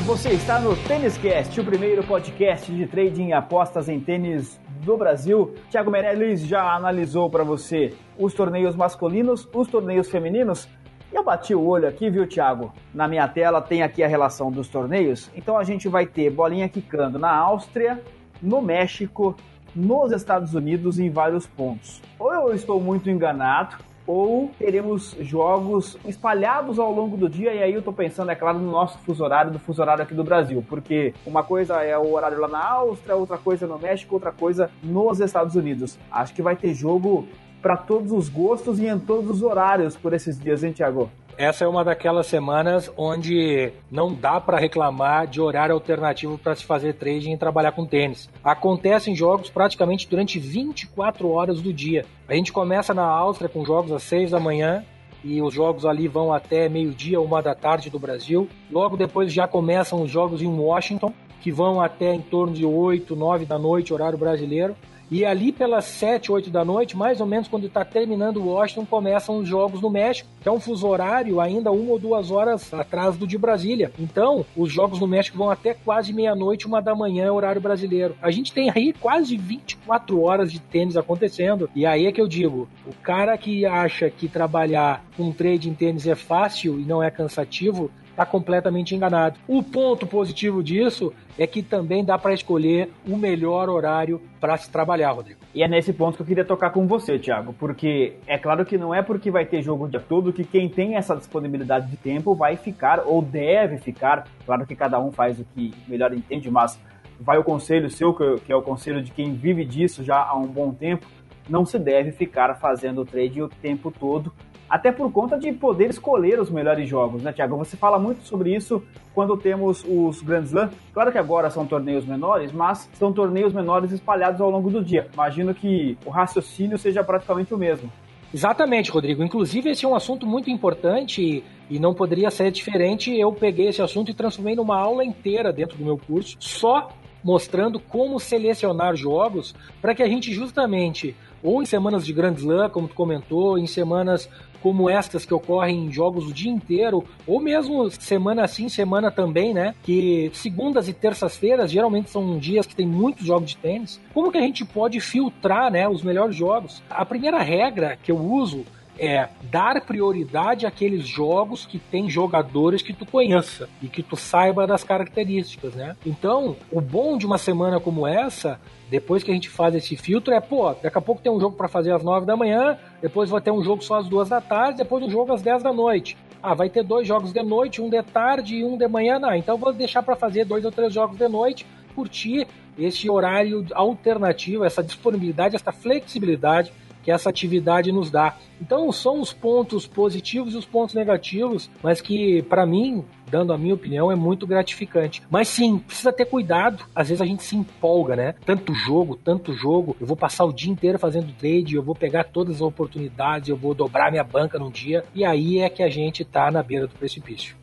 Você 0.08 0.32
está 0.32 0.60
no 0.60 0.76
Tênis 0.76 1.18
Cast, 1.20 1.62
o 1.62 1.64
primeiro 1.64 2.04
podcast 2.04 2.72
de 2.74 2.88
trading 2.88 3.28
e 3.28 3.34
apostas 3.34 3.88
em 3.88 4.00
tênis 4.00 4.60
do 4.90 4.98
Brasil. 4.98 5.54
Thiago 5.70 5.92
Meirelles 5.92 6.42
já 6.42 6.74
analisou 6.74 7.30
para 7.30 7.44
você 7.44 7.94
os 8.18 8.34
torneios 8.34 8.76
masculinos, 8.76 9.48
os 9.54 9.68
torneios 9.68 10.10
femininos. 10.10 10.68
Eu 11.14 11.24
bati 11.24 11.54
o 11.54 11.64
olho 11.64 11.88
aqui, 11.88 12.10
viu, 12.10 12.28
Thiago? 12.28 12.74
Na 12.92 13.08
minha 13.08 13.28
tela 13.28 13.62
tem 13.62 13.84
aqui 13.84 14.02
a 14.02 14.08
relação 14.08 14.52
dos 14.52 14.68
torneios. 14.68 15.30
Então 15.36 15.60
a 15.60 15.64
gente 15.64 15.88
vai 15.88 16.08
ter 16.08 16.32
bolinha 16.32 16.68
quicando 16.68 17.20
na 17.20 17.32
Áustria, 17.32 18.02
no 18.42 18.64
México, 18.64 19.36
nos 19.76 20.12
Estados 20.12 20.56
Unidos 20.56 20.98
em 20.98 21.12
vários 21.12 21.46
pontos. 21.46 22.02
Ou 22.18 22.34
eu 22.34 22.56
estou 22.56 22.82
muito 22.82 23.12
enganado, 23.12 23.76
ou 24.10 24.50
teremos 24.58 25.16
jogos 25.20 25.96
espalhados 26.04 26.80
ao 26.80 26.92
longo 26.92 27.16
do 27.16 27.30
dia, 27.30 27.54
e 27.54 27.62
aí 27.62 27.76
eu 27.76 27.84
tô 27.84 27.94
pensando, 27.94 28.32
é 28.32 28.36
claro, 28.36 28.58
no 28.58 28.72
nosso 28.72 28.98
fuso 28.98 29.24
horário, 29.24 29.52
do 29.52 29.60
fuso 29.60 29.84
horário 29.84 30.02
aqui 30.02 30.16
do 30.16 30.24
Brasil, 30.24 30.66
porque 30.68 31.14
uma 31.28 31.44
coisa 31.44 31.84
é 31.84 31.96
o 31.96 32.14
horário 32.14 32.40
lá 32.40 32.48
na 32.48 32.70
Áustria, 32.70 33.16
outra 33.16 33.38
coisa 33.38 33.68
no 33.68 33.78
México, 33.78 34.16
outra 34.16 34.32
coisa 34.32 34.72
nos 34.82 35.20
Estados 35.20 35.54
Unidos. 35.54 36.00
Acho 36.12 36.34
que 36.34 36.42
vai 36.42 36.56
ter 36.56 36.74
jogo 36.74 37.28
para 37.62 37.78
todos 37.78 38.12
os 38.12 38.30
gostos 38.30 38.80
e 38.80 38.88
em 38.88 38.98
todos 38.98 39.30
os 39.30 39.44
horários 39.44 39.96
por 39.96 40.12
esses 40.12 40.40
dias, 40.40 40.64
hein, 40.64 40.74
Thiago? 40.74 41.12
Essa 41.40 41.64
é 41.64 41.68
uma 41.70 41.86
daquelas 41.86 42.28
semanas 42.28 42.92
onde 42.98 43.72
não 43.90 44.14
dá 44.14 44.42
para 44.42 44.60
reclamar 44.60 45.26
de 45.26 45.40
horário 45.40 45.74
alternativo 45.74 46.38
para 46.38 46.54
se 46.54 46.66
fazer 46.66 46.96
trading 46.96 47.32
e 47.32 47.38
trabalhar 47.38 47.72
com 47.72 47.86
tênis. 47.86 48.30
Acontecem 48.44 49.16
jogos 49.16 49.50
praticamente 49.50 50.06
durante 50.10 50.38
24 50.38 51.30
horas 51.30 51.62
do 51.62 51.72
dia. 51.72 52.06
A 52.28 52.34
gente 52.34 52.52
começa 52.52 52.94
na 52.94 53.06
Áustria 53.06 53.48
com 53.48 53.64
jogos 53.64 53.94
às 53.94 54.04
6 54.04 54.32
da 54.32 54.40
manhã, 54.40 54.84
e 55.24 55.42
os 55.42 55.54
jogos 55.54 55.86
ali 55.86 56.10
vão 56.10 56.34
até 56.34 56.68
meio-dia, 56.68 57.22
uma 57.22 57.42
da 57.42 57.56
tarde 57.56 57.90
do 57.90 58.00
Brasil. 58.00 58.50
Logo 58.70 58.98
depois 58.98 59.32
já 59.32 59.48
começam 59.48 60.02
os 60.02 60.12
jogos 60.12 60.42
em 60.42 60.48
Washington, 60.48 61.14
que 61.42 61.54
vão 61.54 61.80
até 61.80 62.14
em 62.14 62.22
torno 62.22 62.54
de 62.54 62.66
8, 62.66 63.16
9 63.16 63.46
da 63.46 63.58
noite, 63.58 63.94
horário 63.94 64.18
brasileiro. 64.18 64.76
E 65.12 65.26
ali 65.26 65.52
pelas 65.52 65.86
7, 65.86 66.32
8 66.32 66.50
da 66.50 66.64
noite, 66.64 66.96
mais 66.96 67.20
ou 67.20 67.26
menos 67.26 67.48
quando 67.48 67.66
está 67.66 67.84
terminando 67.84 68.38
o 68.38 68.50
Washington, 68.50 68.86
começam 68.86 69.40
os 69.40 69.48
jogos 69.48 69.82
no 69.82 69.90
México, 69.90 70.30
que 70.42 70.48
é 70.48 70.52
um 70.52 70.60
fuso 70.60 70.88
horário 70.88 71.42
ainda 71.42 71.72
uma 71.72 71.92
ou 71.94 72.00
duas 72.00 72.30
horas 72.30 72.74
atrás 72.74 73.18
do 73.18 73.26
de 73.26 73.38
Brasília. 73.38 73.92
Então, 73.98 74.46
os 74.56 74.72
jogos 74.72 75.00
no 75.00 75.08
México 75.08 75.38
vão 75.38 75.50
até 75.50 75.74
quase 75.74 76.14
meia-noite, 76.14 76.68
uma 76.68 76.82
da 76.82 76.94
manhã, 76.94 77.32
horário 77.32 77.62
brasileiro. 77.62 78.16
A 78.22 78.30
gente 78.30 78.54
tem 78.54 78.70
aí 78.70 78.94
quase 78.94 79.36
24 79.36 80.22
horas 80.22 80.52
de 80.52 80.60
tênis 80.60 80.96
acontecendo. 80.96 81.70
E 81.76 81.86
aí 81.86 82.06
é 82.06 82.12
que 82.12 82.22
eu 82.22 82.28
digo, 82.28 82.68
o 82.86 82.94
cara 83.02 83.38
que 83.38 83.66
acha 83.66 84.10
que 84.10 84.28
trabalhar 84.28 85.04
com 85.18 85.32
trade 85.32 85.70
em 85.70 85.74
tênis 85.74 86.06
é 86.06 86.16
fácil 86.16 86.80
e 86.80 86.84
não 86.84 87.02
é 87.02 87.10
cansativo, 87.10 87.90
está 88.20 88.26
completamente 88.26 88.94
enganado. 88.94 89.40
O 89.48 89.64
ponto 89.64 90.06
positivo 90.06 90.62
disso 90.62 91.14
é 91.38 91.48
que 91.48 91.64
também 91.64 92.04
dá 92.04 92.18
para 92.18 92.34
escolher 92.34 92.92
o 93.08 93.16
melhor 93.16 93.70
horário 93.70 94.22
para 94.42 94.58
se 94.58 94.70
trabalhar, 94.70 95.12
Rodrigo. 95.12 95.40
E 95.56 95.64
é 95.64 95.68
nesse 95.70 95.94
ponto 95.94 96.18
que 96.18 96.22
eu 96.24 96.26
queria 96.26 96.44
tocar 96.44 96.72
com 96.72 96.86
você, 96.86 97.18
Thiago, 97.18 97.54
porque 97.54 98.16
é 98.28 98.38
claro 98.38 98.66
que 98.66 98.78
não 98.78 98.94
é 98.94 99.02
porque 99.02 99.32
vai 99.32 99.46
ter 99.46 99.62
jogo 99.62 99.86
o 99.86 99.90
dia 99.90 100.02
todo 100.02 100.34
que 100.34 100.44
quem 100.44 100.68
tem 100.68 100.98
essa 100.98 101.16
disponibilidade 101.16 101.90
de 101.90 101.96
tempo 101.96 102.36
vai 102.36 102.58
ficar 102.58 103.04
ou 103.06 103.22
deve 103.22 103.78
ficar. 103.78 104.28
Claro 104.46 104.68
que 104.68 104.76
cada 104.76 105.00
um 105.00 105.12
faz 105.12 105.40
o 105.40 105.46
que 105.56 105.74
melhor 105.88 106.14
entende, 106.14 106.52
mas 106.52 106.78
vai 107.22 107.38
o 107.38 107.44
conselho 107.44 107.90
seu, 107.90 108.14
que 108.14 108.52
é 108.52 108.56
o 108.56 108.62
conselho 108.62 109.02
de 109.02 109.12
quem 109.12 109.34
vive 109.34 109.64
disso 109.64 110.04
já 110.04 110.18
há 110.18 110.36
um 110.36 110.48
bom 110.48 110.74
tempo, 110.74 111.08
não 111.48 111.66
se 111.66 111.80
deve 111.80 112.12
ficar 112.12 112.54
fazendo 112.56 113.06
trade 113.06 113.42
o 113.42 113.48
tempo 113.48 113.92
todo 113.98 114.32
até 114.70 114.92
por 114.92 115.12
conta 115.12 115.38
de 115.38 115.52
poder 115.52 115.90
escolher 115.90 116.40
os 116.40 116.50
melhores 116.50 116.88
jogos, 116.88 117.24
né, 117.24 117.34
Tiago? 117.34 117.58
Você 117.58 117.76
fala 117.76 117.98
muito 117.98 118.24
sobre 118.24 118.56
isso 118.56 118.84
quando 119.14 119.36
temos 119.36 119.84
os 119.88 120.22
Grand 120.22 120.44
Slam. 120.44 120.70
Claro 120.94 121.12
que 121.12 121.18
agora 121.18 121.50
são 121.50 121.66
torneios 121.66 122.06
menores, 122.06 122.52
mas 122.52 122.90
são 122.94 123.12
torneios 123.12 123.52
menores 123.52 123.92
espalhados 123.92 124.40
ao 124.40 124.50
longo 124.50 124.70
do 124.70 124.84
dia. 124.84 125.08
Imagino 125.14 125.54
que 125.54 125.98
o 126.06 126.10
raciocínio 126.10 126.78
seja 126.78 127.04
praticamente 127.04 127.54
o 127.54 127.58
mesmo. 127.58 127.92
Exatamente, 128.32 128.92
Rodrigo. 128.92 129.24
Inclusive, 129.24 129.72
esse 129.72 129.86
é 129.86 129.88
um 129.88 129.96
assunto 129.96 130.28
muito 130.28 130.52
importante 130.52 131.44
e 131.68 131.80
não 131.80 131.96
poderia 131.96 132.30
ser 132.30 132.52
diferente. 132.52 133.12
Eu 133.12 133.32
peguei 133.32 133.70
esse 133.70 133.82
assunto 133.82 134.12
e 134.12 134.14
transformei 134.14 134.56
numa 134.56 134.78
aula 134.78 135.04
inteira 135.04 135.52
dentro 135.52 135.78
do 135.78 135.84
meu 135.84 135.98
curso, 135.98 136.38
só 136.40 136.90
mostrando 137.24 137.80
como 137.80 138.20
selecionar 138.20 138.96
jogos 138.96 139.56
para 139.82 139.96
que 139.96 140.04
a 140.04 140.08
gente 140.08 140.32
justamente 140.32 141.16
ou 141.42 141.62
em 141.62 141.66
semanas 141.66 142.06
de 142.06 142.14
Grand 142.14 142.34
Slam, 142.34 142.70
como 142.70 142.88
tu 142.88 142.96
comentou, 142.96 143.58
em 143.58 143.66
semanas 143.66 144.30
como 144.62 144.90
estas 144.90 145.26
que 145.26 145.34
ocorrem 145.34 145.86
em 145.86 145.92
jogos 145.92 146.28
o 146.28 146.34
dia 146.34 146.52
inteiro, 146.52 147.04
ou 147.26 147.40
mesmo 147.40 147.90
semana 147.92 148.48
sim, 148.48 148.70
semana 148.70 149.12
também, 149.12 149.54
né? 149.54 149.76
Que 149.84 150.32
segundas 150.34 150.88
e 150.88 150.94
terças-feiras 150.94 151.72
geralmente 151.72 152.10
são 152.10 152.38
dias 152.38 152.66
que 152.66 152.76
tem 152.76 152.88
muitos 152.88 153.26
jogos 153.26 153.50
de 153.50 153.58
tênis. 153.58 154.00
Como 154.14 154.32
que 154.32 154.38
a 154.38 154.42
gente 154.42 154.66
pode 154.66 155.00
filtrar, 155.00 155.72
né, 155.72 155.88
os 155.88 156.04
melhores 156.04 156.36
jogos? 156.36 156.84
A 156.90 157.06
primeira 157.06 157.40
regra 157.42 157.98
que 158.02 158.12
eu 158.12 158.18
uso 158.18 158.66
é 159.00 159.30
dar 159.44 159.80
prioridade 159.82 160.66
àqueles 160.66 161.08
jogos 161.08 161.66
que 161.66 161.80
tem 161.80 162.10
jogadores 162.10 162.82
que 162.82 162.94
tu 162.94 163.06
conheça 163.06 163.70
e 163.82 163.88
que 163.88 164.04
tu 164.04 164.16
saiba 164.16 164.68
das 164.68 164.84
características, 164.84 165.74
né? 165.74 165.96
Então, 166.06 166.58
o 166.72 166.82
bom 166.82 167.18
de 167.18 167.26
uma 167.26 167.38
semana 167.38 167.80
como 167.80 168.06
essa, 168.06 168.60
depois 168.90 169.24
que 169.24 169.32
a 169.32 169.34
gente 169.34 169.50
faz 169.50 169.74
esse 169.74 169.96
filtro, 169.96 170.34
é, 170.34 170.42
pô, 170.42 170.74
daqui 170.74 170.98
a 170.98 171.02
pouco 171.02 171.22
tem 171.22 171.32
um 171.32 171.40
jogo 171.40 171.56
para 171.56 171.70
fazer 171.70 171.94
às 171.94 172.04
nove 172.04 172.26
da 172.26 172.36
manhã, 172.36 172.78
depois 173.02 173.30
vai 173.30 173.40
ter 173.40 173.52
um 173.52 173.64
jogo 173.64 173.82
só 173.84 174.00
às 174.00 174.08
duas 174.08 174.28
da 174.28 174.42
tarde, 174.42 174.80
depois 174.80 175.04
um 175.04 175.10
jogo 175.10 175.32
às 175.32 175.42
dez 175.42 175.64
da 175.64 175.72
noite. 175.72 176.18
Ah, 176.42 176.54
vai 176.54 176.70
ter 176.70 176.84
dois 176.84 177.08
jogos 177.08 177.32
de 177.32 177.42
noite, 177.42 177.82
um 177.82 177.90
de 177.90 178.02
tarde 178.04 178.58
e 178.58 178.66
um 178.66 178.78
de 178.78 178.88
manhã, 178.88 179.18
não. 179.20 179.34
Então 179.34 179.58
vou 179.58 179.72
deixar 179.72 180.04
para 180.04 180.16
fazer 180.16 180.46
dois 180.46 180.66
ou 180.66 180.72
três 180.72 180.94
jogos 180.94 181.18
de 181.18 181.28
noite, 181.28 181.66
curtir 181.96 182.48
esse 182.78 183.10
horário 183.10 183.66
alternativo, 183.74 184.64
essa 184.64 184.82
disponibilidade, 184.82 185.56
essa 185.56 185.72
flexibilidade 185.72 186.72
que 187.10 187.12
essa 187.12 187.30
atividade 187.30 187.92
nos 187.92 188.12
dá. 188.12 188.38
Então 188.62 188.92
são 188.92 189.20
os 189.20 189.34
pontos 189.34 189.88
positivos 189.88 190.54
e 190.54 190.58
os 190.58 190.66
pontos 190.66 190.94
negativos, 190.94 191.70
mas 191.82 192.02
que 192.02 192.44
para 192.44 192.68
mim, 192.68 193.04
dando 193.32 193.52
a 193.52 193.58
minha 193.58 193.74
opinião, 193.74 194.12
é 194.12 194.16
muito 194.16 194.46
gratificante. 194.46 195.24
Mas 195.30 195.48
sim, 195.48 195.80
precisa 195.80 196.14
ter 196.14 196.26
cuidado. 196.26 196.84
Às 196.94 197.10
vezes 197.10 197.22
a 197.22 197.26
gente 197.26 197.42
se 197.42 197.56
empolga, 197.56 198.16
né? 198.16 198.36
Tanto 198.46 198.76
jogo, 198.76 199.16
tanto 199.16 199.54
jogo. 199.54 199.96
Eu 200.00 200.06
vou 200.06 200.16
passar 200.16 200.46
o 200.46 200.54
dia 200.54 200.72
inteiro 200.72 201.00
fazendo 201.00 201.34
trade, 201.34 201.76
eu 201.76 201.82
vou 201.82 201.96
pegar 201.96 202.26
todas 202.26 202.58
as 202.58 202.62
oportunidades, 202.62 203.50
eu 203.50 203.58
vou 203.58 203.74
dobrar 203.74 204.12
minha 204.12 204.24
banca 204.24 204.60
num 204.60 204.70
dia 204.70 205.04
e 205.16 205.26
aí 205.26 205.60
é 205.60 205.70
que 205.70 205.82
a 205.82 205.90
gente 205.90 206.24
tá 206.24 206.52
na 206.52 206.62
beira 206.62 206.86
do 206.86 206.94
precipício. 206.94 207.59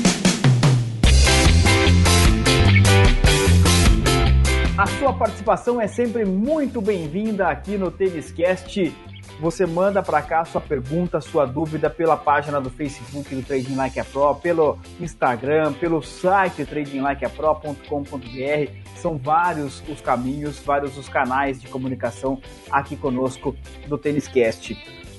A 4.75 4.87
sua 4.87 5.13
participação 5.13 5.79
é 5.79 5.85
sempre 5.85 6.25
muito 6.25 6.81
bem-vinda 6.81 7.47
aqui 7.47 7.77
no 7.77 7.91
Têniscast. 7.91 8.91
Você 9.39 9.67
manda 9.67 10.01
para 10.01 10.19
cá 10.23 10.43
sua 10.45 10.59
pergunta, 10.59 11.21
sua 11.21 11.45
dúvida 11.45 11.91
pela 11.91 12.17
página 12.17 12.59
do 12.59 12.71
Facebook 12.71 13.35
do 13.35 13.43
Trading 13.43 13.75
Like 13.75 13.99
a 13.99 14.03
Pro, 14.03 14.33
pelo 14.33 14.79
Instagram, 14.99 15.73
pelo 15.73 16.01
site 16.01 16.65
tradinglikeapro.com.br. 16.65 18.71
São 18.95 19.15
vários 19.15 19.83
os 19.87 20.01
caminhos, 20.01 20.59
vários 20.59 20.97
os 20.97 21.07
canais 21.07 21.61
de 21.61 21.67
comunicação 21.67 22.41
aqui 22.71 22.95
conosco 22.95 23.55
do 23.87 23.95
Têniscast. 23.95 24.75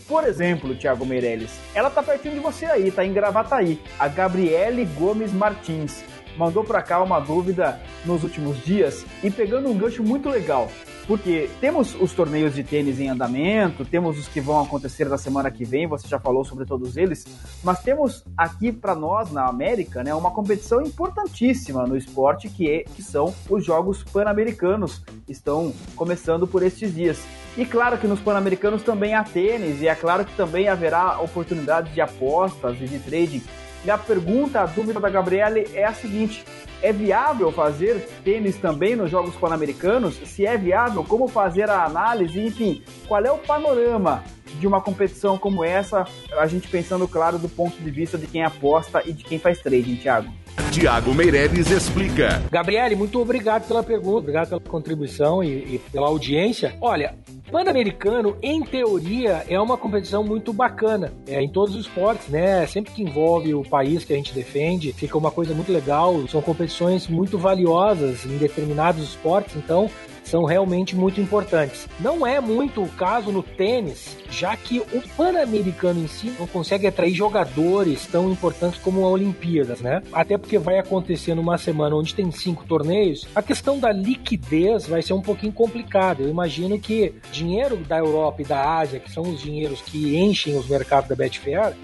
Por 0.08 0.24
exemplo, 0.24 0.74
Thiago 0.74 1.06
Meirelles, 1.06 1.60
ela 1.76 1.90
tá 1.90 2.02
pertinho 2.02 2.34
de 2.34 2.40
você 2.40 2.66
aí, 2.66 2.90
tá 2.90 3.06
em 3.06 3.12
Gravataí, 3.12 3.80
a 4.00 4.08
Gabriele 4.08 4.84
Gomes 4.84 5.32
Martins 5.32 6.02
mandou 6.36 6.64
para 6.64 6.82
cá 6.82 7.02
uma 7.02 7.20
dúvida 7.20 7.80
nos 8.04 8.22
últimos 8.22 8.62
dias 8.64 9.04
e 9.22 9.30
pegando 9.30 9.68
um 9.68 9.76
gancho 9.76 10.02
muito 10.02 10.28
legal. 10.28 10.68
Porque 11.06 11.50
temos 11.60 11.94
os 12.00 12.12
torneios 12.14 12.54
de 12.54 12.64
tênis 12.64 12.98
em 12.98 13.10
andamento, 13.10 13.84
temos 13.84 14.18
os 14.18 14.26
que 14.26 14.40
vão 14.40 14.62
acontecer 14.62 15.06
na 15.06 15.18
semana 15.18 15.50
que 15.50 15.62
vem, 15.62 15.86
você 15.86 16.08
já 16.08 16.18
falou 16.18 16.44
sobre 16.44 16.64
todos 16.64 16.96
eles, 16.96 17.26
mas 17.62 17.82
temos 17.82 18.24
aqui 18.36 18.72
para 18.72 18.94
nós 18.94 19.30
na 19.30 19.46
América, 19.46 20.02
né, 20.02 20.14
uma 20.14 20.30
competição 20.30 20.80
importantíssima 20.80 21.86
no 21.86 21.94
esporte 21.94 22.48
que, 22.48 22.70
é, 22.70 22.84
que 22.84 23.02
são 23.02 23.34
os 23.50 23.62
Jogos 23.64 24.02
Pan-Americanos, 24.02 25.02
estão 25.28 25.74
começando 25.94 26.46
por 26.46 26.62
estes 26.62 26.94
dias. 26.94 27.22
E 27.56 27.66
claro 27.66 27.98
que 27.98 28.06
nos 28.06 28.20
Pan-Americanos 28.20 28.82
também 28.82 29.14
há 29.14 29.22
tênis 29.22 29.82
e 29.82 29.88
é 29.88 29.94
claro 29.94 30.24
que 30.24 30.34
também 30.34 30.68
haverá 30.68 31.20
oportunidades 31.20 31.92
de 31.92 32.00
apostas 32.00 32.80
e 32.80 32.86
de 32.86 32.98
trading 32.98 33.42
e 33.84 33.90
a 33.90 33.98
pergunta, 33.98 34.60
a 34.60 34.66
dúvida 34.66 34.98
da 34.98 35.08
Gabriele 35.08 35.68
é 35.74 35.84
a 35.84 35.92
seguinte: 35.92 36.44
é 36.82 36.92
viável 36.92 37.52
fazer 37.52 37.96
tênis 38.24 38.56
também 38.56 38.96
nos 38.96 39.10
Jogos 39.10 39.34
Pan-Americanos? 39.36 40.14
Se 40.14 40.46
é 40.46 40.56
viável, 40.56 41.04
como 41.04 41.28
fazer 41.28 41.68
a 41.68 41.84
análise? 41.84 42.40
Enfim, 42.40 42.82
qual 43.06 43.24
é 43.24 43.30
o 43.30 43.38
panorama 43.38 44.22
de 44.58 44.66
uma 44.66 44.80
competição 44.80 45.36
como 45.38 45.64
essa? 45.64 46.06
A 46.38 46.46
gente 46.46 46.68
pensando, 46.68 47.06
claro, 47.06 47.38
do 47.38 47.48
ponto 47.48 47.76
de 47.80 47.90
vista 47.90 48.16
de 48.18 48.26
quem 48.26 48.42
aposta 48.42 49.02
e 49.04 49.12
de 49.12 49.24
quem 49.24 49.38
faz 49.38 49.60
trading, 49.60 49.96
Thiago. 49.96 50.32
Tiago 50.70 51.14
Meireles 51.14 51.70
explica. 51.70 52.42
Gabriele, 52.50 52.96
muito 52.96 53.20
obrigado 53.20 53.66
pela 53.66 53.82
pergunta, 53.82 54.18
obrigado 54.18 54.48
pela 54.48 54.60
contribuição 54.60 55.42
e, 55.42 55.48
e 55.76 55.80
pela 55.90 56.06
audiência. 56.06 56.76
Olha, 56.80 57.14
Pan-Americano, 57.50 58.36
em 58.42 58.62
teoria, 58.62 59.44
é 59.48 59.60
uma 59.60 59.76
competição 59.76 60.24
muito 60.24 60.52
bacana. 60.52 61.12
É 61.28 61.40
em 61.40 61.48
todos 61.48 61.76
os 61.76 61.86
esportes, 61.86 62.28
né? 62.28 62.66
Sempre 62.66 62.92
que 62.92 63.02
envolve 63.02 63.54
o 63.54 63.62
país 63.62 64.04
que 64.04 64.12
a 64.12 64.16
gente 64.16 64.32
defende, 64.32 64.92
fica 64.92 65.16
uma 65.16 65.30
coisa 65.30 65.54
muito 65.54 65.72
legal. 65.72 66.26
São 66.26 66.42
competições 66.42 67.06
muito 67.06 67.38
valiosas 67.38 68.24
em 68.24 68.36
determinados 68.38 69.02
esportes, 69.04 69.54
então 69.56 69.88
são 70.24 70.44
realmente 70.44 70.96
muito 70.96 71.20
importantes. 71.20 71.86
Não 72.00 72.26
é 72.26 72.40
muito 72.40 72.82
o 72.82 72.88
caso 72.88 73.30
no 73.30 73.42
tênis, 73.42 74.16
já 74.30 74.56
que 74.56 74.80
o 74.80 75.02
Pan-Americano 75.16 76.00
em 76.00 76.08
si 76.08 76.32
não 76.38 76.46
consegue 76.46 76.86
atrair 76.86 77.14
jogadores 77.14 78.06
tão 78.06 78.30
importantes 78.30 78.80
como 78.80 79.04
a 79.04 79.08
Olimpíadas, 79.08 79.80
né? 79.80 80.02
Até 80.12 80.36
porque 80.36 80.58
vai 80.58 80.78
acontecer 80.78 81.34
numa 81.34 81.58
semana 81.58 81.94
onde 81.94 82.14
tem 82.14 82.30
cinco 82.32 82.64
torneios, 82.64 83.28
a 83.34 83.42
questão 83.42 83.78
da 83.78 83.92
liquidez 83.92 84.86
vai 84.86 85.02
ser 85.02 85.12
um 85.12 85.22
pouquinho 85.22 85.52
complicada. 85.52 86.22
Eu 86.22 86.28
imagino 86.28 86.78
que 86.78 87.14
dinheiro 87.30 87.76
da 87.76 87.98
Europa 87.98 88.42
e 88.42 88.44
da 88.44 88.78
Ásia, 88.78 88.98
que 88.98 89.12
são 89.12 89.22
os 89.22 89.40
dinheiros 89.40 89.80
que 89.82 90.16
enchem 90.16 90.56
os 90.56 90.66
mercados 90.66 91.08
da 91.08 91.14
Betfair, 91.14 91.74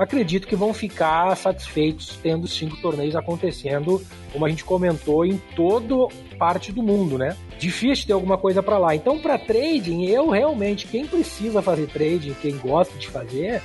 acredito 0.00 0.48
que 0.48 0.56
vão 0.56 0.72
ficar 0.72 1.36
satisfeitos 1.36 2.18
tendo 2.22 2.48
cinco 2.48 2.76
torneios 2.78 3.14
acontecendo, 3.14 4.02
como 4.32 4.46
a 4.46 4.48
gente 4.48 4.64
comentou, 4.64 5.24
em 5.24 5.36
toda 5.54 6.08
parte 6.38 6.72
do 6.72 6.82
mundo, 6.82 7.18
né? 7.18 7.36
Difícil 7.58 8.06
ter 8.06 8.12
alguma 8.14 8.38
coisa 8.38 8.62
para 8.62 8.78
lá. 8.78 8.94
Então, 8.94 9.18
para 9.18 9.38
trading, 9.38 10.06
eu 10.06 10.30
realmente, 10.30 10.86
quem 10.86 11.06
precisa 11.06 11.60
fazer 11.60 11.86
trading, 11.88 12.34
quem 12.40 12.56
gosta 12.56 12.96
de 12.98 13.08
fazer, 13.08 13.62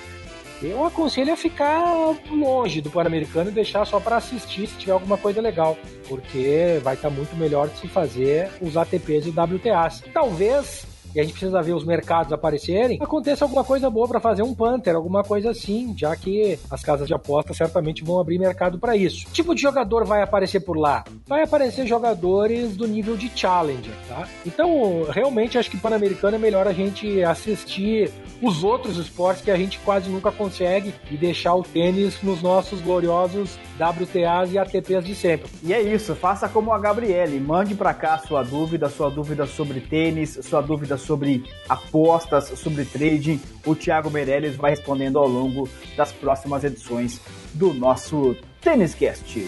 eu 0.61 0.85
aconselho 0.85 1.33
a 1.33 1.37
ficar 1.37 2.15
longe 2.29 2.81
do 2.81 2.89
Pan-Americano 2.89 3.49
e 3.49 3.53
deixar 3.53 3.85
só 3.85 3.99
para 3.99 4.17
assistir 4.17 4.67
se 4.67 4.77
tiver 4.77 4.93
alguma 4.93 5.17
coisa 5.17 5.41
legal, 5.41 5.77
porque 6.07 6.79
vai 6.83 6.95
estar 6.95 7.09
tá 7.09 7.15
muito 7.15 7.35
melhor 7.35 7.69
de 7.69 7.77
se 7.77 7.87
fazer 7.87 8.49
os 8.61 8.75
ATPs 8.75 9.27
e 9.27 9.29
WTAs. 9.29 10.03
Talvez 10.13 10.94
e 11.15 11.19
a 11.19 11.23
gente 11.23 11.31
precisa 11.31 11.61
ver 11.61 11.73
os 11.73 11.85
mercados 11.85 12.33
aparecerem, 12.33 12.99
aconteça 13.01 13.45
alguma 13.45 13.63
coisa 13.63 13.89
boa 13.89 14.07
para 14.07 14.19
fazer 14.19 14.43
um 14.43 14.53
Panther, 14.53 14.95
alguma 14.95 15.23
coisa 15.23 15.51
assim, 15.51 15.93
já 15.97 16.15
que 16.15 16.59
as 16.69 16.83
casas 16.83 17.07
de 17.07 17.13
aposta 17.13 17.53
certamente 17.53 18.03
vão 18.03 18.19
abrir 18.19 18.37
mercado 18.37 18.77
para 18.77 18.95
isso. 18.95 19.25
Que 19.27 19.45
tipo 19.45 19.55
de 19.55 19.61
jogador 19.61 20.05
vai 20.05 20.21
aparecer 20.21 20.59
por 20.59 20.75
lá? 20.75 21.03
Vai 21.27 21.43
aparecer 21.43 21.85
jogadores 21.85 22.75
do 22.75 22.87
nível 22.87 23.15
de 23.15 23.31
Challenger, 23.33 23.93
tá? 24.09 24.27
Então, 24.45 25.05
realmente 25.09 25.57
acho 25.57 25.69
que 25.69 25.77
Pan-Americano 25.77 26.35
é 26.35 26.39
melhor 26.39 26.67
a 26.67 26.73
gente 26.73 27.23
assistir 27.23 28.11
os 28.41 28.63
outros 28.63 28.97
esportes 28.97 29.43
que 29.43 29.51
a 29.51 29.57
gente 29.57 29.79
quase 29.79 30.09
nunca 30.09 30.31
consegue 30.31 30.93
e 31.09 31.15
deixar 31.15 31.55
o 31.55 31.63
tênis 31.63 32.21
nos 32.21 32.41
nossos 32.41 32.81
gloriosos 32.81 33.57
WTAs 33.79 34.51
e 34.51 34.57
ATPs 34.57 35.05
de 35.05 35.15
sempre. 35.15 35.49
E 35.63 35.73
é 35.73 35.81
isso, 35.81 36.15
faça 36.15 36.49
como 36.49 36.71
a 36.71 36.79
Gabriele, 36.79 37.39
mande 37.39 37.75
para 37.75 37.93
cá 37.93 38.17
sua 38.17 38.43
dúvida, 38.43 38.89
sua 38.89 39.09
dúvida 39.09 39.45
sobre 39.45 39.79
tênis, 39.79 40.39
sua 40.41 40.61
dúvida 40.61 40.97
sobre 41.05 41.43
apostas, 41.69 42.45
sobre 42.59 42.83
trading, 42.85 43.39
o 43.65 43.75
Thiago 43.75 44.09
Meirelles 44.09 44.55
vai 44.55 44.71
respondendo 44.71 45.17
ao 45.17 45.27
longo 45.27 45.69
das 45.95 46.11
próximas 46.11 46.63
edições 46.63 47.21
do 47.53 47.73
nosso 47.73 48.35
Tênis 48.61 48.93
Cast. 48.93 49.47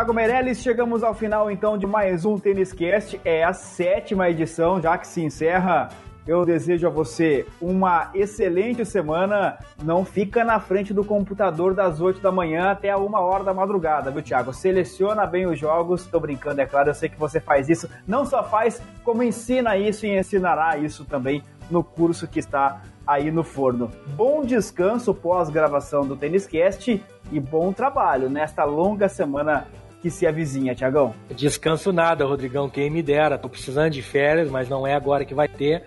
Thiago 0.00 0.14
Meirelles, 0.14 0.62
chegamos 0.62 1.02
ao 1.02 1.12
final 1.12 1.50
então 1.50 1.76
de 1.76 1.86
mais 1.86 2.24
um 2.24 2.38
Tênis 2.38 2.72
Cast. 2.72 3.20
É 3.22 3.44
a 3.44 3.52
sétima 3.52 4.30
edição, 4.30 4.80
já 4.80 4.96
que 4.96 5.06
se 5.06 5.20
encerra 5.20 5.88
eu 6.26 6.44
desejo 6.44 6.86
a 6.86 6.90
você 6.90 7.46
uma 7.60 8.10
excelente 8.14 8.84
semana. 8.84 9.58
Não 9.82 10.04
fica 10.04 10.44
na 10.44 10.60
frente 10.60 10.92
do 10.92 11.04
computador 11.04 11.74
das 11.74 12.00
8 12.00 12.20
da 12.20 12.30
manhã 12.30 12.70
até 12.70 12.90
a 12.90 12.98
1 12.98 13.12
hora 13.14 13.44
da 13.44 13.54
madrugada, 13.54 14.10
viu, 14.10 14.22
Thiago? 14.22 14.52
Seleciona 14.52 15.26
bem 15.26 15.46
os 15.46 15.58
jogos. 15.58 16.06
Tô 16.06 16.20
brincando, 16.20 16.60
é 16.60 16.66
claro, 16.66 16.90
eu 16.90 16.94
sei 16.94 17.08
que 17.08 17.18
você 17.18 17.40
faz 17.40 17.68
isso. 17.68 17.88
Não 18.06 18.24
só 18.24 18.44
faz, 18.44 18.80
como 19.04 19.22
ensina 19.22 19.76
isso 19.76 20.06
e 20.06 20.18
ensinará 20.18 20.76
isso 20.76 21.04
também 21.04 21.42
no 21.70 21.84
curso 21.84 22.26
que 22.26 22.38
está 22.38 22.82
aí 23.06 23.30
no 23.30 23.42
forno. 23.42 23.90
Bom 24.14 24.44
descanso 24.44 25.14
pós-gravação 25.14 26.06
do 26.06 26.16
Tênis 26.16 26.46
Cast 26.46 27.02
e 27.32 27.40
bom 27.40 27.72
trabalho 27.72 28.28
nesta 28.28 28.64
longa 28.64 29.08
semana 29.08 29.66
que 30.00 30.10
se 30.10 30.26
avizinha, 30.26 30.74
Tiagão? 30.74 31.14
Descanso 31.34 31.92
nada, 31.92 32.24
Rodrigão, 32.24 32.70
quem 32.70 32.88
me 32.88 33.02
dera. 33.02 33.36
Tô 33.36 33.48
precisando 33.48 33.90
de 33.90 34.02
férias, 34.02 34.50
mas 34.50 34.68
não 34.68 34.86
é 34.86 34.94
agora 34.94 35.24
que 35.24 35.34
vai 35.34 35.48
ter. 35.48 35.84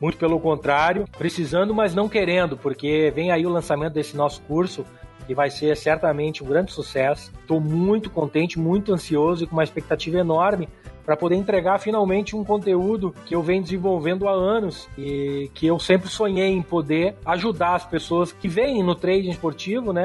Muito 0.00 0.18
pelo 0.18 0.38
contrário, 0.38 1.06
precisando, 1.16 1.74
mas 1.74 1.94
não 1.94 2.08
querendo, 2.08 2.56
porque 2.56 3.10
vem 3.14 3.30
aí 3.30 3.46
o 3.46 3.50
lançamento 3.50 3.94
desse 3.94 4.16
nosso 4.16 4.42
curso 4.42 4.84
que 5.26 5.34
vai 5.34 5.50
ser 5.50 5.76
certamente 5.76 6.44
um 6.44 6.46
grande 6.46 6.72
sucesso. 6.72 7.32
Estou 7.40 7.60
muito 7.60 8.08
contente, 8.10 8.58
muito 8.58 8.92
ansioso 8.92 9.42
e 9.42 9.46
com 9.46 9.54
uma 9.54 9.64
expectativa 9.64 10.18
enorme 10.18 10.68
para 11.06 11.16
poder 11.16 11.36
entregar 11.36 11.78
finalmente 11.78 12.34
um 12.34 12.44
conteúdo 12.44 13.14
que 13.24 13.34
eu 13.34 13.40
venho 13.40 13.62
desenvolvendo 13.62 14.26
há 14.26 14.32
anos 14.32 14.88
e 14.98 15.48
que 15.54 15.64
eu 15.64 15.78
sempre 15.78 16.08
sonhei 16.08 16.48
em 16.48 16.60
poder 16.60 17.14
ajudar 17.24 17.76
as 17.76 17.86
pessoas 17.86 18.32
que 18.32 18.48
veem 18.48 18.82
no 18.82 18.96
trading 18.96 19.30
esportivo, 19.30 19.92
né, 19.92 20.04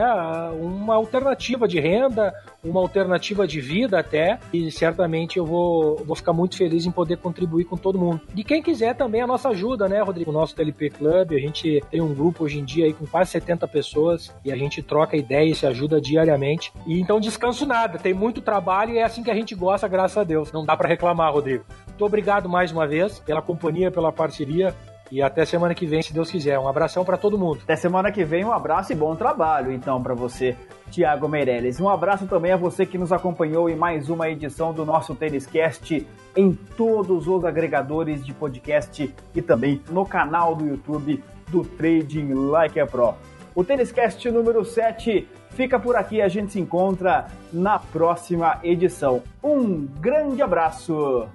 uma 0.62 0.94
alternativa 0.94 1.68
de 1.68 1.80
renda, 1.80 2.32
uma 2.64 2.80
alternativa 2.80 3.48
de 3.48 3.60
vida 3.60 4.00
até, 4.00 4.40
e 4.54 4.70
certamente 4.72 5.38
eu 5.38 5.46
vou, 5.46 5.98
vou 6.06 6.16
ficar 6.16 6.34
muito 6.34 6.56
feliz 6.56 6.86
em 6.86 6.92
poder 6.92 7.18
contribuir 7.18 7.66
com 7.66 7.76
todo 7.76 7.98
mundo. 7.98 8.22
E 8.36 8.44
quem 8.44 8.62
quiser 8.62 8.96
também 8.96 9.22
a 9.22 9.28
nossa 9.28 9.50
ajuda, 9.50 9.90
né, 9.90 10.02
Rodrigo? 10.02 10.30
O 10.30 10.34
nosso 10.34 10.56
TLP 10.56 10.92
Club, 10.92 11.32
a 11.32 11.40
gente 11.40 11.82
tem 11.90 12.02
um 12.02 12.14
grupo 12.14 12.44
hoje 12.44 12.60
em 12.60 12.64
dia 12.64 12.86
aí 12.86 12.94
com 12.94 13.08
quase 13.08 13.32
70 13.32 13.68
pessoas 13.68 14.32
e 14.46 14.52
a 14.52 14.56
gente 14.56 14.84
troca 14.84 15.18
ideias, 15.18 15.58
se 15.58 15.66
ajuda 15.66 16.00
diariamente. 16.00 16.72
E 16.86 17.00
então 17.00 17.20
descanso 17.20 17.66
nada, 17.66 17.98
tem 17.98 18.14
muito 18.14 18.42
trabalho 18.42 18.94
e 18.94 19.00
é 19.00 19.04
assim 19.04 19.24
que 19.24 19.32
a 19.32 19.36
gente 19.36 19.56
gosta, 19.56 19.88
graças 19.88 20.18
a 20.18 20.24
Deus. 20.24 20.52
Não 20.52 20.64
dá 20.64 20.78
para 20.78 20.91
reclamar, 20.92 21.34
Rodrigo. 21.34 21.64
Muito 21.88 22.06
obrigado 22.06 22.50
mais 22.50 22.72
uma 22.72 22.88
vez 22.88 23.20
pela 23.20 23.42
companhia, 23.42 23.92
pela 23.92 24.12
parceria. 24.12 24.74
E 25.12 25.22
até 25.22 25.46
semana 25.46 25.76
que 25.76 25.86
vem, 25.86 26.02
se 26.02 26.14
Deus 26.14 26.32
quiser. 26.32 26.58
Um 26.58 26.70
abração 26.70 27.04
para 27.04 27.18
todo 27.18 27.38
mundo. 27.38 27.60
Até 27.64 27.76
semana 27.76 28.12
que 28.12 28.24
vem, 28.24 28.46
um 28.46 28.52
abraço 28.52 28.94
e 28.94 28.96
bom 28.96 29.14
trabalho, 29.14 29.72
então, 29.72 30.02
para 30.02 30.14
você, 30.14 30.56
Tiago 30.90 31.28
Meirelles. 31.28 31.82
Um 31.82 31.90
abraço 31.90 32.26
também 32.28 32.54
a 32.54 32.58
você 32.58 32.86
que 32.86 32.98
nos 32.98 33.12
acompanhou 33.12 33.70
em 33.70 33.76
mais 33.76 34.10
uma 34.10 34.30
edição 34.30 34.74
do 34.74 34.86
nosso 34.86 35.14
Tênis 35.14 35.46
Cast 35.46 36.08
em 36.36 36.54
todos 36.54 37.28
os 37.28 37.44
agregadores 37.44 38.26
de 38.26 38.34
podcast 38.34 39.14
e 39.36 39.42
também 39.42 39.82
no 39.90 40.06
canal 40.06 40.56
do 40.56 40.66
YouTube 40.66 41.22
do 41.50 41.66
Trading 41.66 42.34
Like 42.34 42.80
a 42.80 42.88
Pro. 42.88 43.14
O 43.54 43.66
Tênis 43.66 43.92
Cast 43.92 44.32
número 44.32 44.64
7 44.64 45.28
fica 45.62 45.80
por 45.80 45.96
aqui. 45.96 46.20
A 46.22 46.28
gente 46.28 46.52
se 46.52 46.60
encontra 46.60 47.28
na 47.54 47.78
próxima 47.78 48.60
edição. 48.64 49.22
Um 49.44 49.86
grande 50.00 50.42
abraço. 50.42 51.28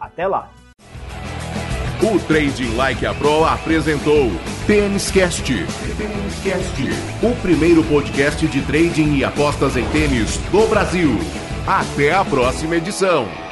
Até 0.00 0.26
lá. 0.26 0.50
O 2.02 2.18
Trading 2.26 2.74
Like 2.74 3.04
a 3.04 3.12
Pro 3.14 3.44
apresentou 3.44 4.30
Tênis 4.66 5.10
Cast. 5.10 5.52
O 7.22 7.42
primeiro 7.42 7.84
podcast 7.84 8.46
de 8.46 8.62
trading 8.62 9.16
e 9.16 9.24
apostas 9.24 9.76
em 9.76 9.84
tênis 9.90 10.38
do 10.50 10.66
Brasil. 10.68 11.10
Até 11.66 12.14
a 12.14 12.24
próxima 12.24 12.76
edição. 12.76 13.45